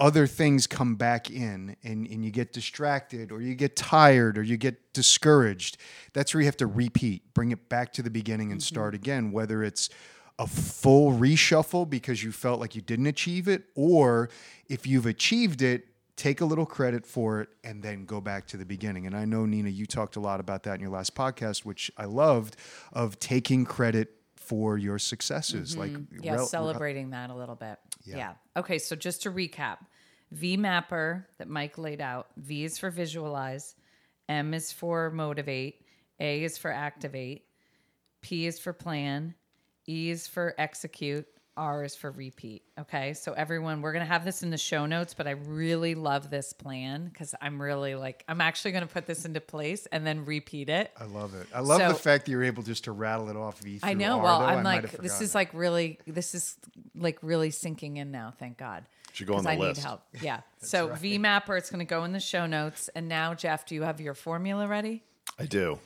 other 0.02 0.26
things 0.26 0.66
come 0.66 0.96
back 0.96 1.30
in 1.30 1.76
and, 1.84 2.08
and 2.08 2.26
you 2.26 2.32
get 2.32 2.52
distracted 2.52 3.32
or 3.32 3.40
you 3.40 3.54
get 3.54 3.76
tired 3.76 4.36
or 4.36 4.42
you 4.42 4.58
get 4.58 4.94
discouraged. 4.94 5.78
That's 6.14 6.34
where 6.34 6.42
you 6.42 6.48
have 6.48 6.58
to 6.58 6.66
repeat, 6.66 7.36
bring 7.36 7.52
it 7.52 7.70
back 7.70 7.94
to 7.94 8.02
the 8.02 8.10
beginning 8.10 8.52
and 8.52 8.60
mm-hmm. 8.60 8.76
start 8.76 8.96
again, 8.96 9.32
whether 9.32 9.64
it's 9.64 9.90
a 10.40 10.48
full 10.48 11.12
reshuffle 11.12 11.88
because 11.88 12.24
you 12.24 12.32
felt 12.32 12.60
like 12.60 12.74
you 12.76 12.82
didn't 12.82 13.06
achieve 13.06 13.48
it, 13.48 13.66
or 13.76 14.32
if 14.68 14.88
you've 14.88 15.06
achieved 15.06 15.62
it, 15.62 15.86
take 16.22 16.40
a 16.40 16.46
little 16.46 16.68
credit 16.68 17.04
for 17.04 17.42
it 17.42 17.50
and 17.64 17.82
then 17.82 18.06
go 18.06 18.22
back 18.22 18.46
to 18.46 18.56
the 18.56 18.66
beginning. 18.66 19.08
And 19.08 19.18
I 19.18 19.26
know, 19.26 19.48
Nina, 19.48 19.70
you 19.70 19.88
talked 19.88 20.18
a 20.18 20.20
lot 20.20 20.40
about 20.40 20.62
that 20.64 20.76
in 20.76 20.80
your 20.82 20.92
last 20.92 21.16
podcast, 21.16 21.66
which 21.66 21.90
I 21.98 22.06
loved, 22.06 22.58
of 22.94 23.20
taking 23.20 23.66
credit 23.66 24.14
for 24.36 24.78
your 24.78 25.00
successes. 25.00 25.76
Mm-hmm. 25.76 25.80
Like, 25.80 26.24
Yeah, 26.24 26.36
rel- 26.36 26.46
celebrating 26.46 27.10
that 27.10 27.32
a 27.32 27.34
little 27.34 27.56
bit. 27.56 27.80
Yeah. 28.04 28.18
Yeah. 28.18 28.34
Okay, 28.56 28.78
so 28.78 28.96
just 28.96 29.24
to 29.24 29.32
recap 29.32 29.78
V 30.32 30.58
mapper 30.58 31.28
that 31.40 31.48
Mike 31.48 31.80
laid 31.80 32.02
out 32.02 32.28
V 32.38 32.66
is 32.66 32.78
for 32.78 32.92
visualize, 32.92 33.74
M 34.30 34.54
is 34.54 34.72
for 34.72 35.10
motivate, 35.10 35.84
A 36.20 36.44
is 36.44 36.56
for 36.56 36.72
activate, 36.72 37.46
P 38.22 38.46
is 38.46 38.60
for 38.60 38.74
plan, 38.74 39.34
E 39.90 40.12
is 40.12 40.28
for 40.28 40.54
execute, 40.60 41.26
R 41.58 41.84
is 41.84 41.96
for 41.96 42.12
repeat. 42.12 42.64
Okay, 42.80 43.14
so 43.14 43.34
everyone, 43.34 43.82
we're 43.82 43.92
going 43.92 44.06
to 44.06 44.12
have 44.12 44.24
this 44.24 44.42
in 44.42 44.50
the 44.52 44.58
show 44.58 44.86
notes, 44.86 45.14
but 45.14 45.28
I 45.28 45.32
really 45.32 45.96
love 45.96 46.30
this 46.30 46.54
plan 46.54 47.10
because 47.12 47.36
I'm 47.42 47.62
really 47.62 47.94
like, 47.96 48.24
I'm 48.28 48.40
actually 48.42 48.72
going 48.72 48.88
to 48.88 48.92
put 48.94 49.06
this 49.06 49.26
into 49.26 49.42
place 49.42 49.86
and 49.92 50.08
then 50.08 50.24
repeat 50.26 50.70
it. 50.70 50.92
I 51.00 51.04
love 51.06 51.36
it. 51.36 51.48
I 51.54 51.60
love 51.60 51.80
So- 51.82 51.90
the 51.90 51.96
fact 51.96 52.26
that 52.26 52.32
you're 52.32 52.44
able 52.44 52.64
just 52.64 52.86
to 52.86 52.92
rattle 52.94 53.30
it 53.30 53.36
off 53.36 53.60
V. 53.60 53.80
I 53.84 53.92
through 53.92 54.00
know. 54.00 54.18
R, 54.20 54.24
well, 54.24 54.40
though. 54.40 54.46
I'm 54.46 54.60
I 54.60 54.62
like, 54.64 54.92
this 54.94 55.20
is 55.22 55.36
like 55.36 55.54
really, 55.54 56.00
this 56.08 56.34
is 56.34 56.56
like 56.96 57.20
really 57.22 57.52
sinking 57.52 57.98
in 57.98 58.12
now. 58.12 58.34
Thank 58.40 58.58
God. 58.58 58.86
Should 59.14 59.28
go 59.28 59.34
on 59.34 59.40
'Cause 59.44 59.46
the 59.46 59.52
I 59.52 59.56
list. 59.58 59.80
need 59.82 59.86
help. 59.86 60.02
Yeah. 60.22 60.40
so 60.62 60.88
VMapper, 60.90 61.58
it's 61.58 61.70
going 61.70 61.80
to 61.80 61.90
go 61.90 62.06
in 62.06 62.14
the 62.14 62.20
show 62.22 62.46
notes. 62.46 62.90
And 62.96 63.10
now, 63.10 63.34
Jeff, 63.34 63.66
do 63.66 63.76
you 63.76 63.82
have 63.84 64.00
your 64.00 64.14
formula 64.14 64.68
ready? 64.70 65.04
I 65.38 65.46
do. 65.48 65.80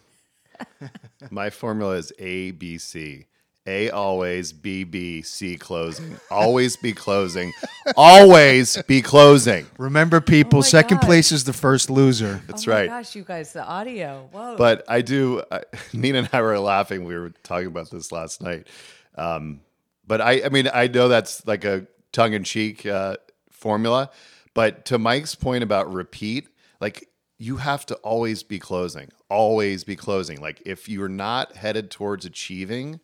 My 1.32 1.50
formula 1.50 1.96
is 1.96 2.14
A 2.20 2.52
B 2.52 2.78
C. 2.78 3.26
A 3.68 3.90
always, 3.90 4.54
B 4.54 4.84
B 4.84 5.24
C 5.24 5.58
closing. 5.58 6.18
Always 6.30 6.78
be 6.78 6.94
closing. 6.94 7.52
Always 7.98 8.82
be 8.84 9.02
closing. 9.02 9.66
Remember, 9.80 10.22
people, 10.22 10.60
Oh 10.60 10.62
second 10.62 10.98
God. 10.98 11.08
place 11.08 11.32
is 11.32 11.46
the 11.46 11.54
first 11.54 11.90
loser. 11.90 12.44
That's 12.48 12.68
oh 12.68 12.72
my 12.72 12.78
right. 12.78 12.90
gosh, 12.90 13.16
you 13.16 13.24
guys, 13.24 13.54
the 13.54 13.64
audio. 13.66 14.30
Whoa. 14.32 14.56
But 14.56 14.84
I 14.88 15.02
do. 15.02 15.42
I, 15.52 15.62
Nina 15.94 16.20
and 16.20 16.30
I 16.32 16.42
were 16.42 16.60
laughing. 16.60 17.06
We 17.06 17.16
were 17.18 17.32
talking 17.42 17.68
about 17.68 17.90
this 17.90 18.12
last 18.12 18.42
night. 18.42 18.68
Um, 19.16 19.62
but 20.06 20.22
I, 20.22 20.44
I 20.46 20.50
mean, 20.50 20.70
I 20.72 20.88
know 20.88 21.08
that's 21.08 21.46
like 21.48 21.66
a 21.66 21.88
tongue 22.12 22.34
in 22.34 22.44
cheek 22.44 22.86
uh, 22.86 23.18
formula. 23.50 24.12
But 24.54 24.86
to 24.86 25.00
Mike's 25.00 25.34
point 25.34 25.64
about 25.64 25.92
repeat, 25.92 26.48
like 26.80 27.10
you 27.40 27.58
have 27.58 27.86
to 27.88 27.96
always 27.96 28.44
be 28.44 28.60
closing, 28.60 29.10
always 29.28 29.84
be 29.84 29.96
closing. 29.96 30.40
Like 30.40 30.62
if 30.66 30.88
you're 30.88 31.10
not 31.10 31.56
headed 31.56 31.90
towards 31.90 32.26
achieving, 32.26 33.00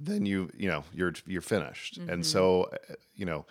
then 0.00 0.26
you, 0.26 0.50
you 0.56 0.68
know, 0.68 0.84
you're 0.92 1.14
you're 1.26 1.42
finished. 1.42 1.98
And 1.98 2.24
so, 2.24 2.64
uh, 2.64 2.94
you 3.14 3.26
know. 3.26 3.46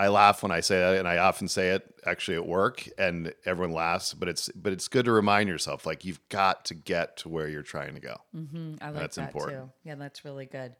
I 0.00 0.06
laugh 0.06 0.44
when 0.44 0.52
I 0.52 0.60
say 0.60 0.78
that, 0.78 0.96
and 0.96 1.08
I 1.08 1.18
often 1.18 1.48
say 1.48 1.70
it 1.70 1.82
actually 2.06 2.36
at 2.36 2.46
work, 2.46 2.88
and 2.98 3.34
everyone 3.44 3.74
laughs. 3.74 4.14
But 4.14 4.28
it's 4.28 4.48
but 4.50 4.72
it's 4.72 4.86
good 4.86 5.06
to 5.06 5.10
remind 5.10 5.48
yourself, 5.48 5.86
like 5.86 6.04
you've 6.04 6.20
got 6.28 6.66
to 6.66 6.74
get 6.74 7.16
to 7.16 7.28
where 7.28 7.48
you're 7.48 7.64
trying 7.64 7.94
to 7.94 8.00
go. 8.00 8.14
Mm-hmm. 8.32 8.74
I 8.80 8.90
like 8.90 9.00
That's 9.00 9.16
that 9.16 9.22
important. 9.22 9.58
too. 9.58 9.70
Yeah, 9.82 9.96
that's 9.96 10.24
really 10.24 10.46
good. 10.46 10.76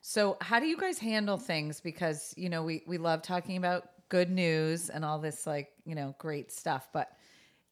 So, 0.00 0.38
how 0.40 0.58
do 0.58 0.66
you 0.66 0.78
guys 0.78 0.98
handle 0.98 1.36
things? 1.36 1.82
Because 1.82 2.32
you 2.38 2.48
know, 2.48 2.62
we 2.62 2.82
we 2.86 2.96
love 2.96 3.20
talking 3.20 3.58
about 3.58 3.90
good 4.08 4.30
news 4.30 4.88
and 4.88 5.04
all 5.04 5.18
this 5.18 5.46
like 5.46 5.68
you 5.84 5.94
know 5.94 6.14
great 6.16 6.50
stuff, 6.50 6.88
but 6.94 7.12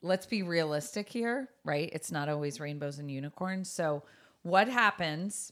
let's 0.03 0.27
be 0.27 0.43
realistic 0.43 1.09
here, 1.09 1.49
right? 1.65 1.91
It's 1.93 2.13
not 2.13 2.29
always 2.29 2.61
rainbows 2.61 2.99
and 2.99 3.11
unicorns. 3.11 3.71
So, 3.71 4.03
what 4.43 4.69
happens? 4.69 5.51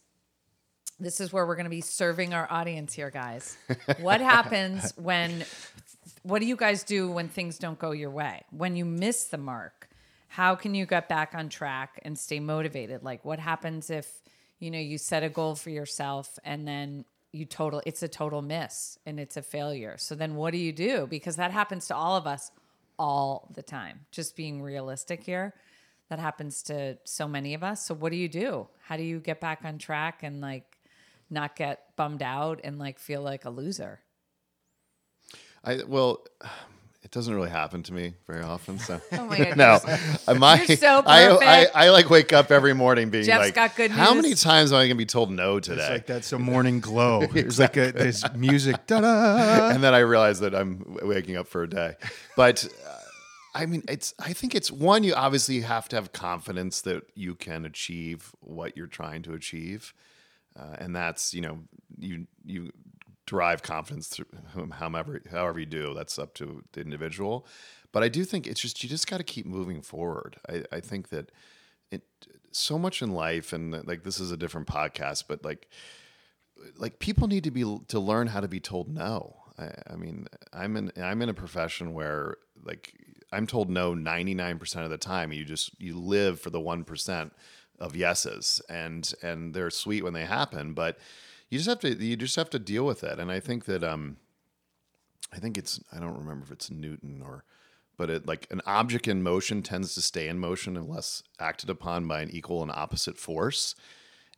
This 1.00 1.20
is 1.20 1.32
where 1.32 1.46
we're 1.46 1.56
going 1.56 1.64
to 1.64 1.70
be 1.70 1.80
serving 1.80 2.34
our 2.34 2.50
audience 2.50 2.92
here, 2.92 3.11
guys. 3.11 3.56
What 4.00 4.20
happens 4.20 4.92
when? 4.96 5.44
What 6.22 6.40
do 6.40 6.46
you 6.46 6.56
guys 6.56 6.82
do 6.82 7.11
when 7.11 7.28
things 7.28 7.58
don't 7.58 7.78
go 7.78 7.92
your 7.92 8.11
way? 8.11 8.42
When 8.50 8.76
you 8.76 8.84
miss 8.84 9.24
the 9.24 9.38
mark? 9.38 9.88
How 10.26 10.54
can 10.54 10.74
you 10.74 10.87
get 10.87 11.08
back 11.08 11.34
on 11.34 11.48
track 11.48 12.00
and 12.02 12.18
stay 12.18 12.40
motivated? 12.40 13.02
Like, 13.02 13.24
what 13.24 13.38
happens 13.38 13.90
if 13.90 14.20
you 14.58 14.70
know, 14.70 14.78
you 14.78 14.98
set 14.98 15.22
a 15.22 15.28
goal 15.28 15.54
for 15.54 15.70
yourself 15.70 16.38
and 16.44 16.66
then 16.66 17.04
you 17.32 17.44
total 17.44 17.82
it's 17.84 18.02
a 18.02 18.08
total 18.08 18.42
miss 18.42 18.98
and 19.06 19.20
it's 19.20 19.37
a 19.37 19.42
failure. 19.42 19.96
So 19.98 20.14
then 20.14 20.34
what 20.34 20.52
do 20.52 20.58
you 20.58 20.72
do? 20.72 21.06
Because 21.06 21.37
that 21.37 21.50
happens 21.50 21.87
to 21.88 21.94
all 21.94 22.16
of 22.16 22.26
us 22.26 22.50
all 22.98 23.48
the 23.54 23.62
time. 23.62 24.00
Just 24.11 24.34
being 24.34 24.62
realistic 24.62 25.22
here. 25.22 25.54
That 26.08 26.18
happens 26.18 26.62
to 26.64 26.96
so 27.04 27.28
many 27.28 27.52
of 27.54 27.62
us. 27.62 27.84
So 27.84 27.94
what 27.94 28.12
do 28.12 28.18
you 28.18 28.28
do? 28.28 28.66
How 28.82 28.96
do 28.96 29.02
you 29.02 29.20
get 29.20 29.40
back 29.40 29.61
on 29.64 29.78
track 29.78 30.22
and 30.22 30.40
like 30.40 30.67
not 31.30 31.56
get 31.56 31.96
bummed 31.96 32.22
out 32.22 32.60
and 32.64 32.78
like 32.78 32.98
feel 32.98 33.22
like 33.22 33.44
a 33.44 33.50
loser? 33.50 34.00
I 35.64 35.82
well, 35.86 36.24
it 37.02 37.10
doesn't 37.10 37.34
really 37.34 37.50
happen 37.50 37.82
to 37.84 37.92
me 37.92 38.14
very 38.26 38.42
often. 38.42 38.78
So 38.78 39.00
Oh 39.12 39.26
my 39.26 39.38
God, 39.38 39.56
no, 39.56 39.80
you're 40.26 40.38
my 40.38 40.62
You're 40.62 40.76
so 40.76 41.02
I, 41.06 41.26
I 41.26 41.28
perfect. 41.28 41.76
I 41.76 41.90
like 41.90 42.10
wake 42.10 42.32
up 42.32 42.50
every 42.50 42.74
morning 42.74 43.10
being 43.10 43.24
Jeff's 43.24 43.46
like, 43.46 43.54
got 43.54 43.76
good 43.76 43.90
how 43.90 44.14
many 44.14 44.34
times 44.34 44.72
am 44.72 44.78
I 44.78 44.84
gonna 44.86 44.94
be 44.94 45.06
told 45.06 45.30
no 45.30 45.60
today? 45.60 45.82
It's 45.82 45.90
like 45.90 46.06
that's 46.06 46.32
a 46.32 46.38
morning 46.38 46.80
glow. 46.80 47.22
It's 47.34 47.58
like 47.58 47.76
a 47.76 47.92
this 47.92 48.24
music. 48.34 48.86
Da-da. 48.86 49.70
and 49.70 49.82
then 49.82 49.94
I 49.94 50.00
realize 50.00 50.40
that 50.40 50.54
I'm 50.54 50.84
waking 51.02 51.36
up 51.36 51.48
for 51.48 51.62
a 51.62 51.68
day. 51.68 51.96
But 52.36 52.64
uh, 52.86 52.98
I 53.54 53.66
mean, 53.66 53.82
it's. 53.88 54.14
I 54.18 54.32
think 54.32 54.54
it's 54.54 54.70
one. 54.70 55.02
You 55.02 55.14
obviously 55.14 55.62
have 55.62 55.88
to 55.88 55.96
have 55.96 56.12
confidence 56.12 56.80
that 56.82 57.02
you 57.14 57.34
can 57.34 57.64
achieve 57.64 58.32
what 58.40 58.76
you're 58.76 58.86
trying 58.86 59.22
to 59.22 59.34
achieve, 59.34 59.94
uh, 60.58 60.76
and 60.78 60.94
that's 60.94 61.32
you 61.32 61.40
know 61.40 61.60
you 61.98 62.26
you 62.44 62.70
derive 63.26 63.62
confidence 63.62 64.08
through 64.08 64.26
whom- 64.54 64.70
however 64.70 65.22
however 65.30 65.60
you 65.60 65.66
do. 65.66 65.94
That's 65.94 66.18
up 66.18 66.34
to 66.34 66.64
the 66.72 66.80
individual. 66.80 67.46
But 67.92 68.02
I 68.02 68.08
do 68.08 68.24
think 68.24 68.46
it's 68.46 68.60
just 68.60 68.82
you 68.82 68.88
just 68.88 69.06
got 69.06 69.18
to 69.18 69.24
keep 69.24 69.46
moving 69.46 69.82
forward. 69.82 70.36
I, 70.48 70.64
I 70.72 70.80
think 70.80 71.08
that 71.10 71.30
it 71.90 72.02
so 72.50 72.78
much 72.78 73.02
in 73.02 73.12
life, 73.12 73.52
and 73.52 73.86
like 73.86 74.02
this 74.02 74.20
is 74.20 74.32
a 74.32 74.36
different 74.36 74.66
podcast, 74.66 75.24
but 75.28 75.44
like 75.44 75.68
like 76.76 76.98
people 76.98 77.28
need 77.28 77.44
to 77.44 77.50
be 77.50 77.62
to 77.88 78.00
learn 78.00 78.28
how 78.28 78.40
to 78.40 78.48
be 78.48 78.60
told 78.60 78.88
no. 78.88 79.36
I, 79.58 79.70
I 79.90 79.96
mean, 79.96 80.26
I'm 80.52 80.76
in 80.76 80.92
I'm 81.00 81.22
in 81.22 81.28
a 81.28 81.34
profession 81.34 81.94
where 81.94 82.36
like 82.64 82.92
I'm 83.32 83.46
told 83.46 83.68
no 83.68 83.94
99% 83.94 84.84
of 84.84 84.90
the 84.90 84.98
time. 84.98 85.32
You 85.32 85.44
just 85.44 85.80
you 85.80 85.98
live 85.98 86.40
for 86.40 86.50
the 86.50 86.60
1% 86.60 87.30
of 87.78 87.96
yeses 87.96 88.60
and 88.68 89.12
and 89.22 89.54
they're 89.54 89.70
sweet 89.70 90.02
when 90.04 90.12
they 90.12 90.24
happen, 90.24 90.74
but 90.74 90.98
you 91.50 91.58
just 91.58 91.68
have 91.68 91.80
to 91.80 92.04
you 92.04 92.16
just 92.16 92.36
have 92.36 92.50
to 92.50 92.58
deal 92.58 92.84
with 92.84 93.02
it. 93.04 93.18
And 93.18 93.30
I 93.30 93.40
think 93.40 93.64
that 93.66 93.82
um 93.84 94.16
I 95.32 95.38
think 95.38 95.58
it's 95.58 95.80
I 95.92 95.98
don't 95.98 96.18
remember 96.18 96.44
if 96.44 96.52
it's 96.52 96.70
Newton 96.70 97.22
or 97.24 97.44
but 97.96 98.10
it 98.10 98.26
like 98.26 98.46
an 98.50 98.62
object 98.66 99.08
in 99.08 99.22
motion 99.22 99.62
tends 99.62 99.94
to 99.94 100.00
stay 100.02 100.28
in 100.28 100.38
motion 100.38 100.76
unless 100.76 101.22
acted 101.38 101.68
upon 101.70 102.06
by 102.06 102.20
an 102.20 102.30
equal 102.30 102.62
and 102.62 102.70
opposite 102.70 103.18
force. 103.18 103.74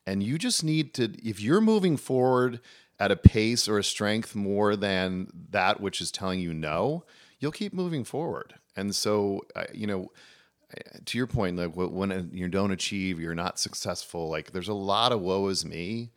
And 0.06 0.22
you 0.22 0.38
just 0.38 0.64
need 0.64 0.94
to 0.94 1.12
if 1.26 1.40
you're 1.40 1.60
moving 1.60 1.96
forward 1.96 2.60
at 2.98 3.10
a 3.10 3.16
pace 3.16 3.68
or 3.68 3.78
a 3.78 3.84
strength 3.84 4.34
more 4.34 4.76
than 4.76 5.28
that 5.50 5.80
which 5.80 6.00
is 6.00 6.10
telling 6.10 6.40
you 6.40 6.52
no, 6.52 7.04
you'll 7.38 7.52
keep 7.52 7.72
moving 7.72 8.04
forward. 8.04 8.54
And 8.76 8.94
so 8.94 9.42
I- 9.56 9.66
you 9.72 9.86
know 9.86 10.10
to 11.04 11.18
your 11.18 11.26
point, 11.26 11.56
like 11.56 11.72
when 11.74 12.12
uh, 12.12 12.24
you 12.32 12.48
don't 12.48 12.70
achieve, 12.70 13.18
you're 13.20 13.34
not 13.34 13.58
successful. 13.58 14.28
Like 14.28 14.52
there's 14.52 14.68
a 14.68 14.74
lot 14.74 15.12
of 15.12 15.20
woe 15.20 15.48
is 15.48 15.64
me. 15.64 16.10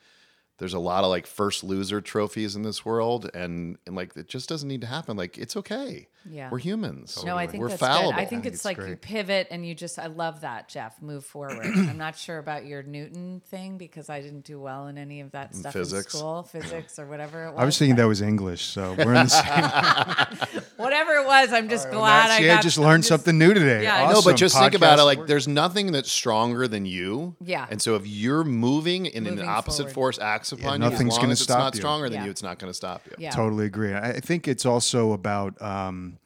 There's 0.63 0.73
a 0.73 0.79
lot 0.79 1.03
of 1.03 1.09
like 1.09 1.27
first 1.27 1.61
loser 1.61 1.99
trophies 1.99 2.55
in 2.55 2.61
this 2.61 2.85
world, 2.85 3.29
and 3.33 3.77
and 3.85 3.97
like 3.97 4.15
it 4.15 4.29
just 4.29 4.47
doesn't 4.47 4.69
need 4.69 4.79
to 4.79 4.87
happen. 4.87 5.17
Like 5.17 5.37
it's 5.37 5.57
okay. 5.57 6.07
Yeah. 6.29 6.49
we're 6.49 6.59
humans. 6.59 7.21
No, 7.25 7.37
I 7.37 7.47
think 7.47 7.61
we're 7.61 7.67
that's 7.67 7.81
fallible. 7.81 8.11
good. 8.11 8.19
I 8.21 8.23
think 8.23 8.45
it's, 8.45 8.55
it's 8.57 8.65
like 8.65 8.77
you 8.77 8.95
pivot 8.95 9.47
and 9.51 9.67
you 9.67 9.75
just 9.75 9.99
I 9.99 10.07
love 10.07 10.39
that, 10.39 10.69
Jeff. 10.69 11.01
Move 11.01 11.25
forward. 11.25 11.65
I'm 11.65 11.97
not 11.97 12.17
sure 12.17 12.37
about 12.37 12.65
your 12.65 12.81
Newton 12.81 13.41
thing 13.47 13.77
because 13.77 14.09
I 14.09 14.21
didn't 14.21 14.45
do 14.45 14.57
well 14.57 14.87
in 14.87 14.97
any 14.97 15.19
of 15.19 15.31
that 15.31 15.53
stuff 15.53 15.73
physics. 15.73 16.13
in 16.13 16.19
school, 16.19 16.43
physics 16.43 16.97
or 16.97 17.07
whatever 17.07 17.47
it 17.47 17.51
was. 17.51 17.59
I 17.61 17.65
was 17.65 17.77
thinking 17.77 17.97
that 17.97 18.05
was 18.05 18.21
English, 18.21 18.61
so 18.63 18.95
we're 18.97 19.15
in 19.15 19.25
the 19.25 19.27
same. 19.27 20.63
whatever 20.77 21.11
it 21.15 21.25
was, 21.25 21.51
I'm 21.51 21.67
just 21.67 21.89
glad 21.91 22.31
I 22.31 22.45
got 22.45 22.63
just 22.63 22.77
learned 22.77 22.93
I'm 22.93 23.03
something 23.03 23.37
new 23.37 23.53
today. 23.53 23.83
Yeah, 23.83 24.03
I 24.03 24.07
No, 24.07 24.13
know. 24.13 24.21
But 24.21 24.37
just 24.37 24.57
think 24.57 24.75
about 24.75 24.99
it. 24.99 25.03
Like, 25.03 25.25
there's 25.27 25.49
nothing 25.49 25.91
that's 25.91 26.11
stronger 26.11 26.69
than 26.69 26.85
you. 26.85 27.35
Yeah. 27.43 27.67
And 27.69 27.81
so 27.81 27.95
if 27.95 28.07
you're 28.07 28.45
moving 28.45 29.07
and 29.13 29.27
an 29.27 29.41
opposite 29.41 29.83
forward. 29.83 29.93
force 29.93 30.19
acts 30.19 30.52
upon 30.53 30.81
you, 30.81 30.89
nothing's 30.89 31.13
as 31.13 31.17
long 31.17 31.21
gonna 31.21 31.31
as 31.33 31.39
it's 31.39 31.43
stop 31.43 31.59
not 31.59 31.73
you. 31.75 31.79
stronger 31.81 32.09
than 32.09 32.19
Yeah. 32.19 32.25
you, 32.25 32.31
it's 32.31 32.43
not 32.43 32.59
going 32.59 32.69
to 32.69 32.73
stop 32.75 33.01
you. 33.05 33.13
Yeah. 33.17 33.31
Totally 33.31 33.65
agree. 33.65 33.93
I 33.93 34.11
I 34.11 34.19
think 34.19 34.47
it's 34.47 34.65
also 34.65 35.11
about 35.13 35.61
um, 35.61 36.17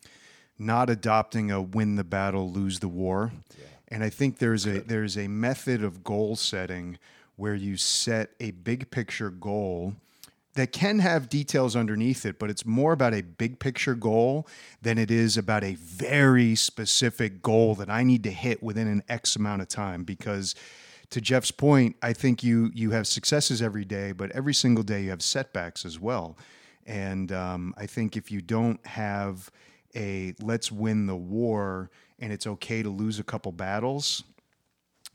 not 0.60 0.90
adopting 0.90 1.52
a 1.52 1.62
win 1.62 1.96
the 1.96 2.04
battle, 2.04 2.52
lose 2.52 2.80
the 2.80 2.88
war. 2.88 3.32
And 3.90 4.04
I 4.04 4.10
think 4.10 4.40
there's 4.40 4.66
a 4.66 4.82
there's 4.82 5.18
a 5.18 5.28
method 5.28 5.84
of 5.84 6.04
goal 6.04 6.36
setting 6.36 6.98
where 7.38 7.56
you 7.56 7.78
set 7.78 8.32
a 8.40 8.52
big 8.52 8.90
picture 8.92 9.30
goal 9.30 9.94
that 10.56 10.72
can 10.72 10.98
have 11.00 11.30
details 11.30 11.76
underneath 11.76 12.26
it, 12.26 12.40
but 12.40 12.50
it's 12.50 12.66
more 12.66 12.92
about 12.92 13.14
a 13.14 13.22
big 13.22 13.60
picture 13.60 13.94
goal 13.94 14.48
than 14.82 14.98
it 14.98 15.12
is 15.12 15.38
about 15.38 15.64
a 15.64 15.76
very 15.76 16.56
specific 16.56 17.44
goal 17.44 17.76
that 17.76 17.90
I 17.92 18.02
need 18.04 18.24
to 18.24 18.32
hit 18.32 18.64
within 18.64 18.88
an 18.88 19.04
X 19.08 19.36
amount 19.36 19.62
of 19.62 19.68
time. 19.68 20.04
Because 20.04 20.56
to 21.10 21.22
Jeff's 21.22 21.52
point, 21.52 21.96
I 22.02 22.14
think 22.14 22.44
you 22.44 22.72
you 22.74 22.92
have 22.92 23.08
successes 23.08 23.62
every 23.62 23.86
day, 23.86 24.12
but 24.12 24.32
every 24.32 24.54
single 24.54 24.84
day 24.84 25.04
you 25.04 25.10
have 25.10 25.22
setbacks 25.22 25.86
as 25.86 26.00
well. 26.00 26.38
And 26.86 27.32
um, 27.32 27.74
I 27.78 27.86
think 27.86 28.16
if 28.16 28.32
you 28.32 28.42
don't 28.42 28.86
have 28.86 29.52
a 29.96 30.34
let's 30.42 30.72
win 30.72 31.06
the 31.06 31.16
war 31.16 31.90
and 32.20 32.32
it's 32.34 32.48
okay 32.48 32.84
to 32.84 32.90
lose 32.90 33.20
a 33.20 33.24
couple 33.24 33.52
battles, 33.52 34.24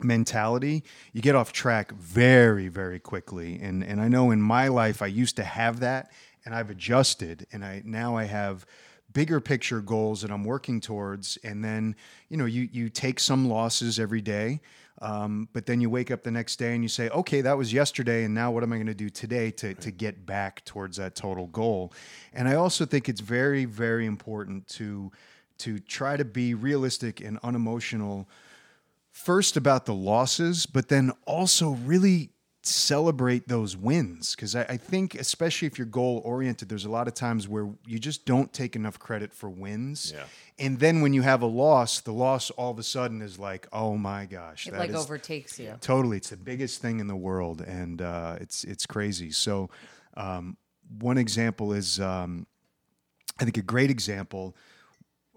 mentality, 0.00 0.84
you 1.12 1.20
get 1.20 1.34
off 1.34 1.52
track 1.52 1.92
very, 1.92 2.68
very 2.68 2.98
quickly. 2.98 3.58
And 3.60 3.84
and 3.84 4.00
I 4.00 4.08
know 4.08 4.30
in 4.30 4.40
my 4.40 4.68
life 4.68 5.02
I 5.02 5.06
used 5.06 5.36
to 5.36 5.44
have 5.44 5.80
that 5.80 6.10
and 6.44 6.54
I've 6.54 6.70
adjusted 6.70 7.46
and 7.52 7.64
I 7.64 7.82
now 7.84 8.16
I 8.16 8.24
have 8.24 8.66
bigger 9.12 9.40
picture 9.40 9.80
goals 9.80 10.22
that 10.22 10.30
I'm 10.30 10.44
working 10.44 10.80
towards. 10.80 11.36
And 11.44 11.64
then, 11.64 11.96
you 12.28 12.36
know, 12.36 12.46
you 12.46 12.68
you 12.72 12.88
take 12.88 13.20
some 13.20 13.48
losses 13.48 13.98
every 13.98 14.20
day. 14.20 14.60
Um, 15.02 15.48
but 15.52 15.66
then 15.66 15.80
you 15.80 15.90
wake 15.90 16.12
up 16.12 16.22
the 16.22 16.30
next 16.30 16.56
day 16.56 16.74
and 16.74 16.82
you 16.84 16.88
say, 16.88 17.08
okay, 17.08 17.40
that 17.40 17.58
was 17.58 17.72
yesterday, 17.72 18.22
and 18.22 18.32
now 18.32 18.52
what 18.52 18.62
am 18.62 18.72
I 18.72 18.76
going 18.76 18.86
to 18.86 18.94
do 18.94 19.10
today 19.10 19.50
to, 19.50 19.74
to 19.74 19.90
get 19.90 20.24
back 20.24 20.64
towards 20.64 20.96
that 20.96 21.16
total 21.16 21.48
goal? 21.48 21.92
And 22.32 22.48
I 22.48 22.54
also 22.54 22.86
think 22.86 23.08
it's 23.08 23.20
very, 23.20 23.64
very 23.64 24.06
important 24.06 24.68
to 24.68 25.10
to 25.58 25.78
try 25.78 26.16
to 26.16 26.24
be 26.24 26.54
realistic 26.54 27.20
and 27.20 27.38
unemotional 27.44 28.28
first 29.12 29.56
about 29.56 29.84
the 29.86 29.94
losses, 29.94 30.66
but 30.66 30.88
then 30.88 31.12
also 31.24 31.70
really 31.70 32.31
celebrate 32.62 33.48
those 33.48 33.76
wins. 33.76 34.34
Because 34.34 34.54
I, 34.54 34.62
I 34.62 34.76
think, 34.76 35.14
especially 35.14 35.66
if 35.66 35.78
you're 35.78 35.86
goal 35.86 36.22
oriented, 36.24 36.68
there's 36.68 36.84
a 36.84 36.90
lot 36.90 37.08
of 37.08 37.14
times 37.14 37.48
where 37.48 37.68
you 37.86 37.98
just 37.98 38.24
don't 38.24 38.52
take 38.52 38.76
enough 38.76 38.98
credit 38.98 39.32
for 39.32 39.50
wins. 39.50 40.12
Yeah. 40.14 40.24
And 40.58 40.78
then 40.78 41.00
when 41.00 41.12
you 41.12 41.22
have 41.22 41.42
a 41.42 41.46
loss, 41.46 42.00
the 42.00 42.12
loss 42.12 42.50
all 42.50 42.70
of 42.70 42.78
a 42.78 42.82
sudden 42.82 43.20
is 43.22 43.38
like, 43.38 43.66
oh 43.72 43.96
my 43.96 44.26
gosh, 44.26 44.66
It 44.66 44.72
that 44.72 44.80
like 44.80 44.90
is- 44.90 44.96
overtakes 44.96 45.58
you. 45.58 45.74
Totally, 45.80 46.16
it's 46.18 46.30
the 46.30 46.36
biggest 46.36 46.80
thing 46.80 47.00
in 47.00 47.06
the 47.08 47.16
world, 47.16 47.60
and 47.62 48.00
uh, 48.00 48.36
it's 48.40 48.64
it's 48.64 48.86
crazy. 48.86 49.30
So, 49.32 49.70
um, 50.16 50.56
one 51.00 51.18
example 51.18 51.72
is, 51.72 51.98
um, 52.00 52.46
I 53.40 53.44
think 53.44 53.56
a 53.56 53.62
great 53.62 53.90
example. 53.90 54.54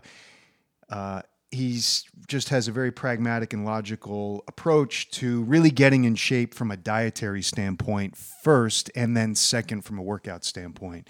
uh, 0.90 1.22
he's 1.50 2.04
just 2.28 2.48
has 2.50 2.68
a 2.68 2.72
very 2.72 2.90
pragmatic 2.92 3.52
and 3.52 3.64
logical 3.64 4.44
approach 4.48 5.10
to 5.12 5.42
really 5.44 5.70
getting 5.70 6.04
in 6.04 6.14
shape 6.14 6.52
from 6.54 6.70
a 6.70 6.76
dietary 6.76 7.42
standpoint 7.42 8.16
first, 8.16 8.90
and 8.94 9.16
then 9.16 9.34
second 9.34 9.82
from 9.82 9.98
a 9.98 10.02
workout 10.02 10.44
standpoint. 10.44 11.08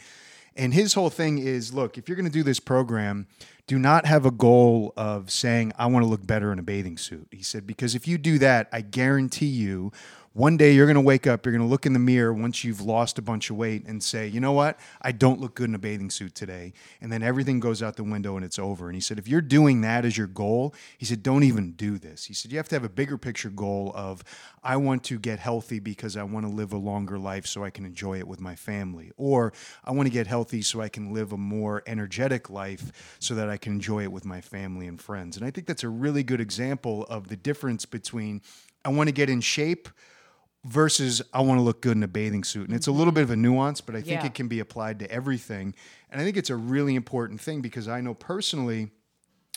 And 0.56 0.72
his 0.72 0.94
whole 0.94 1.10
thing 1.10 1.38
is, 1.38 1.74
look, 1.74 1.98
if 1.98 2.08
you're 2.08 2.14
going 2.14 2.26
to 2.26 2.32
do 2.32 2.44
this 2.44 2.60
program, 2.60 3.26
do 3.66 3.78
not 3.78 4.06
have 4.06 4.24
a 4.24 4.30
goal 4.30 4.92
of 4.96 5.30
saying 5.30 5.72
I 5.76 5.86
want 5.86 6.04
to 6.04 6.08
look 6.08 6.24
better 6.26 6.52
in 6.52 6.58
a 6.58 6.62
bathing 6.62 6.96
suit. 6.96 7.26
He 7.32 7.42
said 7.42 7.66
because 7.66 7.94
if 7.94 8.06
you 8.06 8.18
do 8.18 8.38
that, 8.38 8.68
I 8.72 8.82
guarantee 8.82 9.46
you 9.46 9.90
one 10.34 10.56
day 10.56 10.72
you're 10.72 10.86
going 10.86 10.96
to 10.96 11.00
wake 11.00 11.28
up, 11.28 11.46
you're 11.46 11.52
going 11.52 11.64
to 11.64 11.70
look 11.70 11.86
in 11.86 11.92
the 11.92 11.98
mirror 12.00 12.32
once 12.32 12.64
you've 12.64 12.80
lost 12.80 13.20
a 13.20 13.22
bunch 13.22 13.50
of 13.50 13.56
weight 13.56 13.86
and 13.86 14.02
say, 14.02 14.26
you 14.26 14.40
know 14.40 14.50
what? 14.50 14.80
I 15.00 15.12
don't 15.12 15.40
look 15.40 15.54
good 15.54 15.68
in 15.68 15.76
a 15.76 15.78
bathing 15.78 16.10
suit 16.10 16.34
today. 16.34 16.72
And 17.00 17.12
then 17.12 17.22
everything 17.22 17.60
goes 17.60 17.84
out 17.84 17.94
the 17.94 18.02
window 18.02 18.34
and 18.34 18.44
it's 18.44 18.58
over. 18.58 18.88
And 18.88 18.96
he 18.96 19.00
said, 19.00 19.16
if 19.16 19.28
you're 19.28 19.40
doing 19.40 19.82
that 19.82 20.04
as 20.04 20.18
your 20.18 20.26
goal, 20.26 20.74
he 20.98 21.06
said, 21.06 21.22
don't 21.22 21.44
even 21.44 21.70
do 21.72 21.98
this. 21.98 22.24
He 22.24 22.34
said, 22.34 22.50
you 22.50 22.56
have 22.56 22.66
to 22.70 22.74
have 22.74 22.82
a 22.82 22.88
bigger 22.88 23.16
picture 23.16 23.48
goal 23.48 23.92
of, 23.94 24.24
I 24.64 24.76
want 24.76 25.04
to 25.04 25.20
get 25.20 25.38
healthy 25.38 25.78
because 25.78 26.16
I 26.16 26.24
want 26.24 26.44
to 26.46 26.52
live 26.52 26.72
a 26.72 26.78
longer 26.78 27.16
life 27.16 27.46
so 27.46 27.62
I 27.62 27.70
can 27.70 27.84
enjoy 27.84 28.18
it 28.18 28.26
with 28.26 28.40
my 28.40 28.56
family. 28.56 29.12
Or 29.16 29.52
I 29.84 29.92
want 29.92 30.08
to 30.08 30.12
get 30.12 30.26
healthy 30.26 30.62
so 30.62 30.80
I 30.80 30.88
can 30.88 31.14
live 31.14 31.32
a 31.32 31.36
more 31.38 31.84
energetic 31.86 32.50
life 32.50 33.16
so 33.20 33.36
that 33.36 33.48
I 33.48 33.56
can 33.56 33.74
enjoy 33.74 34.02
it 34.02 34.10
with 34.10 34.24
my 34.24 34.40
family 34.40 34.88
and 34.88 35.00
friends. 35.00 35.36
And 35.36 35.46
I 35.46 35.52
think 35.52 35.68
that's 35.68 35.84
a 35.84 35.88
really 35.88 36.24
good 36.24 36.40
example 36.40 37.04
of 37.04 37.28
the 37.28 37.36
difference 37.36 37.86
between 37.86 38.42
I 38.84 38.88
want 38.88 39.06
to 39.06 39.12
get 39.14 39.30
in 39.30 39.40
shape 39.40 39.88
versus 40.64 41.20
I 41.32 41.40
want 41.42 41.58
to 41.58 41.62
look 41.62 41.82
good 41.82 41.96
in 41.96 42.02
a 42.02 42.08
bathing 42.08 42.42
suit. 42.44 42.68
And 42.68 42.76
it's 42.76 42.86
a 42.86 42.92
little 42.92 43.12
bit 43.12 43.22
of 43.22 43.30
a 43.30 43.36
nuance, 43.36 43.80
but 43.80 43.94
I 43.94 43.98
think 44.00 44.22
Yeah. 44.22 44.26
it 44.26 44.34
can 44.34 44.48
be 44.48 44.60
applied 44.60 44.98
to 45.00 45.10
everything. 45.10 45.74
And 46.10 46.20
I 46.20 46.24
think 46.24 46.36
it's 46.36 46.50
a 46.50 46.56
really 46.56 46.94
important 46.94 47.40
thing 47.40 47.60
because 47.60 47.86
I 47.88 48.00
know 48.00 48.14
personally 48.14 48.90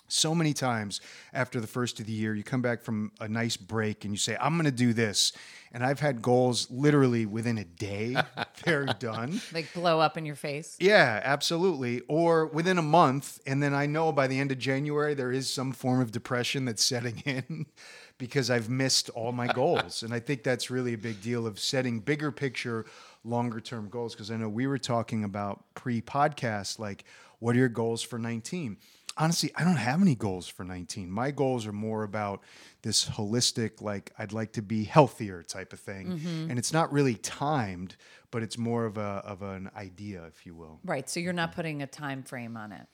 so 0.10 0.34
many 0.34 0.54
times 0.54 1.02
after 1.34 1.60
the 1.60 1.68
first 1.68 2.00
of 2.00 2.06
the 2.06 2.14
year, 2.14 2.34
you 2.34 2.42
come 2.44 2.62
back 2.62 2.82
from 2.82 3.12
a 3.20 3.28
nice 3.28 3.58
break 3.58 4.06
and 4.06 4.14
you 4.14 4.18
say, 4.18 4.38
I'm 4.40 4.54
going 4.56 4.64
to 4.64 4.72
do 4.72 4.94
this. 4.94 5.34
And 5.74 5.84
I've 5.84 6.00
had 6.00 6.22
goals 6.22 6.72
literally 6.72 7.26
within 7.26 7.58
a 7.58 7.66
day, 7.66 8.16
they're 8.64 8.86
done. 8.86 9.42
Like 9.54 9.74
blow 9.74 10.00
up 10.00 10.18
in 10.18 10.26
your 10.26 10.38
face. 10.38 10.78
Yeah, 10.80 11.20
absolutely. 11.24 12.02
Or 12.08 12.48
within 12.48 12.78
a 12.78 12.82
month, 12.82 13.40
and 13.46 13.62
then 13.62 13.74
I 13.74 13.86
know 13.86 14.14
by 14.14 14.28
the 14.28 14.40
end 14.40 14.52
of 14.54 14.60
January 14.60 15.14
there 15.14 15.32
is 15.32 15.50
some 15.50 15.74
form 15.74 16.00
of 16.00 16.12
depression 16.14 16.64
that's 16.64 16.84
setting 16.84 17.18
in 17.26 17.66
because 18.18 18.50
I've 18.50 18.70
missed 18.70 19.10
all 19.12 19.32
my 19.32 19.48
goals. 19.48 20.04
and 20.04 20.14
I 20.14 20.20
think 20.20 20.44
that's 20.44 20.70
really 20.70 20.94
a 20.94 20.98
big 20.98 21.22
deal 21.22 21.46
of 21.46 21.60
setting 21.60 22.00
bigger 22.00 22.32
picture, 22.32 22.86
longer 23.24 23.60
term 23.60 23.90
goals. 23.90 24.14
Because 24.14 24.32
I 24.32 24.38
know 24.38 24.50
we 24.50 24.68
were 24.68 24.78
talking 24.78 25.24
about 25.24 25.64
pre 25.74 26.02
podcast, 26.02 26.80
like, 26.80 27.06
what 27.40 27.56
are 27.56 27.60
your 27.60 27.70
goals 27.70 28.02
for 28.02 28.18
19? 28.18 28.78
Honestly, 29.20 29.52
I 29.56 29.64
don't 29.64 29.78
have 29.78 30.00
any 30.00 30.14
goals 30.14 30.48
for 30.48 30.64
19. 30.64 31.10
My 31.10 31.32
goals 31.32 31.66
are 31.66 31.72
more 31.72 32.04
about 32.04 32.44
this 32.84 33.10
holistic, 33.10 33.82
like, 33.82 34.12
I'd 34.20 34.32
like 34.32 34.54
to 34.54 34.62
be 34.62 34.84
healthier 34.84 35.42
type 35.42 35.74
of 35.74 35.80
thing. 35.80 36.20
Mm-hmm. 36.20 36.52
And 36.52 36.60
it's 36.60 36.72
not 36.72 36.94
really 36.94 37.16
timed, 37.16 37.96
but 38.30 38.44
it's 38.44 38.60
more 38.60 38.86
of 38.86 39.00
a 39.00 39.24
of 39.26 39.42
an 39.42 39.72
idea, 39.76 40.24
if 40.26 40.46
you 40.46 40.54
will. 40.54 40.80
Right. 40.86 41.10
So 41.10 41.20
you're 41.20 41.34
not 41.34 41.50
mm-hmm. 41.50 41.56
putting 41.56 41.82
a 41.82 41.88
time 41.88 42.22
frame 42.22 42.56
on 42.58 42.72
it. 42.72 42.86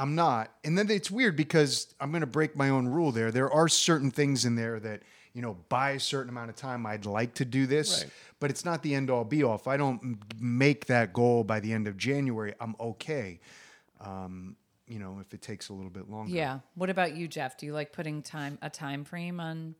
I'm 0.00 0.14
not. 0.14 0.50
And 0.64 0.78
then 0.78 0.90
it's 0.90 1.10
weird 1.10 1.36
because 1.36 1.94
I'm 2.00 2.10
going 2.10 2.22
to 2.22 2.26
break 2.26 2.56
my 2.56 2.70
own 2.70 2.88
rule 2.88 3.12
there. 3.12 3.30
There 3.30 3.52
are 3.52 3.68
certain 3.68 4.10
things 4.10 4.46
in 4.46 4.54
there 4.56 4.80
that, 4.80 5.02
you 5.34 5.42
know, 5.42 5.58
by 5.68 5.90
a 5.90 6.00
certain 6.00 6.30
amount 6.30 6.48
of 6.48 6.56
time, 6.56 6.86
I'd 6.86 7.04
like 7.04 7.34
to 7.34 7.44
do 7.44 7.66
this, 7.66 8.02
Right. 8.04 8.12
but 8.40 8.50
it's 8.50 8.64
not 8.64 8.82
the 8.82 8.94
end 8.94 9.10
all 9.10 9.24
be 9.24 9.42
all. 9.42 9.54
If 9.56 9.68
I 9.68 9.76
don't 9.76 10.18
make 10.40 10.86
that 10.86 11.12
goal 11.12 11.44
by 11.44 11.60
the 11.60 11.70
end 11.74 11.86
of 11.86 11.98
January, 11.98 12.54
I'm 12.60 12.74
okay. 12.80 13.40
Um, 14.00 14.56
you 14.88 14.98
know, 14.98 15.18
if 15.20 15.34
it 15.34 15.42
takes 15.42 15.68
a 15.68 15.74
little 15.74 15.90
bit 15.90 16.08
longer. 16.08 16.32
Yeah. 16.34 16.60
What 16.76 16.88
about 16.88 17.14
you, 17.14 17.28
Jeff? 17.28 17.58
Do 17.58 17.66
you 17.66 17.74
like 17.74 17.92
putting 17.92 18.22
time 18.22 18.56
a 18.62 18.70
time 18.70 19.04
frame 19.04 19.38
on 19.38 19.74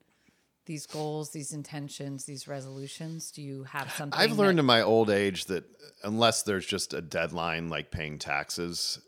these 0.66 0.84
goals, 0.86 1.30
these 1.30 1.52
intentions, 1.52 2.26
these 2.26 2.46
resolutions? 2.46 3.30
Do 3.30 3.40
you 3.42 3.64
have 3.64 3.90
something? 3.92 4.20
I've 4.20 4.32
learned 4.38 4.58
that- 4.58 4.62
in 4.62 4.66
my 4.66 4.82
old 4.82 5.08
age 5.08 5.46
that 5.46 5.64
unless 6.04 6.42
there's 6.42 6.66
just 6.66 6.92
a 6.92 7.00
deadline 7.00 7.70
like 7.70 7.90
paying 7.90 8.18
taxes, 8.18 9.00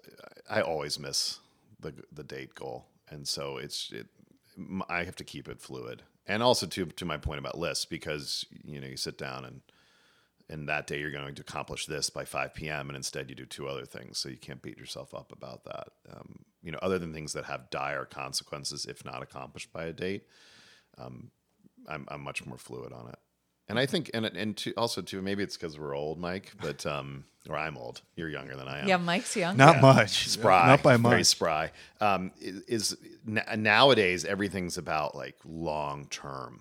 I 0.53 0.61
always 0.61 0.99
miss 0.99 1.41
the 1.81 1.95
the 2.13 2.25
date 2.25 2.55
goal, 2.55 2.87
and 3.09 3.27
so 3.27 3.57
it's 3.57 3.91
it. 3.93 4.07
I 4.89 5.05
have 5.05 5.17
to 5.17 5.25
keep 5.25 5.49
it 5.49 5.61
fluid, 5.61 6.03
and 6.27 6.43
also 6.43 6.67
to 6.67 6.87
to 6.87 7.05
my 7.05 7.17
point 7.17 7.39
about 7.39 7.59
lists 7.59 7.87
because 7.87 8.45
you 8.63 8.81
know 8.81 8.87
you 8.87 8.97
sit 8.97 9.17
down 9.19 9.45
and 9.45 9.63
and 10.49 10.69
that 10.69 10.87
day 10.87 11.01
you're 11.01 11.11
going 11.11 11.35
to 11.35 11.41
accomplish 11.41 11.87
this 11.87 12.11
by 12.11 12.27
5 12.27 12.53
p.m. 12.53 12.91
and 12.91 12.97
instead 12.97 13.31
you 13.31 13.35
do 13.35 13.47
two 13.47 13.67
other 13.67 13.87
things, 13.87 14.19
so 14.19 14.29
you 14.29 14.37
can't 14.37 14.61
beat 14.61 14.77
yourself 14.77 15.15
up 15.15 15.33
about 15.33 15.65
that. 15.65 15.89
Um, 16.13 16.41
you 16.63 16.71
know, 16.71 16.79
other 16.83 16.99
than 16.99 17.15
things 17.15 17.33
that 17.33 17.47
have 17.47 17.71
dire 17.71 18.05
consequences 18.05 18.85
if 18.85 19.05
not 19.05 19.23
accomplished 19.23 19.73
by 19.73 19.85
a 19.85 19.93
date. 19.93 20.27
I'm 21.89 22.07
I'm 22.09 22.21
much 22.23 22.45
more 22.47 22.59
fluid 22.59 22.93
on 22.93 23.09
it. 23.09 23.19
And 23.73 23.79
I 23.79 23.87
think, 23.87 24.11
and 24.13 24.27
and 24.27 24.57
to, 24.59 24.73
also 24.75 25.01
too, 25.01 25.23
maybe 25.23 25.43
it's 25.43 25.57
because 25.57 25.79
we're 25.79 25.97
old, 25.97 26.19
Mike, 26.19 26.53
but 26.61 26.85
um, 26.85 27.25
or 27.49 27.57
I'm 27.57 27.77
old. 27.79 28.03
You're 28.17 28.29
younger 28.29 28.55
than 28.55 28.69
I 28.69 28.81
am. 28.81 28.89
Yeah, 28.89 28.99
Mike's 28.99 29.35
young. 29.35 29.57
Not 29.57 29.81
much. 29.81 30.29
spry, 30.29 30.67
Not 30.67 30.83
by 30.83 30.97
much. 30.99 31.11
very 31.11 31.21
much. 31.21 31.27
spry. 31.27 31.73
Um, 32.01 32.33
is, 32.39 32.61
is 32.69 32.97
n- 33.27 33.63
nowadays 33.63 34.25
everything's 34.27 34.77
about 34.79 35.15
like 35.15 35.37
long 35.45 36.07
term. 36.09 36.61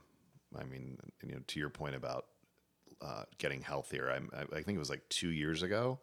I 0.58 0.64
mean, 0.64 0.98
you 1.22 1.34
know, 1.34 1.42
to 1.48 1.60
your 1.60 1.70
point 1.70 1.96
about 1.96 2.28
uh, 3.02 3.24
getting 3.38 3.62
healthier, 3.62 4.10
I'm, 4.10 4.30
I, 4.34 4.42
I 4.58 4.62
think 4.64 4.78
it 4.78 4.80
was 4.80 4.90
like 4.90 5.08
two 5.10 5.30
years 5.30 5.64
ago. 5.64 6.00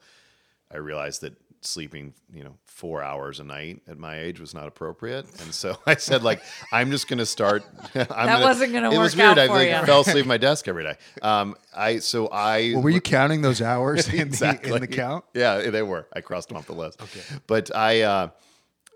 I 0.72 0.76
realized 0.78 1.22
that 1.22 1.34
sleeping, 1.60 2.14
you 2.32 2.44
know, 2.44 2.56
four 2.66 3.02
hours 3.02 3.40
a 3.40 3.44
night 3.44 3.82
at 3.88 3.98
my 3.98 4.20
age 4.20 4.38
was 4.38 4.54
not 4.54 4.68
appropriate, 4.68 5.26
and 5.42 5.52
so 5.52 5.76
I 5.86 5.96
said, 5.96 6.22
like, 6.22 6.40
I'm 6.72 6.90
just 6.90 7.08
going 7.08 7.18
to 7.18 7.26
start. 7.26 7.64
I'm 7.94 8.06
That 8.26 8.42
wasn't 8.42 8.72
gonna 8.72 8.92
It 8.92 8.98
was 8.98 9.16
work 9.16 9.24
out 9.24 9.36
weird. 9.36 9.38
I 9.38 9.46
for 9.48 9.52
like, 9.54 9.80
you. 9.80 9.86
fell 9.86 10.00
asleep 10.02 10.24
at 10.24 10.28
my 10.28 10.36
desk 10.38 10.68
every 10.68 10.84
day. 10.84 10.94
Um, 11.22 11.56
I 11.76 11.98
so 11.98 12.28
I 12.28 12.72
Well, 12.74 12.82
were 12.82 12.90
you 12.90 13.00
counting 13.00 13.42
those 13.42 13.60
hours 13.60 14.08
in, 14.12 14.20
exactly 14.20 14.70
the, 14.70 14.76
in 14.76 14.80
the 14.82 14.86
count? 14.86 15.24
Yeah, 15.34 15.70
they 15.70 15.82
were. 15.82 16.06
I 16.14 16.20
crossed 16.20 16.48
them 16.48 16.56
off 16.58 16.66
the 16.66 16.74
list. 16.74 17.02
Okay. 17.02 17.20
But 17.46 17.74
I, 17.74 18.02
uh, 18.02 18.28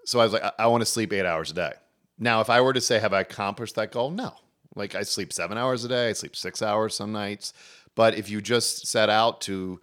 so 0.05 0.21
I 0.21 0.25
was 0.25 0.33
like, 0.33 0.43
I, 0.45 0.53
I 0.61 0.67
want 0.69 0.83
to 0.83 0.87
sleep 0.87 1.13
eight 1.13 1.27
hours 1.27 1.51
a 1.51 1.55
day. 1.55 1.73
Now, 2.19 2.41
if 2.41 2.51
I 2.51 2.61
were 2.61 2.73
to 2.73 2.81
say, 2.81 3.01
have 3.01 3.13
I 3.13 3.21
accomplished 3.23 3.75
that 3.75 3.91
goal? 3.91 4.11
No. 4.11 4.33
Like 4.77 4.95
I 4.95 5.03
sleep 5.03 5.33
seven 5.33 5.59
hours 5.59 5.85
a 5.85 5.89
day. 5.89 6.11
I 6.11 6.13
sleep 6.13 6.37
six 6.37 6.63
hours 6.63 6.95
some 6.95 7.13
nights. 7.13 7.53
But 7.95 8.15
if 8.15 8.31
you 8.31 8.41
just 8.41 8.87
set 8.87 9.11
out 9.11 9.41
to, 9.43 9.81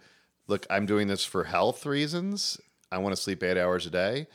look, 0.50 0.66
I'm 0.68 0.84
doing 0.84 1.08
this 1.08 1.24
for 1.24 1.44
health 1.44 1.86
reasons. 1.86 2.60
I 2.92 2.98
want 2.98 3.14
to 3.14 3.22
sleep 3.22 3.42
eight 3.42 3.56
hours 3.56 3.86
a 3.86 3.90
day. 3.90 4.26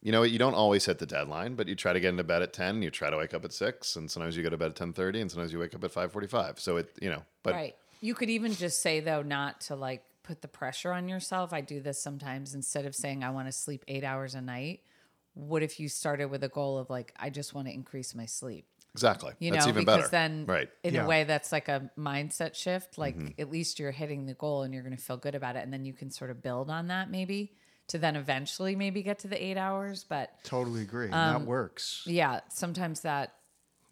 You 0.00 0.12
know, 0.12 0.22
you 0.22 0.38
don't 0.38 0.54
always 0.54 0.86
hit 0.86 1.00
the 1.00 1.06
deadline, 1.06 1.56
but 1.56 1.66
you 1.66 1.74
try 1.74 1.92
to 1.92 1.98
get 1.98 2.10
into 2.10 2.22
bed 2.22 2.40
at 2.40 2.52
ten. 2.52 2.80
You 2.80 2.90
try 2.90 3.10
to 3.10 3.16
wake 3.16 3.34
up 3.34 3.44
at 3.44 3.52
six, 3.52 3.96
and 3.96 4.08
sometimes 4.08 4.36
you 4.36 4.44
go 4.44 4.48
to 4.48 4.56
bed 4.56 4.70
at 4.70 4.76
ten 4.76 4.92
thirty, 4.92 5.20
and 5.20 5.30
sometimes 5.30 5.52
you 5.52 5.58
wake 5.58 5.74
up 5.74 5.82
at 5.82 5.90
five 5.90 6.12
forty-five. 6.12 6.60
So 6.60 6.76
it, 6.76 6.96
you 7.02 7.10
know, 7.10 7.22
but 7.42 7.54
right. 7.54 7.74
You 8.00 8.14
could 8.14 8.30
even 8.30 8.52
just 8.54 8.80
say 8.80 9.00
though, 9.00 9.22
not 9.22 9.60
to 9.62 9.74
like 9.74 10.04
put 10.22 10.40
the 10.40 10.46
pressure 10.46 10.92
on 10.92 11.08
yourself. 11.08 11.52
I 11.52 11.60
do 11.60 11.80
this 11.80 12.00
sometimes 12.00 12.54
instead 12.54 12.86
of 12.86 12.94
saying 12.94 13.24
I 13.24 13.30
want 13.30 13.48
to 13.48 13.52
sleep 13.52 13.84
eight 13.88 14.04
hours 14.04 14.36
a 14.36 14.40
night. 14.40 14.82
What 15.34 15.64
if 15.64 15.80
you 15.80 15.88
started 15.88 16.26
with 16.26 16.44
a 16.44 16.48
goal 16.48 16.78
of 16.78 16.88
like 16.90 17.12
I 17.18 17.30
just 17.30 17.54
want 17.54 17.66
to 17.66 17.74
increase 17.74 18.14
my 18.14 18.26
sleep? 18.26 18.66
Exactly, 18.94 19.32
You 19.38 19.52
that's 19.52 19.66
know, 19.66 19.70
even 19.70 19.84
because 19.84 19.96
better. 20.02 20.08
then 20.10 20.44
right? 20.46 20.68
in 20.82 20.94
Yeah. 20.94 21.04
a 21.04 21.06
way 21.06 21.24
that's 21.24 21.52
like 21.52 21.68
a 21.68 21.90
mindset 21.98 22.54
shift. 22.54 22.98
Like 22.98 23.16
Mm-hmm. 23.16 23.40
at 23.40 23.50
least 23.50 23.78
you're 23.78 23.90
hitting 23.90 24.26
the 24.26 24.34
goal 24.34 24.62
and 24.62 24.72
you're 24.74 24.82
going 24.82 24.96
to 24.96 25.02
feel 25.02 25.16
good 25.16 25.34
about 25.34 25.56
it, 25.56 25.64
and 25.64 25.72
then 25.72 25.84
you 25.84 25.92
can 25.92 26.10
sort 26.10 26.30
of 26.30 26.42
build 26.42 26.70
on 26.70 26.88
that 26.88 27.10
maybe 27.10 27.52
to 27.88 27.98
then 27.98 28.16
eventually 28.16 28.76
maybe 28.76 29.02
get 29.02 29.20
to 29.20 29.28
the 29.28 29.42
eight 29.42 29.56
hours. 29.56 30.04
But 30.08 30.30
Totally 30.44 30.82
agree. 30.82 31.06
And 31.06 31.14
Um, 31.14 31.42
that 31.42 31.46
works. 31.48 32.02
yeah, 32.06 32.40
sometimes 32.50 33.00
that 33.00 33.34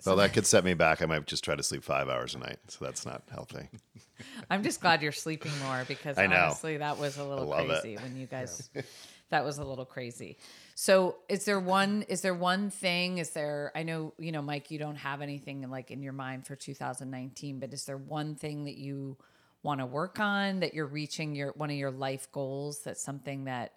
Well, 0.05 0.17
that 0.17 0.33
could 0.35 0.45
set 0.47 0.65
me 0.65 0.75
back. 0.75 1.01
I 1.03 1.07
might 1.07 1.27
just 1.27 1.43
try 1.45 1.55
to 1.57 1.63
sleep 1.63 1.83
five 1.83 2.09
hours 2.09 2.35
a 2.35 2.39
night, 2.39 2.59
so 2.69 2.85
that's 2.85 3.07
not 3.07 3.23
healthy. 3.31 3.69
I'm 4.51 4.63
just 4.63 4.81
glad 4.81 5.03
you're 5.03 5.13
sleeping 5.13 5.53
more 5.65 5.85
because 5.89 6.19
I 6.19 6.27
know. 6.27 6.37
honestly, 6.37 6.77
that 6.79 6.99
was 6.99 7.17
a 7.17 7.25
little 7.25 7.47
love 7.47 7.71
it. 7.71 7.81
crazy 7.81 7.97
when 7.97 8.17
you 8.17 8.27
guys. 8.27 8.69
that 9.31 9.45
was 9.45 9.59
a 9.59 9.65
little 9.65 9.85
crazy. 9.87 10.37
So, 10.79 11.17
is 11.31 11.47
there 11.47 11.59
one? 11.59 12.03
Is 12.03 12.21
there 12.21 12.35
one 12.35 12.69
thing? 12.69 13.17
Is 13.17 13.31
there? 13.31 13.73
I 13.75 13.83
know 13.83 14.13
you 14.19 14.31
know, 14.31 14.43
Mike. 14.43 14.71
You 14.71 14.79
don't 14.79 14.97
have 14.97 15.23
anything 15.23 15.67
like 15.71 15.91
in 15.91 16.03
your 16.03 16.13
mind 16.13 16.47
for 16.47 16.55
2019, 16.55 17.61
but 17.61 17.73
is 17.73 17.87
there 17.87 17.97
one 17.97 18.35
thing 18.35 18.65
that 18.65 18.77
you 18.77 19.17
want 19.63 19.81
to 19.81 19.87
work 19.87 20.21
on 20.21 20.61
that 20.61 20.75
you're 20.75 20.85
reaching 20.85 21.35
your 21.35 21.53
one 21.53 21.71
of 21.71 21.77
your 21.77 21.91
life 21.91 22.31
goals? 22.31 22.81
That's 22.85 23.01
something 23.01 23.45
that 23.45 23.73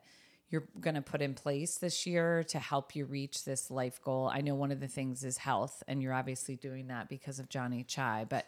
you're 0.50 0.68
going 0.82 0.96
to 0.96 1.02
put 1.02 1.22
in 1.22 1.36
place 1.36 1.78
this 1.78 2.06
year 2.06 2.44
to 2.50 2.60
help 2.60 2.94
you 2.98 3.06
reach 3.06 3.46
this 3.46 3.72
life 3.72 4.02
goal? 4.04 4.30
I 4.32 4.42
know 4.42 4.56
one 4.56 4.74
of 4.74 4.82
the 4.82 4.90
things 4.90 5.24
is 5.24 5.38
health, 5.38 5.82
and 5.88 6.02
you're 6.04 6.14
obviously 6.14 6.58
doing 6.58 6.88
that 6.88 7.08
because 7.08 7.40
of 7.40 7.48
Johnny 7.48 7.86
Chai, 7.86 8.26
but 8.28 8.46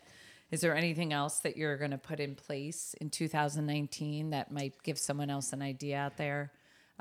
is 0.51 0.59
there 0.59 0.75
anything 0.75 1.13
else 1.13 1.39
that 1.39 1.55
you're 1.55 1.77
going 1.77 1.91
to 1.91 1.97
put 1.97 2.19
in 2.19 2.35
place 2.35 2.95
in 2.99 3.11
2019 3.11 4.31
that 4.31 4.51
might 4.51 4.73
give 4.83 4.97
someone 4.97 5.29
else 5.29 5.53
an 5.53 5.61
idea 5.61 5.97
out 5.97 6.17
there 6.17 6.51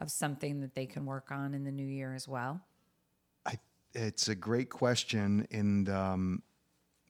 of 0.01 0.11
something 0.11 0.61
that 0.61 0.75
they 0.75 0.87
can 0.87 1.05
work 1.07 1.31
on 1.31 1.55
in 1.55 1.65
the 1.65 1.73
new 1.73 1.87
year 1.87 2.15
as 2.15 2.27
well? 2.27 2.61
I, 3.47 3.59
it's 3.95 4.29
a 4.29 4.35
great 4.35 4.71
question, 4.71 5.47
and 5.51 5.89
um, 5.89 6.43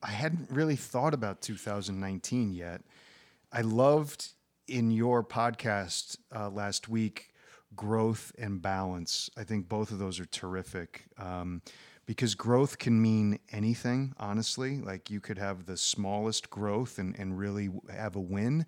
I 0.03 0.11
hadn't 0.11 0.51
really 0.51 0.77
thought 0.77 1.15
about 1.15 1.41
2019 1.41 2.53
yet. 2.53 2.83
I 3.53 3.63
loved 3.63 4.29
in 4.67 4.91
your 4.91 5.23
podcast 5.25 6.17
uh, 6.35 6.49
last 6.51 6.89
week 6.89 7.31
growth 7.77 8.33
and 8.39 8.61
balance. 8.61 9.31
I 9.37 9.45
think 9.45 9.69
both 9.69 9.91
of 9.91 9.99
those 9.99 10.19
are 10.21 10.27
terrific 10.27 11.05
um, 11.19 11.63
because 12.07 12.35
growth 12.35 12.79
can 12.79 13.01
mean 13.01 13.39
anything, 13.53 14.13
honestly. 14.19 14.81
Like 14.81 15.11
you 15.11 15.21
could 15.21 15.39
have 15.39 15.67
the 15.67 15.77
smallest 15.77 16.51
growth 16.51 16.99
and, 16.99 17.17
and 17.19 17.39
really 17.39 17.71
have 17.89 18.17
a 18.17 18.21
win. 18.21 18.67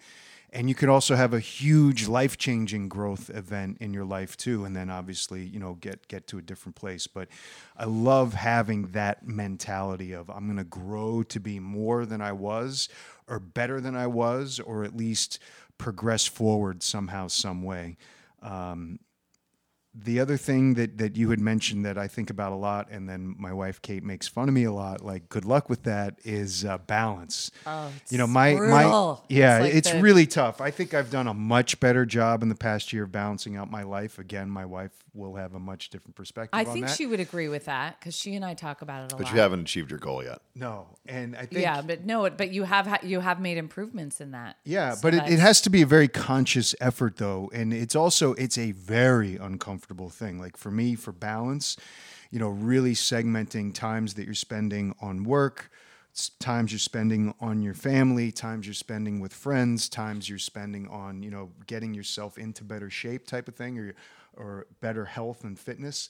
And 0.55 0.69
you 0.69 0.75
could 0.75 0.91
also 0.91 1.17
have 1.17 1.33
a 1.33 1.41
huge 1.41 2.09
life 2.09 2.37
changing 2.37 2.91
growth 2.91 3.31
event 3.31 3.79
in 3.81 3.95
your 3.95 4.05
life 4.05 4.37
too. 4.37 4.67
And 4.67 4.77
then 4.77 4.91
obviously, 4.91 5.43
you 5.45 5.59
know, 5.59 5.75
get, 5.81 6.09
get 6.09 6.27
to 6.27 6.39
a 6.39 6.43
different 6.43 6.77
place. 6.77 7.07
But 7.07 7.29
I 7.75 7.87
love 7.87 8.35
having 8.35 8.89
that 8.89 9.27
mentality 9.27 10.13
of 10.13 10.29
I'm 10.29 10.45
going 10.45 10.59
to 10.59 10.65
grow 10.65 11.23
to 11.23 11.41
be 11.41 11.59
more 11.59 12.05
than 12.05 12.21
I 12.21 12.33
was 12.33 12.91
or 13.27 13.39
better 13.39 13.81
than 13.81 13.97
I 13.97 14.09
was, 14.09 14.61
or 14.61 14.85
at 14.85 14.95
least 14.95 15.39
progress 15.79 16.27
forward 16.27 16.83
somehow, 16.83 17.29
some 17.29 17.63
way. 17.63 17.97
Um, 18.43 18.99
the 19.95 20.21
other 20.21 20.37
thing 20.39 20.75
that 20.75 20.97
that 20.99 21.17
you 21.17 21.29
had 21.31 21.39
mentioned 21.41 21.85
that 21.85 21.99
I 21.99 22.09
think 22.09 22.31
about 22.31 22.53
a 22.53 22.57
lot, 22.57 22.89
and 22.91 23.09
then 23.09 23.35
my 23.39 23.53
wife 23.53 23.83
Kate 23.83 24.03
makes 24.03 24.27
fun 24.27 24.49
of 24.49 24.55
me 24.55 24.65
a 24.65 24.73
lot. 24.73 25.05
Like, 25.05 25.29
good 25.29 25.45
luck 25.45 25.69
with 25.69 25.83
that. 25.83 26.17
Is 26.25 26.65
uh, 26.65 26.79
balance. 26.79 27.51
Oh, 27.67 27.91
you 28.09 28.17
know, 28.19 28.27
my 28.27 28.55
my 28.55 28.83
brutal. 28.85 29.25
yeah, 29.29 29.57
It's 29.59 29.63
like 29.65 29.75
it's 29.75 29.91
the- 29.93 30.01
really 30.01 30.27
tough. 30.27 30.61
I 30.63 30.71
think 30.71 30.95
I've 30.95 31.11
done 31.11 31.27
a 31.27 31.35
much 31.35 31.79
better 31.79 32.07
job 32.07 32.43
in 32.43 32.49
the 32.49 32.55
past 32.55 32.93
year 32.93 33.03
of 33.05 33.13
balancing 33.13 33.57
out 33.57 33.71
my 33.71 33.83
life. 33.83 34.19
Again, 34.19 34.49
my 34.49 34.65
wife 34.65 34.93
will 35.15 35.35
have 35.35 35.55
a 35.55 35.59
much 35.61 35.91
different 35.91 36.15
perspective. 36.17 36.51
I 36.59 36.65
on 36.65 36.73
think 36.73 36.87
that. 36.87 36.97
she 36.97 37.05
would 37.07 37.21
agree 37.21 37.49
with 37.49 37.67
that 37.67 38.01
because 38.01 38.17
she 38.17 38.35
and 38.35 38.43
I 38.47 38.55
talk 38.55 38.81
about 38.81 39.05
it 39.05 39.13
a 39.13 39.17
But 39.17 39.27
lot. 39.27 39.35
you 39.35 39.41
haven't 39.41 39.61
achieved 39.61 39.91
your 39.91 39.99
goal 40.01 40.25
yet. 40.25 40.41
no, 40.55 40.87
and 41.07 41.37
I 41.37 41.41
think 41.45 41.61
yeah, 41.61 41.83
but 41.83 42.07
no, 42.07 42.31
but 42.31 42.51
you 42.51 42.63
have 42.63 42.87
ha- 42.87 43.01
you 43.03 43.21
have 43.21 43.41
made 43.41 43.59
improvements 43.59 44.23
in 44.23 44.31
that. 44.31 44.57
Yeah, 44.65 44.95
So 44.95 45.03
but 45.03 45.13
it, 45.13 45.29
it 45.29 45.39
has 45.39 45.61
to 45.63 45.71
be 45.71 45.83
a 45.83 45.87
very 45.87 46.09
conscious 46.09 46.75
effort 46.81 47.19
though, 47.19 47.51
and 47.53 47.75
it's 47.75 47.95
also 47.95 48.33
it's 48.35 48.57
a 48.57 48.73
very 48.73 49.37
uncomfortable 49.37 49.82
thing. 50.11 50.39
Like 50.39 50.57
for 50.57 50.71
me, 50.71 50.95
for 50.95 51.13
balance, 51.13 51.77
you 52.31 52.39
know, 52.39 52.49
really 52.49 52.95
segmenting 52.95 53.75
times 53.75 54.15
that 54.15 54.25
you're 54.25 54.35
spending 54.35 54.95
on 55.01 55.25
work, 55.25 55.71
times 56.39 56.73
you're 56.73 56.79
spending 56.79 57.35
on 57.41 57.63
your 57.63 57.75
family, 57.75 58.31
times 58.33 58.67
you're 58.67 58.75
spending 58.75 59.21
with 59.21 59.33
friends, 59.33 59.89
times 59.89 60.29
you're 60.29 60.39
spending 60.39 60.89
on 60.89 61.23
you 61.23 61.31
know 61.31 61.51
getting 61.67 61.95
yourself 61.95 62.39
into 62.39 62.65
better 62.65 62.91
shape 62.91 63.27
type 63.27 63.49
of 63.49 63.55
thing, 63.55 63.79
or 63.79 63.95
or 64.37 64.67
better 64.81 65.05
health 65.05 65.45
and 65.45 65.59
fitness. 65.59 66.09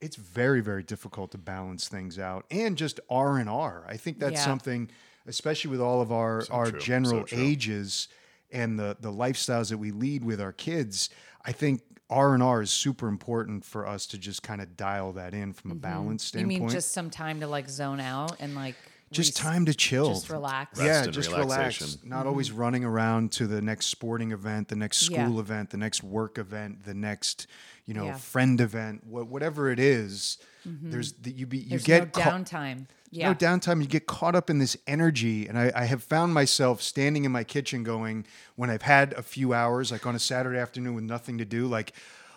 It's 0.00 0.16
very 0.16 0.60
very 0.60 0.82
difficult 0.82 1.30
to 1.32 1.38
balance 1.38 1.88
things 1.88 2.18
out, 2.18 2.44
and 2.50 2.76
just 2.76 3.00
R 3.08 3.38
and 3.38 3.48
R. 3.48 3.84
I 3.88 3.96
think 3.96 4.18
that's 4.18 4.40
Yeah. 4.40 4.44
something, 4.44 4.90
especially 5.26 5.70
with 5.70 5.80
all 5.80 6.00
of 6.00 6.10
our 6.12 6.48
our 6.50 6.70
true, 6.70 6.80
general 6.80 7.26
so 7.26 7.26
ages 7.30 8.08
and 8.50 8.78
the 8.78 8.96
the 9.00 9.12
lifestyles 9.12 9.70
that 9.70 9.78
we 9.78 9.90
lead 9.90 10.24
with 10.24 10.40
our 10.40 10.52
kids, 10.52 11.08
I 11.44 11.52
think 11.52 11.82
R 12.12 12.34
and 12.34 12.42
R 12.42 12.60
is 12.62 12.70
super 12.70 13.08
important 13.08 13.64
for 13.64 13.86
us 13.86 14.06
to 14.08 14.18
just 14.18 14.42
kind 14.42 14.60
of 14.60 14.76
dial 14.76 15.12
that 15.14 15.34
in 15.34 15.52
from 15.52 15.70
a 15.72 15.74
balance 15.74 16.30
Mm-hmm. 16.30 16.38
You 16.38 16.44
standpoint. 16.44 16.60
mean 16.60 16.68
just 16.68 16.92
some 16.92 17.10
time 17.10 17.40
to 17.40 17.46
like 17.46 17.68
zone 17.68 18.00
out 18.00 18.36
and 18.38 18.54
like 18.54 18.76
Just 19.12 19.30
res- 19.38 19.44
time 19.44 19.66
to 19.66 19.74
chill, 19.74 20.08
just 20.14 20.30
relax? 20.30 20.78
Rest 20.78 20.86
yeah, 20.88 21.04
and 21.04 21.12
just 21.12 21.30
relaxation. 21.30 21.86
relax. 21.86 22.04
Not 22.04 22.26
always 22.26 22.50
running 22.50 22.84
around 22.84 23.32
to 23.32 23.46
the 23.46 23.60
next 23.62 23.86
sporting 23.86 24.32
event, 24.32 24.68
the 24.68 24.76
next 24.76 25.08
Yeah. 25.08 25.24
school 25.26 25.38
event, 25.40 25.70
the 25.70 25.76
next 25.76 26.02
work 26.02 26.38
event, 26.38 26.84
the 26.84 26.94
next 26.94 27.46
you 27.84 27.94
know 27.94 28.04
Yeah. 28.06 28.16
friend 28.16 28.60
event, 28.60 29.06
wha- 29.06 29.24
whatever 29.24 29.70
it 29.70 29.78
is. 29.80 30.38
There's 30.64 31.12
the, 31.14 31.32
you 31.32 31.46
be 31.46 31.58
you 31.58 31.62
Mm-hmm. 31.64 31.70
There's 31.70 31.84
get 31.84 32.16
no 32.16 32.22
ca- 32.22 32.30
downtime. 32.30 32.86
Yeah. 33.10 33.28
no 33.28 33.34
downtime. 33.34 33.82
You 33.82 33.86
get 33.88 34.06
caught 34.06 34.34
up 34.34 34.48
in 34.48 34.58
this 34.58 34.74
energy. 34.86 35.46
And 35.46 35.58
I, 35.58 35.70
I 35.74 35.84
have 35.84 36.02
found 36.02 36.32
myself 36.32 36.80
standing 36.80 37.24
in 37.26 37.32
my 37.32 37.44
kitchen 37.44 37.82
going, 37.82 38.24
when 38.56 38.70
I've 38.70 38.80
had 38.82 39.12
a 39.14 39.22
few 39.22 39.52
hours, 39.52 39.92
like 39.92 40.06
on 40.06 40.14
a 40.14 40.18
Saturday 40.18 40.58
afternoon 40.58 40.94
with 40.94 41.04
nothing 41.04 41.36
to 41.36 41.44
do, 41.44 41.66
like, 41.66 41.92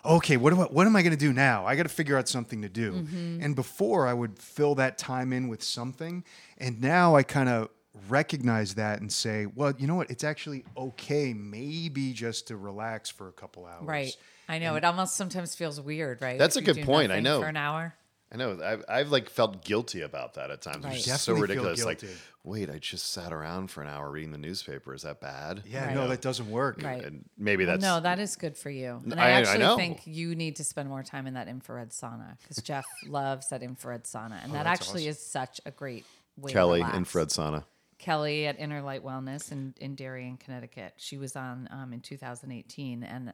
okay, 0.06 0.36
what, 0.36 0.54
do 0.54 0.60
I, 0.62 0.64
what 0.64 0.86
am 0.86 0.96
I 0.96 1.02
going 1.02 1.12
to 1.12 1.18
do 1.18 1.32
now? 1.32 1.66
I 1.66 1.76
got 1.76 1.82
to 1.84 1.88
figure 1.88 2.16
out 2.16 2.28
something 2.28 2.62
to 2.62 2.68
do. 2.68 2.92
Mm-hmm. 2.92 3.42
And 3.42 3.56
before 3.56 4.06
I 4.06 4.14
would 4.14 4.38
fill 4.38 4.74
that 4.76 4.98
time 4.98 5.32
in 5.32 5.48
with 5.48 5.62
something. 5.62 6.24
And 6.58 6.80
now 6.80 7.16
I 7.16 7.22
kind 7.22 7.48
of 7.48 7.68
recognize 8.08 8.74
that 8.74 9.00
and 9.00 9.12
say, 9.12 9.46
well, 9.46 9.72
you 9.78 9.86
know 9.86 9.94
what? 9.94 10.10
It's 10.10 10.24
actually 10.24 10.64
okay, 10.76 11.32
maybe 11.34 12.12
just 12.12 12.48
to 12.48 12.56
relax 12.56 13.10
for 13.10 13.28
a 13.28 13.32
couple 13.32 13.66
hours. 13.66 13.86
Right. 13.86 14.16
I 14.48 14.58
know. 14.58 14.76
it 14.76 14.84
almost 14.84 15.16
sometimes 15.16 15.54
feels 15.54 15.80
weird, 15.80 16.22
right? 16.22 16.38
That's 16.38 16.56
If 16.56 16.68
a 16.68 16.74
good 16.74 16.84
point, 16.84 17.10
I 17.10 17.20
know. 17.20 17.40
For 17.40 17.48
an 17.48 17.56
hour. 17.56 17.94
I 18.32 18.36
know. 18.36 18.58
I've, 18.62 18.84
I've 18.88 19.10
like 19.10 19.30
felt 19.30 19.64
guilty 19.64 20.00
about 20.02 20.34
that 20.34 20.50
at 20.50 20.60
times. 20.60 20.84
Right. 20.84 20.96
It's 20.96 21.04
just 21.04 21.24
so 21.24 21.34
ridiculous. 21.34 21.84
Like, 21.84 22.02
wait, 22.42 22.68
I 22.68 22.78
just 22.78 23.10
sat 23.12 23.32
around 23.32 23.70
for 23.70 23.82
an 23.82 23.88
hour 23.88 24.10
reading 24.10 24.32
the 24.32 24.38
newspaper. 24.38 24.92
Is 24.94 25.02
that 25.02 25.20
bad? 25.20 25.62
Yeah, 25.64 25.86
Right. 25.86 25.94
no, 25.94 26.08
that 26.08 26.22
doesn't 26.22 26.50
work. 26.50 26.82
Right. 26.82 27.04
And 27.04 27.24
maybe 27.38 27.64
Well, 27.64 27.74
that's 27.76 27.82
no, 27.82 28.00
that 28.00 28.18
is 28.18 28.34
good 28.34 28.56
for 28.56 28.68
you. 28.68 29.00
And 29.04 29.14
I- 29.14 29.26
I 29.26 29.28
I 29.28 29.30
actually 29.32 29.58
know. 29.58 29.76
think 29.76 30.00
you 30.06 30.34
need 30.34 30.56
to 30.56 30.64
spend 30.64 30.88
more 30.88 31.04
time 31.04 31.28
in 31.28 31.34
that 31.34 31.46
infrared 31.46 31.90
sauna 31.90 32.36
because 32.40 32.56
Jeff 32.64 32.84
loves 33.06 33.48
that 33.50 33.62
infrared 33.62 34.04
sauna, 34.04 34.42
and 34.42 34.52
that 34.52 34.62
Oh, 34.62 34.64
that's 34.64 34.80
actually 34.80 35.02
awesome. 35.02 35.10
is 35.10 35.26
such 35.26 35.60
a 35.64 35.70
great 35.70 36.04
way. 36.36 36.50
Kelly 36.52 36.80
to 36.80 36.84
relax. 36.84 36.96
infrared 36.98 37.28
sauna. 37.28 37.64
Kelly 37.98 38.46
at 38.46 38.58
Inner 38.58 38.82
Light 38.82 39.02
Wellness 39.04 39.52
in, 39.52 39.72
in 39.80 39.94
Darien, 39.94 40.36
Connecticut. 40.36 40.92
She 40.96 41.16
was 41.16 41.34
on 41.36 41.66
um, 41.70 41.92
in 41.94 42.00
2018, 42.00 43.02
and 43.02 43.32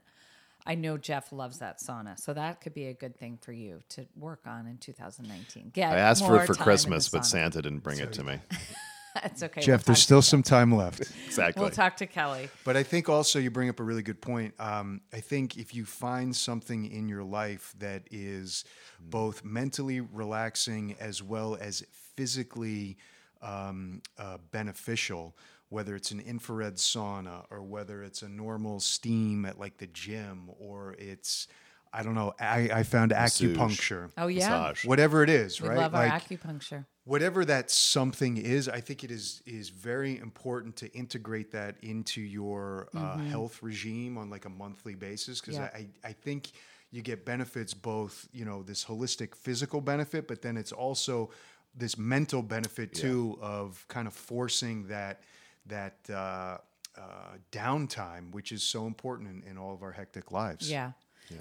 I 0.66 0.75
know 0.75 0.96
Jeff 0.96 1.33
loves 1.33 1.59
that 1.59 1.81
sauna, 1.81 2.18
so 2.18 2.35
that 2.35 2.61
could 2.61 2.75
be 2.75 2.87
a 2.87 2.94
good 2.94 3.16
thing 3.16 3.38
for 3.40 3.53
you 3.53 3.81
to 3.90 4.07
work 4.16 4.42
on 4.46 4.66
in 4.66 4.79
2019. 4.79 5.70
Get 5.75 5.92
I 5.92 5.98
asked 5.98 6.25
for 6.25 6.37
it 6.37 6.46
for 6.46 6.55
time 6.55 6.55
in 6.55 6.59
the 6.59 6.64
Christmas, 6.64 7.09
but. 7.09 7.27
Santa 7.27 7.62
didn't 7.62 7.81
bring 7.81 7.98
it 7.98 8.12
to 8.14 8.25
me. 8.25 8.38
That's 9.14 9.42
okay. 9.42 9.61
Jeff, 9.61 9.81
we'll 9.81 9.92
there's 9.92 10.03
still 10.03 10.22
some 10.22 10.42
time 10.42 10.75
left. 10.75 11.11
Exactly. 11.27 11.62
We'll 11.62 11.70
talk 11.70 11.96
to 11.96 12.07
Kelly. 12.07 12.51
But 12.62 12.77
I 12.77 12.83
think 12.83 13.09
also 13.09 13.38
you 13.38 13.51
bring 13.51 13.70
up 13.70 13.81
a 13.81 13.83
really 13.83 14.03
good 14.03 14.20
point. 14.20 14.53
Um, 14.61 15.01
I 15.14 15.20
think 15.20 15.57
if 15.57 15.75
you 15.75 15.87
find 15.87 16.37
something 16.37 16.85
in 16.85 17.09
your 17.09 17.25
life 17.25 17.75
that 17.79 18.03
is 18.11 18.66
both 19.01 19.42
mentally 19.42 20.01
relaxing 20.03 20.94
as 21.01 21.22
well 21.22 21.57
as 21.59 21.83
physically 22.16 22.98
um, 23.40 24.03
uh, 24.18 24.37
beneficial, 24.51 25.35
whether 25.73 25.97
it's 25.97 26.11
an 26.11 26.21
infrared 26.21 26.77
sauna 26.77 27.45
or 27.51 27.63
whether 27.63 28.03
it's 28.03 28.23
a 28.23 28.29
normal 28.29 28.79
steam 28.79 29.45
at 29.47 29.59
like 29.59 29.79
the 29.79 29.87
gym 29.89 30.51
or 30.61 30.95
it's, 30.99 31.49
I 31.93 32.03
don't 32.03 32.15
know, 32.15 32.35
I, 32.39 32.71
I 32.73 32.83
found 32.83 33.11
Massage. 33.11 33.47
acupuncture, 33.49 34.11
Oh 34.17 34.27
yeah, 34.29 34.51
Massage. 34.51 34.85
whatever 34.85 35.23
it 35.23 35.31
is, 35.31 35.61
we 35.61 35.69
right? 35.69 35.79
love 35.79 35.95
our 35.95 36.07
acupuncture. 36.07 36.85
whatever 37.05 37.45
that 37.45 37.71
something 37.71 38.37
is, 38.37 38.69
I 38.69 38.81
think 38.81 39.03
it 39.03 39.11
is 39.11 39.43
is 39.47 39.71
very 39.71 40.19
important 40.19 40.77
to 40.77 40.93
integrate 40.93 41.51
that 41.53 41.77
into 41.83 42.21
your 42.21 42.89
uh, 42.95 43.19
health 43.19 43.63
regime 43.63 44.19
on 44.19 44.31
like 44.31 44.45
a 44.45 44.51
monthly 44.51 44.95
basis 44.95 45.41
because 45.41 45.57
Yeah. 45.57 45.71
I, 45.75 45.89
I 46.05 46.13
think 46.13 46.53
you 46.91 47.01
get 47.03 47.25
benefits 47.25 47.73
both 47.75 48.29
you 48.33 48.45
know 48.45 48.63
this 48.63 48.85
holistic 48.85 49.35
physical 49.35 49.81
benefit, 49.81 50.29
but 50.29 50.43
then 50.43 50.57
it's 50.57 50.73
also 50.73 51.31
this 51.75 51.97
mental 51.99 52.43
benefit 52.43 52.93
too 52.95 53.39
of 53.41 53.85
kind 53.89 54.07
of 54.07 54.13
forcing 54.15 54.87
that 54.89 55.23
that 55.66 55.98
uh, 56.11 56.59
uh, 56.96 57.37
downtime, 57.51 58.33
which 58.33 58.53
is 58.53 58.62
so 58.62 58.87
important 58.87 59.31
in, 59.31 59.51
in 59.51 59.59
all 59.59 59.72
of 59.75 59.83
our 59.83 59.92
hectic 59.92 60.33
lives. 60.33 60.70
Yeah. 60.70 60.92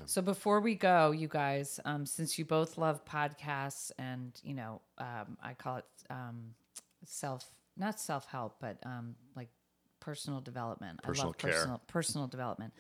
So 0.05 0.21
before 0.21 0.62
we 0.62 0.75
go, 0.75 1.12
you 1.12 1.27
guys, 1.27 1.79
um, 1.84 2.05
since 2.05 2.39
you 2.39 2.45
both 2.45 2.77
love 2.77 3.03
podcasts 3.05 3.91
and 3.97 4.31
you 4.43 4.53
know, 4.53 4.81
um, 4.97 5.38
I 5.43 5.53
call 5.53 5.77
it 5.77 5.86
um, 6.10 6.53
self, 7.05 7.45
not 7.77 7.99
self 7.99 8.25
help, 8.25 8.55
but 8.62 8.77
um, 8.86 9.15
like 9.36 9.49
personal 9.99 10.39
development. 10.39 11.01
Personal 11.03 11.25
I 11.25 11.27
love 11.27 11.38
care. 11.38 11.51
personal 11.51 11.81
personal 11.88 12.27
development. 12.27 12.73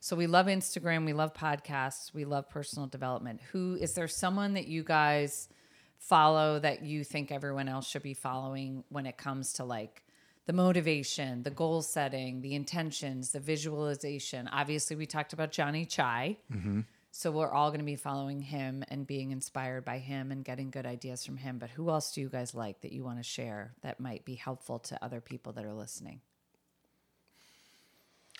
So 0.00 0.14
we 0.14 0.26
love 0.26 0.46
Instagram, 0.46 1.06
we 1.06 1.12
love 1.12 1.34
podcasts, 1.34 2.14
we 2.14 2.24
love 2.24 2.48
personal 2.48 2.86
development. 2.86 3.40
Who 3.52 3.76
is 3.80 3.94
there 3.94 4.08
someone 4.08 4.54
that 4.54 4.68
you 4.68 4.84
guys 4.84 5.48
follow 5.98 6.60
that 6.60 6.82
you 6.84 7.02
think 7.02 7.32
everyone 7.32 7.68
else 7.68 7.88
should 7.88 8.04
be 8.04 8.14
following 8.14 8.84
when 8.88 9.06
it 9.06 9.18
comes 9.18 9.54
to 9.54 9.64
like 9.64 10.04
the 10.48 10.54
motivation, 10.54 11.42
the 11.42 11.50
goal 11.50 11.82
setting, 11.82 12.40
the 12.40 12.54
intentions, 12.54 13.32
the 13.32 13.38
visualization. 13.38 14.48
Obviously, 14.48 14.96
we 14.96 15.04
talked 15.04 15.34
about 15.34 15.52
Johnny 15.52 15.84
Chai. 15.84 16.38
So 17.10 17.30
we're 17.30 17.50
all 17.50 17.68
going 17.68 17.80
to 17.80 17.84
be 17.84 17.96
following 17.96 18.40
him 18.40 18.82
and 18.88 19.06
being 19.06 19.30
inspired 19.30 19.84
by 19.84 19.98
him 19.98 20.32
and 20.32 20.42
getting 20.42 20.70
good 20.70 20.86
ideas 20.86 21.22
from 21.22 21.36
him. 21.36 21.58
But 21.58 21.68
who 21.68 21.90
else 21.90 22.14
do 22.14 22.22
you 22.22 22.30
guys 22.30 22.54
like 22.54 22.80
that 22.80 22.92
you 22.92 23.04
want 23.04 23.18
to 23.18 23.22
share 23.22 23.74
that 23.82 24.00
might 24.00 24.24
be 24.24 24.36
helpful 24.36 24.78
to 24.78 25.04
other 25.04 25.20
people 25.20 25.52
that 25.52 25.66
are 25.66 25.74
listening? 25.74 26.22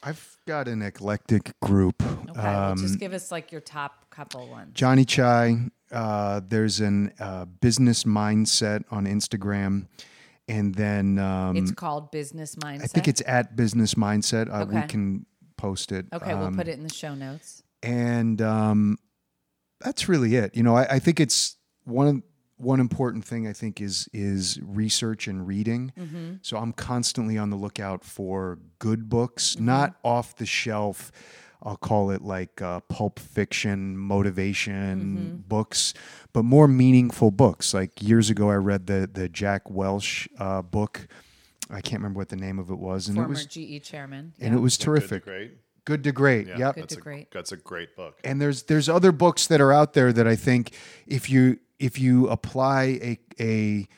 I've 0.02 0.38
got 0.46 0.66
an 0.66 0.80
eclectic 0.80 1.60
group. 1.60 2.02
Okay, 2.02 2.40
well, 2.40 2.74
just 2.74 2.98
give 2.98 3.12
us 3.12 3.30
like 3.30 3.52
your 3.52 3.60
top 3.60 4.08
couple 4.08 4.48
ones. 4.48 4.70
Johnny 4.72 5.04
Chai. 5.04 5.58
Uh, 5.92 6.40
there's 6.46 6.80
an 6.80 7.12
uh, 7.20 7.44
business 7.46 8.04
mindset 8.04 8.84
on 8.90 9.06
Instagram, 9.06 9.86
and 10.48 10.74
then 10.74 11.18
um, 11.18 11.56
It's 11.56 11.70
called 11.72 12.10
Business 12.10 12.56
Mindset. 12.56 12.82
I 12.84 12.86
think 12.86 13.08
it's 13.08 13.22
at 13.26 13.56
business 13.56 13.94
mindset. 13.94 14.48
Uh, 14.50 14.66
We 14.66 14.82
can 14.88 15.26
post 15.56 15.92
it. 15.92 16.06
okay. 16.12 16.32
Um, 16.32 16.40
we'll 16.40 16.50
put 16.52 16.68
it 16.68 16.76
in 16.78 16.82
the 16.84 16.92
show 16.94 17.14
notes. 17.14 17.62
and 17.82 18.40
um, 18.42 18.96
that's 19.80 20.08
really 20.08 20.34
it. 20.36 20.56
You 20.56 20.62
know, 20.62 20.76
I, 20.76 20.84
I 20.94 20.98
think 20.98 21.20
it's 21.20 21.56
one 21.84 22.22
one 22.56 22.80
important 22.80 23.24
thing. 23.24 23.46
I 23.46 23.52
think 23.52 23.80
is 23.80 24.08
is 24.12 24.58
research 24.62 25.28
and 25.28 25.46
reading. 25.46 25.92
Mm-hmm. 25.98 26.34
So 26.42 26.56
I'm 26.56 26.72
constantly 26.72 27.38
on 27.38 27.50
the 27.50 27.56
lookout 27.56 28.04
for 28.04 28.58
good 28.78 29.08
books, 29.08 29.58
not 29.58 29.94
off 30.02 30.36
the 30.36 30.46
shelf. 30.46 31.12
I'll 31.62 31.76
call 31.76 32.10
it 32.10 32.22
like 32.22 32.62
uh, 32.62 32.80
pulp 32.88 33.18
fiction, 33.18 33.96
motivation 33.98 35.44
books, 35.48 35.92
but 36.32 36.44
more 36.44 36.68
meaningful 36.68 37.30
books. 37.30 37.74
Like 37.74 38.00
years 38.02 38.30
ago, 38.30 38.48
I 38.50 38.54
read 38.56 38.86
the 38.86 39.08
the 39.12 39.28
Jack 39.28 39.68
Welch 39.70 40.28
uh, 40.38 40.62
book. 40.62 41.08
I 41.70 41.80
can't 41.80 42.00
remember 42.00 42.18
what 42.18 42.28
the 42.28 42.36
name 42.36 42.58
of 42.58 42.70
it 42.70 42.78
was, 42.78 43.08
and 43.08 43.16
Former 43.16 43.26
it 43.26 43.30
was 43.30 43.46
GE 43.46 43.82
chairman. 43.82 44.32
and 44.40 44.52
Yeah. 44.52 44.58
it 44.58 44.62
was 44.62 44.78
terrific. 44.78 45.24
Great. 45.24 45.58
Good 45.84 46.04
to 46.04 46.12
great. 46.12 46.46
Yeah, 46.46 46.58
Yep. 46.58 46.74
Good 46.74 46.82
that's 46.84 46.94
to 46.94 47.00
a, 47.00 47.02
great. 47.02 47.30
That's 47.32 47.52
a 47.52 47.56
great 47.56 47.96
book. 47.96 48.20
and 48.24 48.40
there's 48.40 48.64
there's 48.64 48.88
other 48.88 49.10
books 49.12 49.46
that 49.48 49.60
are 49.60 49.72
out 49.72 49.94
there 49.94 50.12
that 50.12 50.26
I 50.28 50.36
think 50.36 50.72
if 51.06 51.28
you 51.30 51.58
if 51.78 51.98
you 51.98 52.28
apply 52.28 52.82
a 53.02 53.18
a 53.40 53.88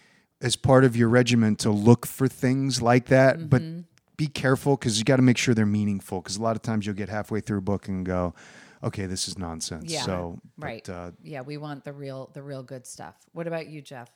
as 0.40 0.56
part 0.56 0.84
of 0.84 0.96
your 0.96 1.08
regimen 1.11 1.54
to 1.56 1.70
look 1.70 2.06
for 2.06 2.26
things 2.26 2.80
like 2.80 3.06
that, 3.06 3.50
but 3.50 3.61
Mm-hmm. 3.61 3.80
Be 4.20 4.26
careful 4.26 4.76
because 4.76 4.98
you 4.98 5.04
got 5.04 5.16
to 5.16 5.22
make 5.22 5.38
sure 5.38 5.54
they're 5.54 5.64
meaningful. 5.64 6.20
Because 6.20 6.36
a 6.36 6.42
lot 6.42 6.54
of 6.54 6.60
times 6.60 6.84
you'll 6.84 6.94
get 6.94 7.08
halfway 7.08 7.40
through 7.40 7.56
a 7.56 7.62
book 7.62 7.88
and 7.88 8.04
go, 8.04 8.34
"Okay, 8.84 9.06
this 9.06 9.26
is 9.28 9.38
nonsense." 9.38 9.90
Yeah. 9.90 10.02
So, 10.02 10.38
but, 10.58 10.66
right. 10.66 10.88
uh, 10.90 11.12
yeah, 11.22 11.40
we 11.40 11.56
want 11.56 11.84
the 11.84 11.94
real 11.94 12.30
the 12.34 12.42
real 12.42 12.62
good 12.62 12.86
stuff. 12.86 13.16
What 13.32 13.46
about 13.46 13.68
you, 13.68 13.80
Jeff? 13.80 14.10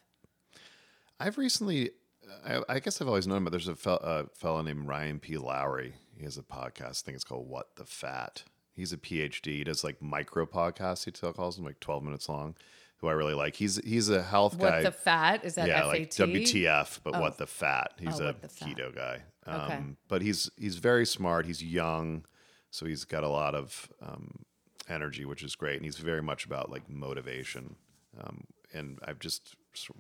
I've 1.19 1.39
recently, 1.39 1.93
I, 2.47 2.61
I 2.69 2.79
guess 2.81 3.01
I've 3.01 3.09
always 3.09 3.27
known, 3.27 3.45
but 3.45 3.51
there's 3.51 3.69
a 3.69 3.77
fel- 3.77 4.01
uh, 4.03 4.25
fellow 4.35 4.61
named 4.61 4.87
Ryan 4.87 5.21
P. 5.21 5.39
Lowery. 5.39 5.95
He 6.15 6.25
has 6.25 6.37
a 6.37 6.43
podcast. 6.43 7.03
I 7.03 7.07
think 7.07 7.15
it's 7.15 7.25
called 7.25 7.49
What 7.49 7.77
the 7.77 7.87
Fat. 7.87 8.43
He's 8.75 8.93
a 8.93 8.99
PhD. 8.99 9.47
He 9.47 9.65
does 9.65 9.85
like 9.85 10.03
micro 10.03 10.45
podcasts. 10.45 11.07
He 11.07 11.13
still 11.15 11.33
calls 11.33 11.57
them 11.57 11.65
like 11.65 11.81
12 11.81 12.03
minutes 12.03 12.29
long. 12.29 12.57
Who 13.05 13.11
I 13.11 13.13
really 13.13 13.35
like. 13.35 13.55
He's 13.55 13.77
he's 13.85 14.09
a 14.09 14.23
health 14.23 14.55
What 14.57 14.71
guy. 14.71 14.77
What 14.77 14.85
the 14.85 14.91
fat 14.93 15.45
is 15.45 15.57
that 15.57 15.69
yeah, 15.69 15.81
FAT? 15.83 15.87
like 15.89 16.11
WTF, 16.11 17.01
but 17.05 17.21
what 17.21 17.37
the 17.37 17.47
fat? 17.47 17.93
He's 18.01 18.19
Oh, 18.19 18.29
a 18.29 18.33
Fat. 18.33 18.51
keto 18.51 18.95
guy. 18.95 19.21
Um, 19.47 19.61
Okay. 19.61 19.81
But 20.09 20.23
he's 20.23 20.51
he's 20.57 20.77
very 20.79 21.05
smart. 21.05 21.45
He's 21.45 21.63
young, 21.63 22.25
so 22.71 22.87
he's 22.87 23.05
got 23.05 23.23
a 23.23 23.29
lot 23.29 23.55
of 23.55 23.91
um, 24.01 24.47
energy, 24.89 25.27
which 25.27 25.43
is 25.43 25.55
great. 25.55 25.77
And 25.77 25.85
he's 25.85 25.99
very 25.99 26.23
much 26.23 26.47
about 26.47 26.71
like 26.71 26.89
motivation. 26.89 27.77
Um, 28.19 28.45
and 28.73 28.99
I've 29.05 29.19
just 29.19 29.55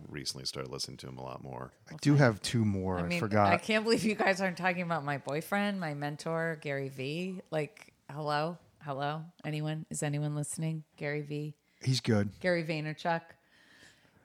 recently 0.08 0.46
started 0.46 0.72
listening 0.72 0.96
to 0.98 1.06
him 1.08 1.18
a 1.18 1.22
lot 1.22 1.42
more. 1.42 1.72
I 1.90 1.96
do 2.00 2.14
have 2.14 2.40
two 2.40 2.64
more. 2.64 2.98
I, 3.00 3.06
I 3.16 3.18
forgot. 3.20 3.52
I 3.52 3.58
can't 3.58 3.84
believe 3.84 4.02
you 4.04 4.14
guys 4.14 4.40
aren't 4.40 4.56
talking 4.56 4.80
about 4.82 5.04
my 5.04 5.18
boyfriend, 5.18 5.78
my 5.78 5.92
mentor, 5.92 6.58
Gary 6.62 6.88
V. 6.88 7.42
Like, 7.50 7.92
hello, 8.10 8.56
hello, 8.82 9.24
anyone? 9.44 9.84
Is 9.90 10.02
anyone 10.02 10.34
listening? 10.34 10.84
Gary 10.96 11.20
V. 11.20 11.54
He's 11.84 12.00
good. 12.00 12.30
Gary 12.40 12.64
Vaynerchuk. 12.64 13.20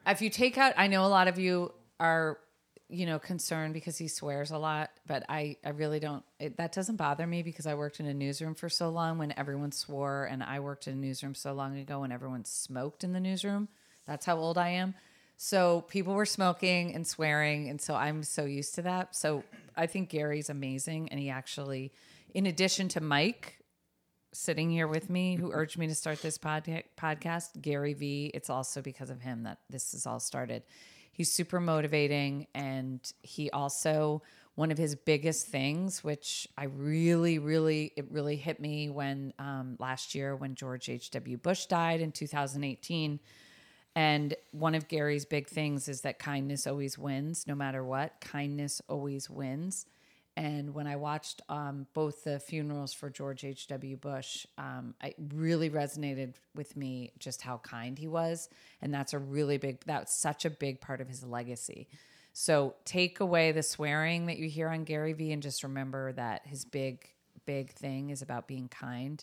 If 0.08 0.22
you 0.22 0.30
take 0.30 0.58
out, 0.58 0.74
I 0.78 0.88
know 0.88 1.06
a 1.06 1.08
lot 1.08 1.28
of 1.28 1.38
you 1.38 1.74
are, 2.00 2.40
you 2.90 3.06
know, 3.06 3.20
concerned 3.20 3.74
because 3.74 3.98
he 3.98 4.08
swears 4.08 4.50
a 4.50 4.58
lot, 4.58 4.90
but 5.06 5.24
I, 5.30 5.58
I 5.64 5.70
really 5.70 6.00
don't. 6.00 6.24
It, 6.40 6.58
that 6.58 6.72
doesn't 6.72 6.96
bother 6.96 7.28
me 7.28 7.44
because 7.44 7.68
I 7.68 7.76
worked 7.76 8.00
in 8.00 8.06
a 8.08 8.14
newsroom 8.14 8.56
for 8.56 8.70
so 8.70 8.90
long 8.90 9.18
when 9.18 9.34
everyone 9.38 9.72
swore, 9.72 10.26
and 10.26 10.42
I 10.42 10.62
worked 10.62 10.88
in 10.88 10.94
a 10.94 10.98
newsroom 10.98 11.36
so 11.36 11.54
long 11.54 11.78
ago 11.78 12.00
when 12.00 12.12
everyone 12.12 12.46
smoked 12.46 13.04
in 13.04 13.14
the 13.14 13.20
newsroom. 13.20 13.68
That's 14.08 14.26
how 14.26 14.38
old 14.38 14.58
I 14.58 14.70
am. 14.70 14.96
So 15.38 15.82
people 15.82 16.16
were 16.16 16.26
smoking 16.26 16.96
and 16.96 17.06
swearing, 17.06 17.70
and 17.70 17.80
so 17.80 17.94
I'm 17.94 18.24
so 18.24 18.46
used 18.46 18.76
to 18.76 18.82
that. 18.84 19.16
So 19.16 19.44
I 19.78 19.86
think 19.86 20.10
Gary's 20.10 20.50
amazing, 20.50 21.10
and 21.10 21.20
he 21.20 21.30
actually, 21.30 21.92
in 22.34 22.46
addition 22.46 22.88
to 22.90 23.02
Mike, 23.02 23.59
sitting 24.32 24.70
here 24.70 24.88
with 24.88 25.10
me 25.10 25.36
who 25.36 25.52
urged 25.52 25.78
me 25.78 25.88
to 25.88 25.96
start 25.96 26.22
this 26.22 26.38
pod- 26.38 26.84
podcast, 26.98 27.62
Gary 27.62 27.94
V. 27.94 28.32
It's 28.34 28.50
also 28.50 28.82
because 28.82 29.10
of 29.10 29.22
him 29.22 29.44
that 29.44 29.60
this 29.70 29.92
has 29.94 30.06
all 30.06 30.20
started. 30.20 30.64
He's 31.12 31.32
super 31.32 31.60
motivating, 31.60 32.48
and 32.54 33.00
he 33.22 33.50
also 33.52 34.22
one 34.60 34.72
of 34.72 34.78
his 34.78 34.94
biggest 34.94 35.48
things, 35.48 36.04
which 36.04 36.46
I 36.58 36.66
really, 36.66 37.40
really, 37.40 37.94
it 37.96 38.12
really 38.12 38.36
hit 38.36 38.60
me 38.60 38.90
when 38.90 39.34
um, 39.40 39.78
last 39.80 40.14
year 40.14 40.36
when 40.36 40.54
George 40.54 40.90
H. 40.90 41.12
W. 41.12 41.38
Bush 41.38 41.66
died 41.68 42.02
in 42.02 42.12
2018. 42.12 43.22
And 43.96 44.36
one 44.52 44.76
of 44.76 44.90
Gary's 44.90 45.24
big 45.24 45.48
things 45.48 45.88
is 45.88 46.02
that 46.02 46.20
kindness 46.20 46.68
always 46.68 46.98
wins, 46.98 47.48
no 47.48 47.56
matter 47.56 47.86
what. 47.86 48.20
Kindness 48.20 48.82
always 48.90 49.30
wins. 49.30 49.86
And 50.40 50.74
when 50.74 50.88
I 50.88 50.96
watched 50.96 51.42
um, 51.50 51.86
both 51.94 52.24
the 52.24 52.40
funerals 52.40 52.94
for 52.94 53.10
George 53.10 53.44
H.W. 53.44 53.98
Bush, 53.98 54.48
um, 54.58 54.96
it 55.04 55.16
really 55.34 55.70
resonated 55.70 56.36
with 56.56 56.78
me 56.78 57.12
just 57.20 57.42
how 57.42 57.58
kind 57.58 58.00
he 58.00 58.08
was. 58.08 58.48
And 58.82 58.94
that's 58.94 59.12
a 59.12 59.20
really 59.20 59.58
big, 59.58 59.82
that's 59.86 60.16
such 60.16 60.46
a 60.46 60.50
big 60.50 60.80
part 60.80 61.02
of 61.02 61.10
his 61.10 61.26
legacy. 61.26 61.90
So 62.32 62.76
take 62.86 63.20
away 63.20 63.52
the 63.52 63.62
swearing 63.62 64.28
that 64.28 64.38
you 64.38 64.48
hear 64.48 64.70
on 64.70 64.86
Gary 64.86 65.12
Vee 65.12 65.34
and 65.34 65.44
just 65.44 65.62
remember 65.62 66.14
that 66.14 66.48
his 66.48 66.64
big, 66.64 67.06
big 67.46 67.74
thing 67.74 68.10
is 68.10 68.22
about 68.22 68.48
being 68.48 68.70
kind. 68.70 69.22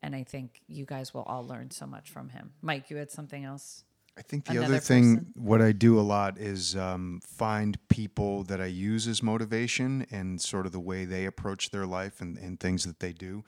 And 0.00 0.14
I 0.14 0.22
think 0.22 0.60
you 0.68 0.86
guys 0.86 1.12
will 1.12 1.22
all 1.22 1.44
learn 1.44 1.72
so 1.72 1.86
much 1.86 2.08
from 2.08 2.28
him. 2.28 2.52
Mike, 2.62 2.88
you 2.88 2.98
had 2.98 3.10
something 3.10 3.44
else? 3.44 3.82
I 4.16 4.20
think 4.20 4.44
the 4.44 4.62
other 4.62 4.78
thing, 4.78 5.16
person? 5.16 5.32
what 5.34 5.62
I 5.62 5.72
do 5.72 5.98
a 5.98 6.02
lot 6.02 6.36
is 6.36 6.76
um, 6.76 7.20
find 7.26 7.78
people 7.88 8.42
that 8.44 8.60
I 8.60 8.66
use 8.66 9.08
as 9.08 9.22
motivation 9.22 10.06
and 10.10 10.38
sort 10.38 10.66
of 10.66 10.72
the 10.72 10.80
way 10.80 11.06
they 11.06 11.24
approach 11.24 11.70
their 11.70 11.86
life 11.86 12.20
and, 12.20 12.36
and 12.36 12.60
things 12.60 12.84
that 12.84 13.00
they 13.00 13.12
do. 13.12 13.42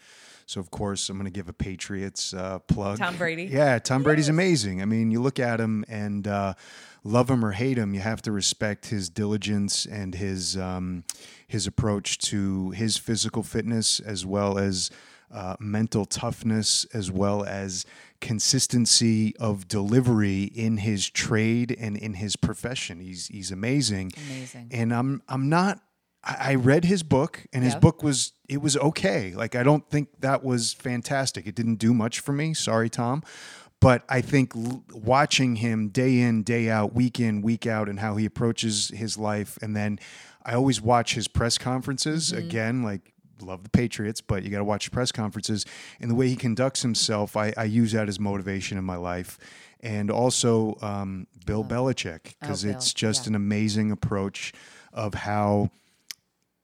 So, 0.46 0.60
of 0.60 0.70
course, 0.70 1.08
I'm 1.10 1.18
going 1.18 1.26
to 1.26 1.30
give 1.30 1.48
a 1.48 1.52
Patriots 1.52 2.32
uh, 2.32 2.60
plug. 2.60 2.98
Tom 2.98 3.16
Brady? 3.16 3.44
Yeah, 3.54 3.78
Tom 3.78 4.02
Brady's 4.02 4.28
amazing. 4.28 4.80
I 4.80 4.86
mean, 4.86 5.10
you 5.10 5.20
look 5.20 5.38
at 5.38 5.60
him 5.60 5.84
and 5.86 6.26
uh, 6.26 6.54
love 7.04 7.30
him 7.30 7.44
or 7.44 7.52
hate 7.52 7.78
him, 7.78 7.94
you 7.94 8.00
have 8.00 8.22
to 8.22 8.32
respect 8.32 8.86
his 8.86 9.10
diligence 9.10 9.86
and 9.86 10.14
his 10.14 10.56
um, 10.56 11.04
his 11.46 11.66
approach 11.66 12.18
to 12.18 12.70
his 12.70 12.96
physical 12.96 13.42
fitness 13.42 14.00
as 14.00 14.24
well 14.24 14.58
as 14.58 14.90
uh, 15.32 15.56
mental 15.60 16.04
toughness 16.04 16.84
as 16.94 17.10
well 17.10 17.44
as 17.44 17.84
consistency 18.20 19.34
of 19.38 19.66
delivery 19.68 20.42
in 20.44 20.76
his 20.78 21.08
trade 21.08 21.74
and 21.78 21.96
in 21.96 22.14
his 22.14 22.36
profession. 22.36 23.00
He's 23.00 23.28
he's 23.28 23.50
amazing. 23.50 24.12
Amazing. 24.28 24.68
And 24.70 24.92
I'm 24.94 25.22
I'm 25.28 25.48
not 25.48 25.80
I 26.22 26.54
read 26.54 26.84
his 26.84 27.02
book 27.02 27.44
and 27.52 27.64
his 27.64 27.74
Yeah. 27.74 27.80
book 27.80 28.02
was 28.02 28.32
it 28.48 28.60
was 28.62 28.76
okay. 28.76 29.34
Like 29.34 29.54
I 29.54 29.62
don't 29.62 29.88
think 29.90 30.08
that 30.20 30.44
was 30.44 30.72
fantastic. 30.74 31.46
It 31.46 31.54
didn't 31.54 31.76
do 31.76 31.92
much 31.94 32.20
for 32.20 32.32
me. 32.32 32.54
Sorry, 32.54 32.88
Tom. 32.90 33.22
But 33.80 34.04
I 34.08 34.20
think 34.20 34.54
l- 34.56 34.84
watching 34.92 35.56
him 35.56 35.88
day 35.88 36.20
in, 36.20 36.42
day 36.42 36.70
out, 36.70 36.94
week 36.94 37.18
in, 37.20 37.42
week 37.42 37.66
out, 37.66 37.88
and 37.88 38.00
how 38.00 38.16
he 38.16 38.24
approaches 38.24 38.88
his 38.94 39.18
life, 39.18 39.58
and 39.60 39.74
then 39.76 39.98
I 40.44 40.54
always 40.54 40.80
watch 40.80 41.14
his 41.14 41.28
press 41.28 41.58
conferences 41.58 42.32
again, 42.32 42.82
like 42.82 43.12
love 43.40 43.62
the 43.64 43.70
Patriots, 43.70 44.20
but 44.20 44.42
you 44.42 44.50
got 44.50 44.58
to 44.58 44.64
watch 44.64 44.90
press 44.90 45.12
conferences 45.12 45.64
and 46.00 46.10
the 46.10 46.14
way 46.14 46.28
he 46.28 46.36
conducts 46.36 46.82
himself. 46.82 47.36
I, 47.36 47.52
I 47.56 47.64
use 47.64 47.92
that 47.92 48.08
as 48.08 48.18
motivation 48.20 48.78
in 48.78 48.84
my 48.84 48.96
life, 48.96 49.38
and 49.80 50.10
also 50.10 50.76
um, 50.82 51.26
Bill 51.46 51.64
Belichick 51.64 52.34
because 52.40 52.64
Oh, 52.64 52.68
Bill, 52.68 52.76
it's 52.76 52.92
just 52.94 53.24
yeah. 53.24 53.30
an 53.30 53.34
amazing 53.34 53.90
approach 53.90 54.52
of 54.92 55.14
how 55.14 55.70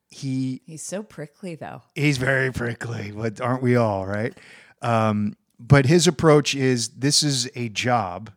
he 0.09 0.63
He's 0.67 0.83
so 0.83 1.03
prickly, 1.03 1.55
though. 1.55 1.83
He's 1.95 2.19
very 2.19 2.53
prickly, 2.53 3.13
but 3.15 3.41
aren't 3.41 3.63
we 3.63 3.77
all, 3.77 4.07
right? 4.07 4.37
Um, 4.83 5.37
but 5.59 5.87
his 5.87 6.07
approach 6.07 6.55
is 6.55 6.89
this 6.91 7.23
is 7.23 7.49
a 7.55 7.69
job. 7.69 8.31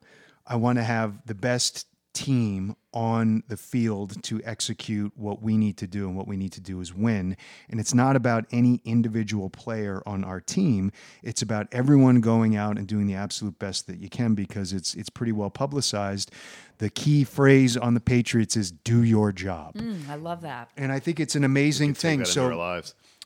I 0.45 0.57
want 0.57 0.77
to 0.77 0.84
have 0.84 1.25
the 1.25 1.34
best 1.36 1.88
team 2.14 2.76
on 2.93 3.41
the 3.47 3.57
field 3.57 4.22
to 4.24 4.39
execute 4.45 5.11
what 5.16 5.41
we 5.41 5.57
need 5.57 5.78
to 5.78 5.88
do, 5.88 6.07
and 6.07 6.16
what 6.16 6.28
we 6.28 6.38
need 6.38 6.51
to 6.53 6.61
do 6.61 6.80
is 6.80 6.93
win. 6.93 7.36
And 7.70 7.80
it's 7.80 7.93
not 7.93 8.16
about 8.16 8.45
any 8.51 8.82
individual 8.86 9.49
player 9.49 10.03
on 10.05 10.24
our 10.24 10.39
team. 10.39 10.91
It's 11.24 11.41
about 11.41 11.68
everyone 11.72 12.22
going 12.22 12.55
out 12.55 12.78
and 12.78 12.88
doing 12.88 13.07
the 13.07 13.16
absolute 13.16 13.57
best 13.57 13.88
that 13.88 13.97
you 13.97 14.09
can 14.09 14.36
because 14.36 14.74
it's 14.74 14.93
it's 14.95 15.09
pretty 15.09 15.32
well 15.32 15.49
publicized. 15.49 16.32
The 16.78 16.89
key 16.89 17.24
phrase 17.24 17.76
on 17.78 17.93
the 17.95 17.99
Patriots 17.99 18.55
is 18.55 18.72
"do 18.72 19.03
your 19.03 19.32
job," 19.32 19.74
Mm, 19.76 20.07
I 20.09 20.16
love 20.16 20.41
that. 20.41 20.70
and 20.78 20.91
I 20.91 20.99
think 20.99 21.20
it's 21.20 21.36
an 21.36 21.43
amazing 21.43 21.93
Take 21.93 22.01
thing. 22.01 22.20
that 22.20 22.28
so 22.28 22.47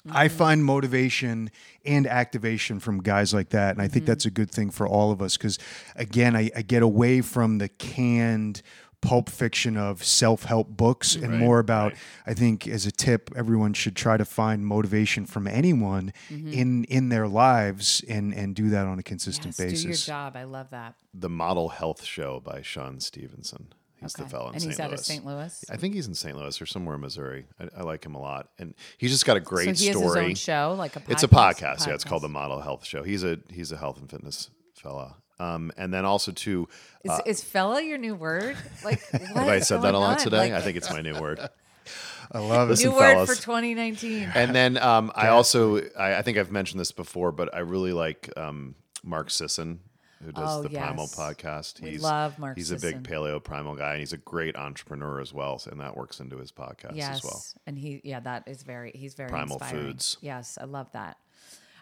into 0.08 0.18
our. 0.18 0.24
I 0.24 0.28
mm-hmm. 0.28 0.38
find 0.38 0.66
motivation 0.66 1.51
and 1.86 2.08
activation 2.08 2.80
from 2.80 3.01
guys 3.01 3.34
like 3.34 3.49
that. 3.49 3.72
And 3.72 3.82
I 3.82 3.88
think 3.88 4.05
that's 4.05 4.26
mm-hmm. 4.26 4.34
a 4.34 4.45
good 4.45 4.51
thing 4.51 4.70
for 4.70 4.88
all 4.88 5.12
of 5.12 5.22
us 5.22 5.38
because, 5.38 5.58
again, 5.95 6.36
I, 6.36 6.49
I 6.55 6.62
get 6.62 6.84
away 6.84 7.22
from 7.22 7.60
the 7.60 7.70
canned 7.70 8.62
pulp 9.01 9.30
fiction 9.30 9.78
of 9.78 10.03
self 10.03 10.43
help 10.43 10.70
books 10.70 11.16
and 11.16 11.32
Right, 11.32 11.39
more 11.39 11.60
about, 11.60 11.93
right. 11.93 12.01
I 12.26 12.34
think, 12.34 12.68
as 12.68 12.86
a 12.86 12.91
tip, 12.91 13.30
everyone 13.36 13.74
should 13.74 13.95
try 13.95 14.18
to 14.18 14.26
find 14.26 14.66
motivation 14.66 15.26
from 15.26 15.47
anyone 15.47 16.14
mm-hmm. 16.30 16.51
in, 16.51 16.84
in 16.86 17.10
their 17.10 17.28
lives 17.28 18.03
and, 18.08 18.34
and 18.34 18.55
do 18.55 18.70
that 18.70 18.86
on 18.86 18.99
a 18.99 19.03
consistent 19.03 19.55
Yes, 19.58 19.82
do 19.82 19.88
your 19.88 19.97
job. 19.97 20.36
I 20.36 20.43
love 20.43 20.72
that. 20.72 20.95
The 21.14 21.30
Model 21.30 21.70
Health 21.70 22.03
Show 22.03 22.39
by 22.39 22.62
Shawn 22.62 22.99
Stevenson. 22.99 23.74
He's 24.02 24.14
the 24.14 24.26
fellow 24.26 24.50
in 24.50 24.54
And 24.54 24.62
St. 24.62 24.72
he's 24.74 24.80
out 24.80 24.89
Louis. 24.89 25.00
of 25.00 25.06
St. 25.06 25.26
Louis? 25.26 25.66
I 25.72 25.78
think 25.78 25.93
he's 25.95 26.08
in 26.08 26.14
St. 26.14 26.38
Louis 26.38 26.62
or 26.62 26.66
somewhere 26.66 26.95
in 26.95 27.02
Missouri. 27.02 27.45
I, 27.60 27.80
I 27.80 27.82
like 27.84 28.06
him 28.06 28.16
a 28.16 28.22
lot, 28.22 28.50
and 28.60 28.74
he's 28.98 29.12
just 29.12 29.26
got 29.26 29.38
a 29.38 29.39
great 29.39 29.76
so 29.78 29.84
he 29.84 29.88
has 29.89 29.98
story. 29.98 30.20
his 30.20 30.30
own 30.30 30.36
show, 30.36 30.76
like 30.78 30.95
a 30.95 31.00
podcast. 31.00 31.12
It's 31.12 31.24
a 31.24 31.28
podcast. 31.28 31.88
Yeah, 31.88 31.93
it's 31.95 32.04
called 32.04 32.22
the 32.24 32.30
Model 32.30 32.62
Health 32.62 32.86
Show. 32.86 33.04
He's 33.04 33.24
a 33.24 33.39
he's 33.50 33.72
a 33.72 33.78
health 33.78 33.98
and 34.00 34.10
fitness 34.10 34.50
fella. 34.76 35.16
Um, 35.39 35.72
and 35.78 35.93
then 35.93 36.04
also 36.04 36.32
too, 36.32 36.68
Is, 37.04 37.12
is 37.28 37.43
fella 37.43 37.82
your 37.84 38.00
new 38.00 38.16
word? 38.16 38.58
Like, 38.84 39.00
what 39.12 39.22
have 39.36 39.48
I 39.48 39.60
said 39.60 39.84
that 39.84 39.93
a 39.93 40.00
lot 40.00 40.18
on? 40.18 40.24
today? 40.24 40.38
Like, 40.38 40.54
I 40.54 40.62
think 40.62 40.78
it's 40.78 40.89
my 40.89 41.02
new 41.02 41.20
word. 41.20 41.39
I 42.32 42.39
love 42.39 42.72
it. 42.72 42.80
New 42.84 42.91
word 42.91 43.14
fellas. 43.14 43.30
for 43.30 43.36
2019. 43.36 44.32
And 44.36 44.56
then 44.56 44.78
um, 44.78 45.12
I 45.16 45.28
also, 45.28 45.78
I, 45.98 46.16
I 46.18 46.22
think 46.24 46.38
I've 46.39 46.52
mentioned 46.52 46.80
this 46.80 46.91
before, 46.91 47.32
but 47.32 47.54
I 47.56 47.60
really 47.60 47.93
like 47.93 48.30
um, 48.36 48.74
Mark 49.04 49.30
Sisson, 49.30 49.80
who 50.24 50.32
does 50.32 50.57
Oh, 50.59 50.63
the 50.63 50.70
Primal 50.70 51.05
yes. 51.05 51.15
podcast. 51.15 51.82
We 51.82 51.91
He's, 51.91 52.01
love 52.03 52.38
Mark 52.39 52.57
He's 52.57 52.72
a 52.72 52.78
big 52.78 53.03
paleo 53.03 53.43
primal 53.43 53.76
guy, 53.76 53.91
and 53.91 53.99
he's 53.99 54.13
a 54.13 54.18
great 54.18 54.55
entrepreneur 54.55 55.20
as 55.22 55.34
well, 55.34 55.61
and 55.70 55.80
that 55.82 55.95
works 55.95 56.20
into 56.20 56.38
his 56.38 56.51
podcast 56.51 56.95
yes. 56.95 57.18
as 57.18 57.24
well. 57.24 57.43
And 57.65 57.78
he, 57.78 58.01
yeah, 58.03 58.20
that 58.22 58.47
is 58.47 58.63
very, 58.63 58.91
he's 58.95 59.13
very 59.13 59.30
Primal 59.30 59.57
inspiring. 59.57 59.86
Foods. 59.88 60.18
Yes, 60.22 60.57
I 60.59 60.65
love 60.65 60.91
that. 60.93 61.18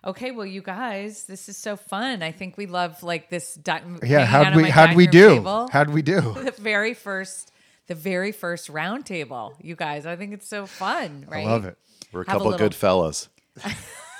Okay, 0.03 0.29
well, 0.31 0.45
you 0.45 0.61
guys, 0.61 1.23
this 1.25 1.49
is 1.49 1.57
so 1.57 1.75
fun. 1.75 2.21
I 2.21 2.31
think 2.31 2.57
we 2.57 2.67
love 2.67 3.01
like 3.01 3.29
this. 3.29 3.55
Di- 3.55 3.81
Yeah, 4.03 4.25
how'd 4.25 4.55
we 4.55 4.63
my 4.63 4.69
how'd 4.69 4.95
we 4.95 5.07
do? 5.07 5.29
table. 5.36 5.67
How'd 5.71 5.89
we 5.89 6.03
do? 6.03 6.21
the 6.43 6.53
very 6.59 6.93
first, 6.93 7.51
the 7.88 7.95
very 7.95 8.31
first 8.31 8.69
round 8.69 9.07
table, 9.07 9.55
you 9.61 9.75
guys. 9.75 10.05
I 10.05 10.15
think 10.15 10.33
it's 10.33 10.47
so 10.47 10.67
fun, 10.67 11.25
right? 11.27 11.47
I 11.47 11.49
love 11.49 11.65
it. 11.65 11.77
We're 12.11 12.21
a 12.21 12.25
Have 12.25 12.36
a 12.36 12.38
couple 12.38 12.51
little- 12.51 12.65
good 12.67 12.75
fellas. 12.75 13.29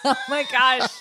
Oh 0.16 0.16
my 0.30 0.43
gosh, 0.51 0.91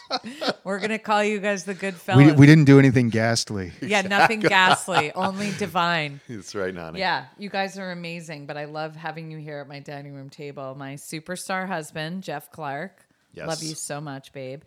we're 0.65 0.79
gonna 0.79 0.99
call 0.99 1.23
you 1.23 1.39
guys 1.39 1.65
the 1.65 1.75
good 1.75 1.95
fellas. 1.95 2.27
We, 2.27 2.33
we 2.33 2.47
didn't 2.47 2.65
do 2.65 2.79
anything 2.79 3.11
ghastly. 3.11 3.73
yeah, 3.83 4.01
nothing 4.01 4.41
ghastly, 4.41 5.13
only 5.13 5.53
divine. 5.59 6.21
That's 6.29 6.55
right, 6.55 6.75
Nani. 6.75 7.01
Yeah, 7.01 7.27
you 7.37 7.51
guys 7.51 7.79
are 7.79 7.93
amazing, 7.93 8.47
but 8.47 8.57
I 8.57 8.65
love 8.65 8.97
having 8.97 9.31
you 9.31 9.39
here 9.39 9.59
at 9.59 9.69
my 9.69 9.81
dining 9.81 10.15
room 10.15 10.31
table. 10.31 10.75
My 10.75 10.95
superstar 10.95 11.67
husband, 11.67 12.23
Jeff 12.23 12.51
Clark. 12.51 13.07
Yes. 13.35 13.47
Love 13.47 13.63
you 13.63 13.75
so 13.75 14.01
much, 14.01 14.33
babe. 14.33 14.63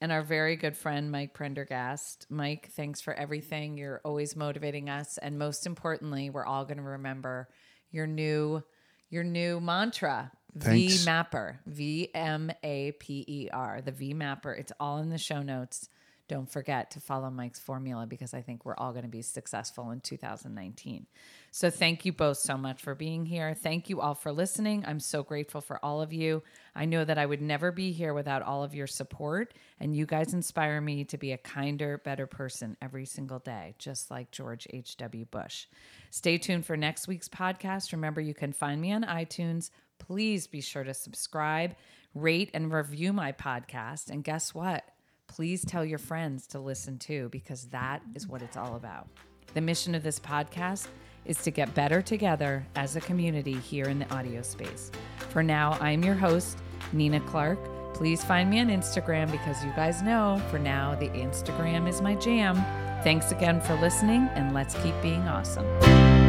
And 0.00 0.12
our 0.12 0.22
very 0.22 0.56
good 0.56 0.76
friend, 0.76 1.10
Mike 1.10 1.34
Prendergast. 1.34 2.26
Mike, 2.30 2.70
thanks 2.72 3.00
for 3.00 3.12
everything. 3.12 3.76
You're 3.76 4.00
always 4.04 4.36
motivating 4.36 4.88
us. 4.88 5.18
And 5.18 5.38
most 5.38 5.66
importantly, 5.66 6.30
we're 6.30 6.46
all 6.46 6.64
going 6.64 6.78
to 6.78 6.82
remember 6.84 7.48
your 7.90 8.06
new 8.06 8.62
your 9.10 9.24
new 9.24 9.60
mantra. 9.60 10.30
Thanks. 10.58 10.98
V 10.98 11.04
Mapper. 11.04 11.60
V 11.66 12.08
M 12.14 12.50
A 12.62 12.92
P 12.92 13.24
E 13.26 13.48
R. 13.52 13.80
The 13.80 13.92
V 13.92 14.14
Mapper. 14.14 14.52
It's 14.52 14.72
all 14.80 14.98
in 14.98 15.10
the 15.10 15.18
show 15.18 15.42
notes. 15.42 15.88
Don't 16.30 16.48
forget 16.48 16.92
to 16.92 17.00
follow 17.00 17.28
Mike's 17.28 17.58
formula 17.58 18.06
because 18.06 18.34
I 18.34 18.40
think 18.40 18.64
we're 18.64 18.76
all 18.76 18.92
going 18.92 19.02
to 19.02 19.08
be 19.08 19.20
successful 19.20 19.90
in 19.90 19.98
2019. 20.00 21.08
So 21.50 21.70
thank 21.70 22.04
you 22.04 22.12
both 22.12 22.36
so 22.36 22.56
much 22.56 22.80
for 22.82 22.94
being 22.94 23.26
here. 23.26 23.52
Thank 23.52 23.90
you 23.90 24.00
all 24.00 24.14
for 24.14 24.30
listening. 24.30 24.84
I'm 24.86 25.00
so 25.00 25.24
grateful 25.24 25.60
for 25.60 25.84
all 25.84 26.00
of 26.00 26.12
you. 26.12 26.44
I 26.72 26.84
know 26.84 27.04
that 27.04 27.18
I 27.18 27.26
would 27.26 27.42
never 27.42 27.72
be 27.72 27.90
here 27.90 28.14
without 28.14 28.42
all 28.42 28.62
of 28.62 28.76
your 28.76 28.86
support, 28.86 29.54
and 29.80 29.92
you 29.92 30.06
guys 30.06 30.32
inspire 30.32 30.80
me 30.80 31.02
to 31.06 31.18
be 31.18 31.32
a 31.32 31.36
kinder, 31.36 31.98
better 31.98 32.28
person 32.28 32.76
every 32.80 33.06
single 33.06 33.40
day, 33.40 33.74
just 33.78 34.08
like 34.08 34.30
George 34.30 34.68
H.W. 34.70 35.24
Bush. 35.32 35.66
Stay 36.10 36.38
tuned 36.38 36.64
for 36.64 36.76
next 36.76 37.08
week's 37.08 37.28
podcast. 37.28 37.90
Remember, 37.90 38.20
you 38.20 38.34
can 38.34 38.52
find 38.52 38.80
me 38.80 38.92
on 38.92 39.02
iTunes. 39.02 39.70
Please 40.00 40.48
be 40.48 40.60
sure 40.60 40.82
to 40.82 40.92
subscribe, 40.92 41.76
rate, 42.14 42.50
and 42.52 42.72
review 42.72 43.12
my 43.12 43.30
podcast. 43.30 44.10
And 44.10 44.24
guess 44.24 44.52
what? 44.52 44.84
Please 45.28 45.64
tell 45.64 45.84
your 45.84 45.98
friends 45.98 46.48
to 46.48 46.58
listen 46.58 46.98
too, 46.98 47.28
because 47.30 47.68
that 47.68 48.02
is 48.16 48.26
what 48.26 48.42
it's 48.42 48.56
all 48.56 48.74
about. 48.74 49.06
The 49.54 49.60
mission 49.60 49.94
of 49.94 50.02
this 50.02 50.18
podcast 50.18 50.88
is 51.24 51.38
to 51.42 51.52
get 51.52 51.72
better 51.74 52.02
together 52.02 52.66
as 52.74 52.96
a 52.96 53.00
community 53.00 53.54
here 53.54 53.84
in 53.84 54.00
the 54.00 54.12
audio 54.12 54.42
space. 54.42 54.90
For 55.28 55.42
now, 55.42 55.78
I'm 55.80 56.02
your 56.02 56.14
host, 56.14 56.58
Nina 56.92 57.20
Clark. 57.20 57.58
Please 57.94 58.24
find 58.24 58.50
me 58.50 58.58
on 58.60 58.68
Instagram 58.68 59.30
because 59.30 59.62
you 59.64 59.70
guys 59.76 60.02
know 60.02 60.42
for 60.50 60.58
now 60.58 60.94
the 60.94 61.08
Instagram 61.10 61.88
is 61.88 62.00
my 62.00 62.14
jam. 62.16 62.56
Thanks 63.04 63.30
again 63.30 63.60
for 63.60 63.74
listening, 63.76 64.28
and 64.34 64.54
let's 64.54 64.74
keep 64.82 64.94
being 65.02 65.22
awesome. 65.28 66.19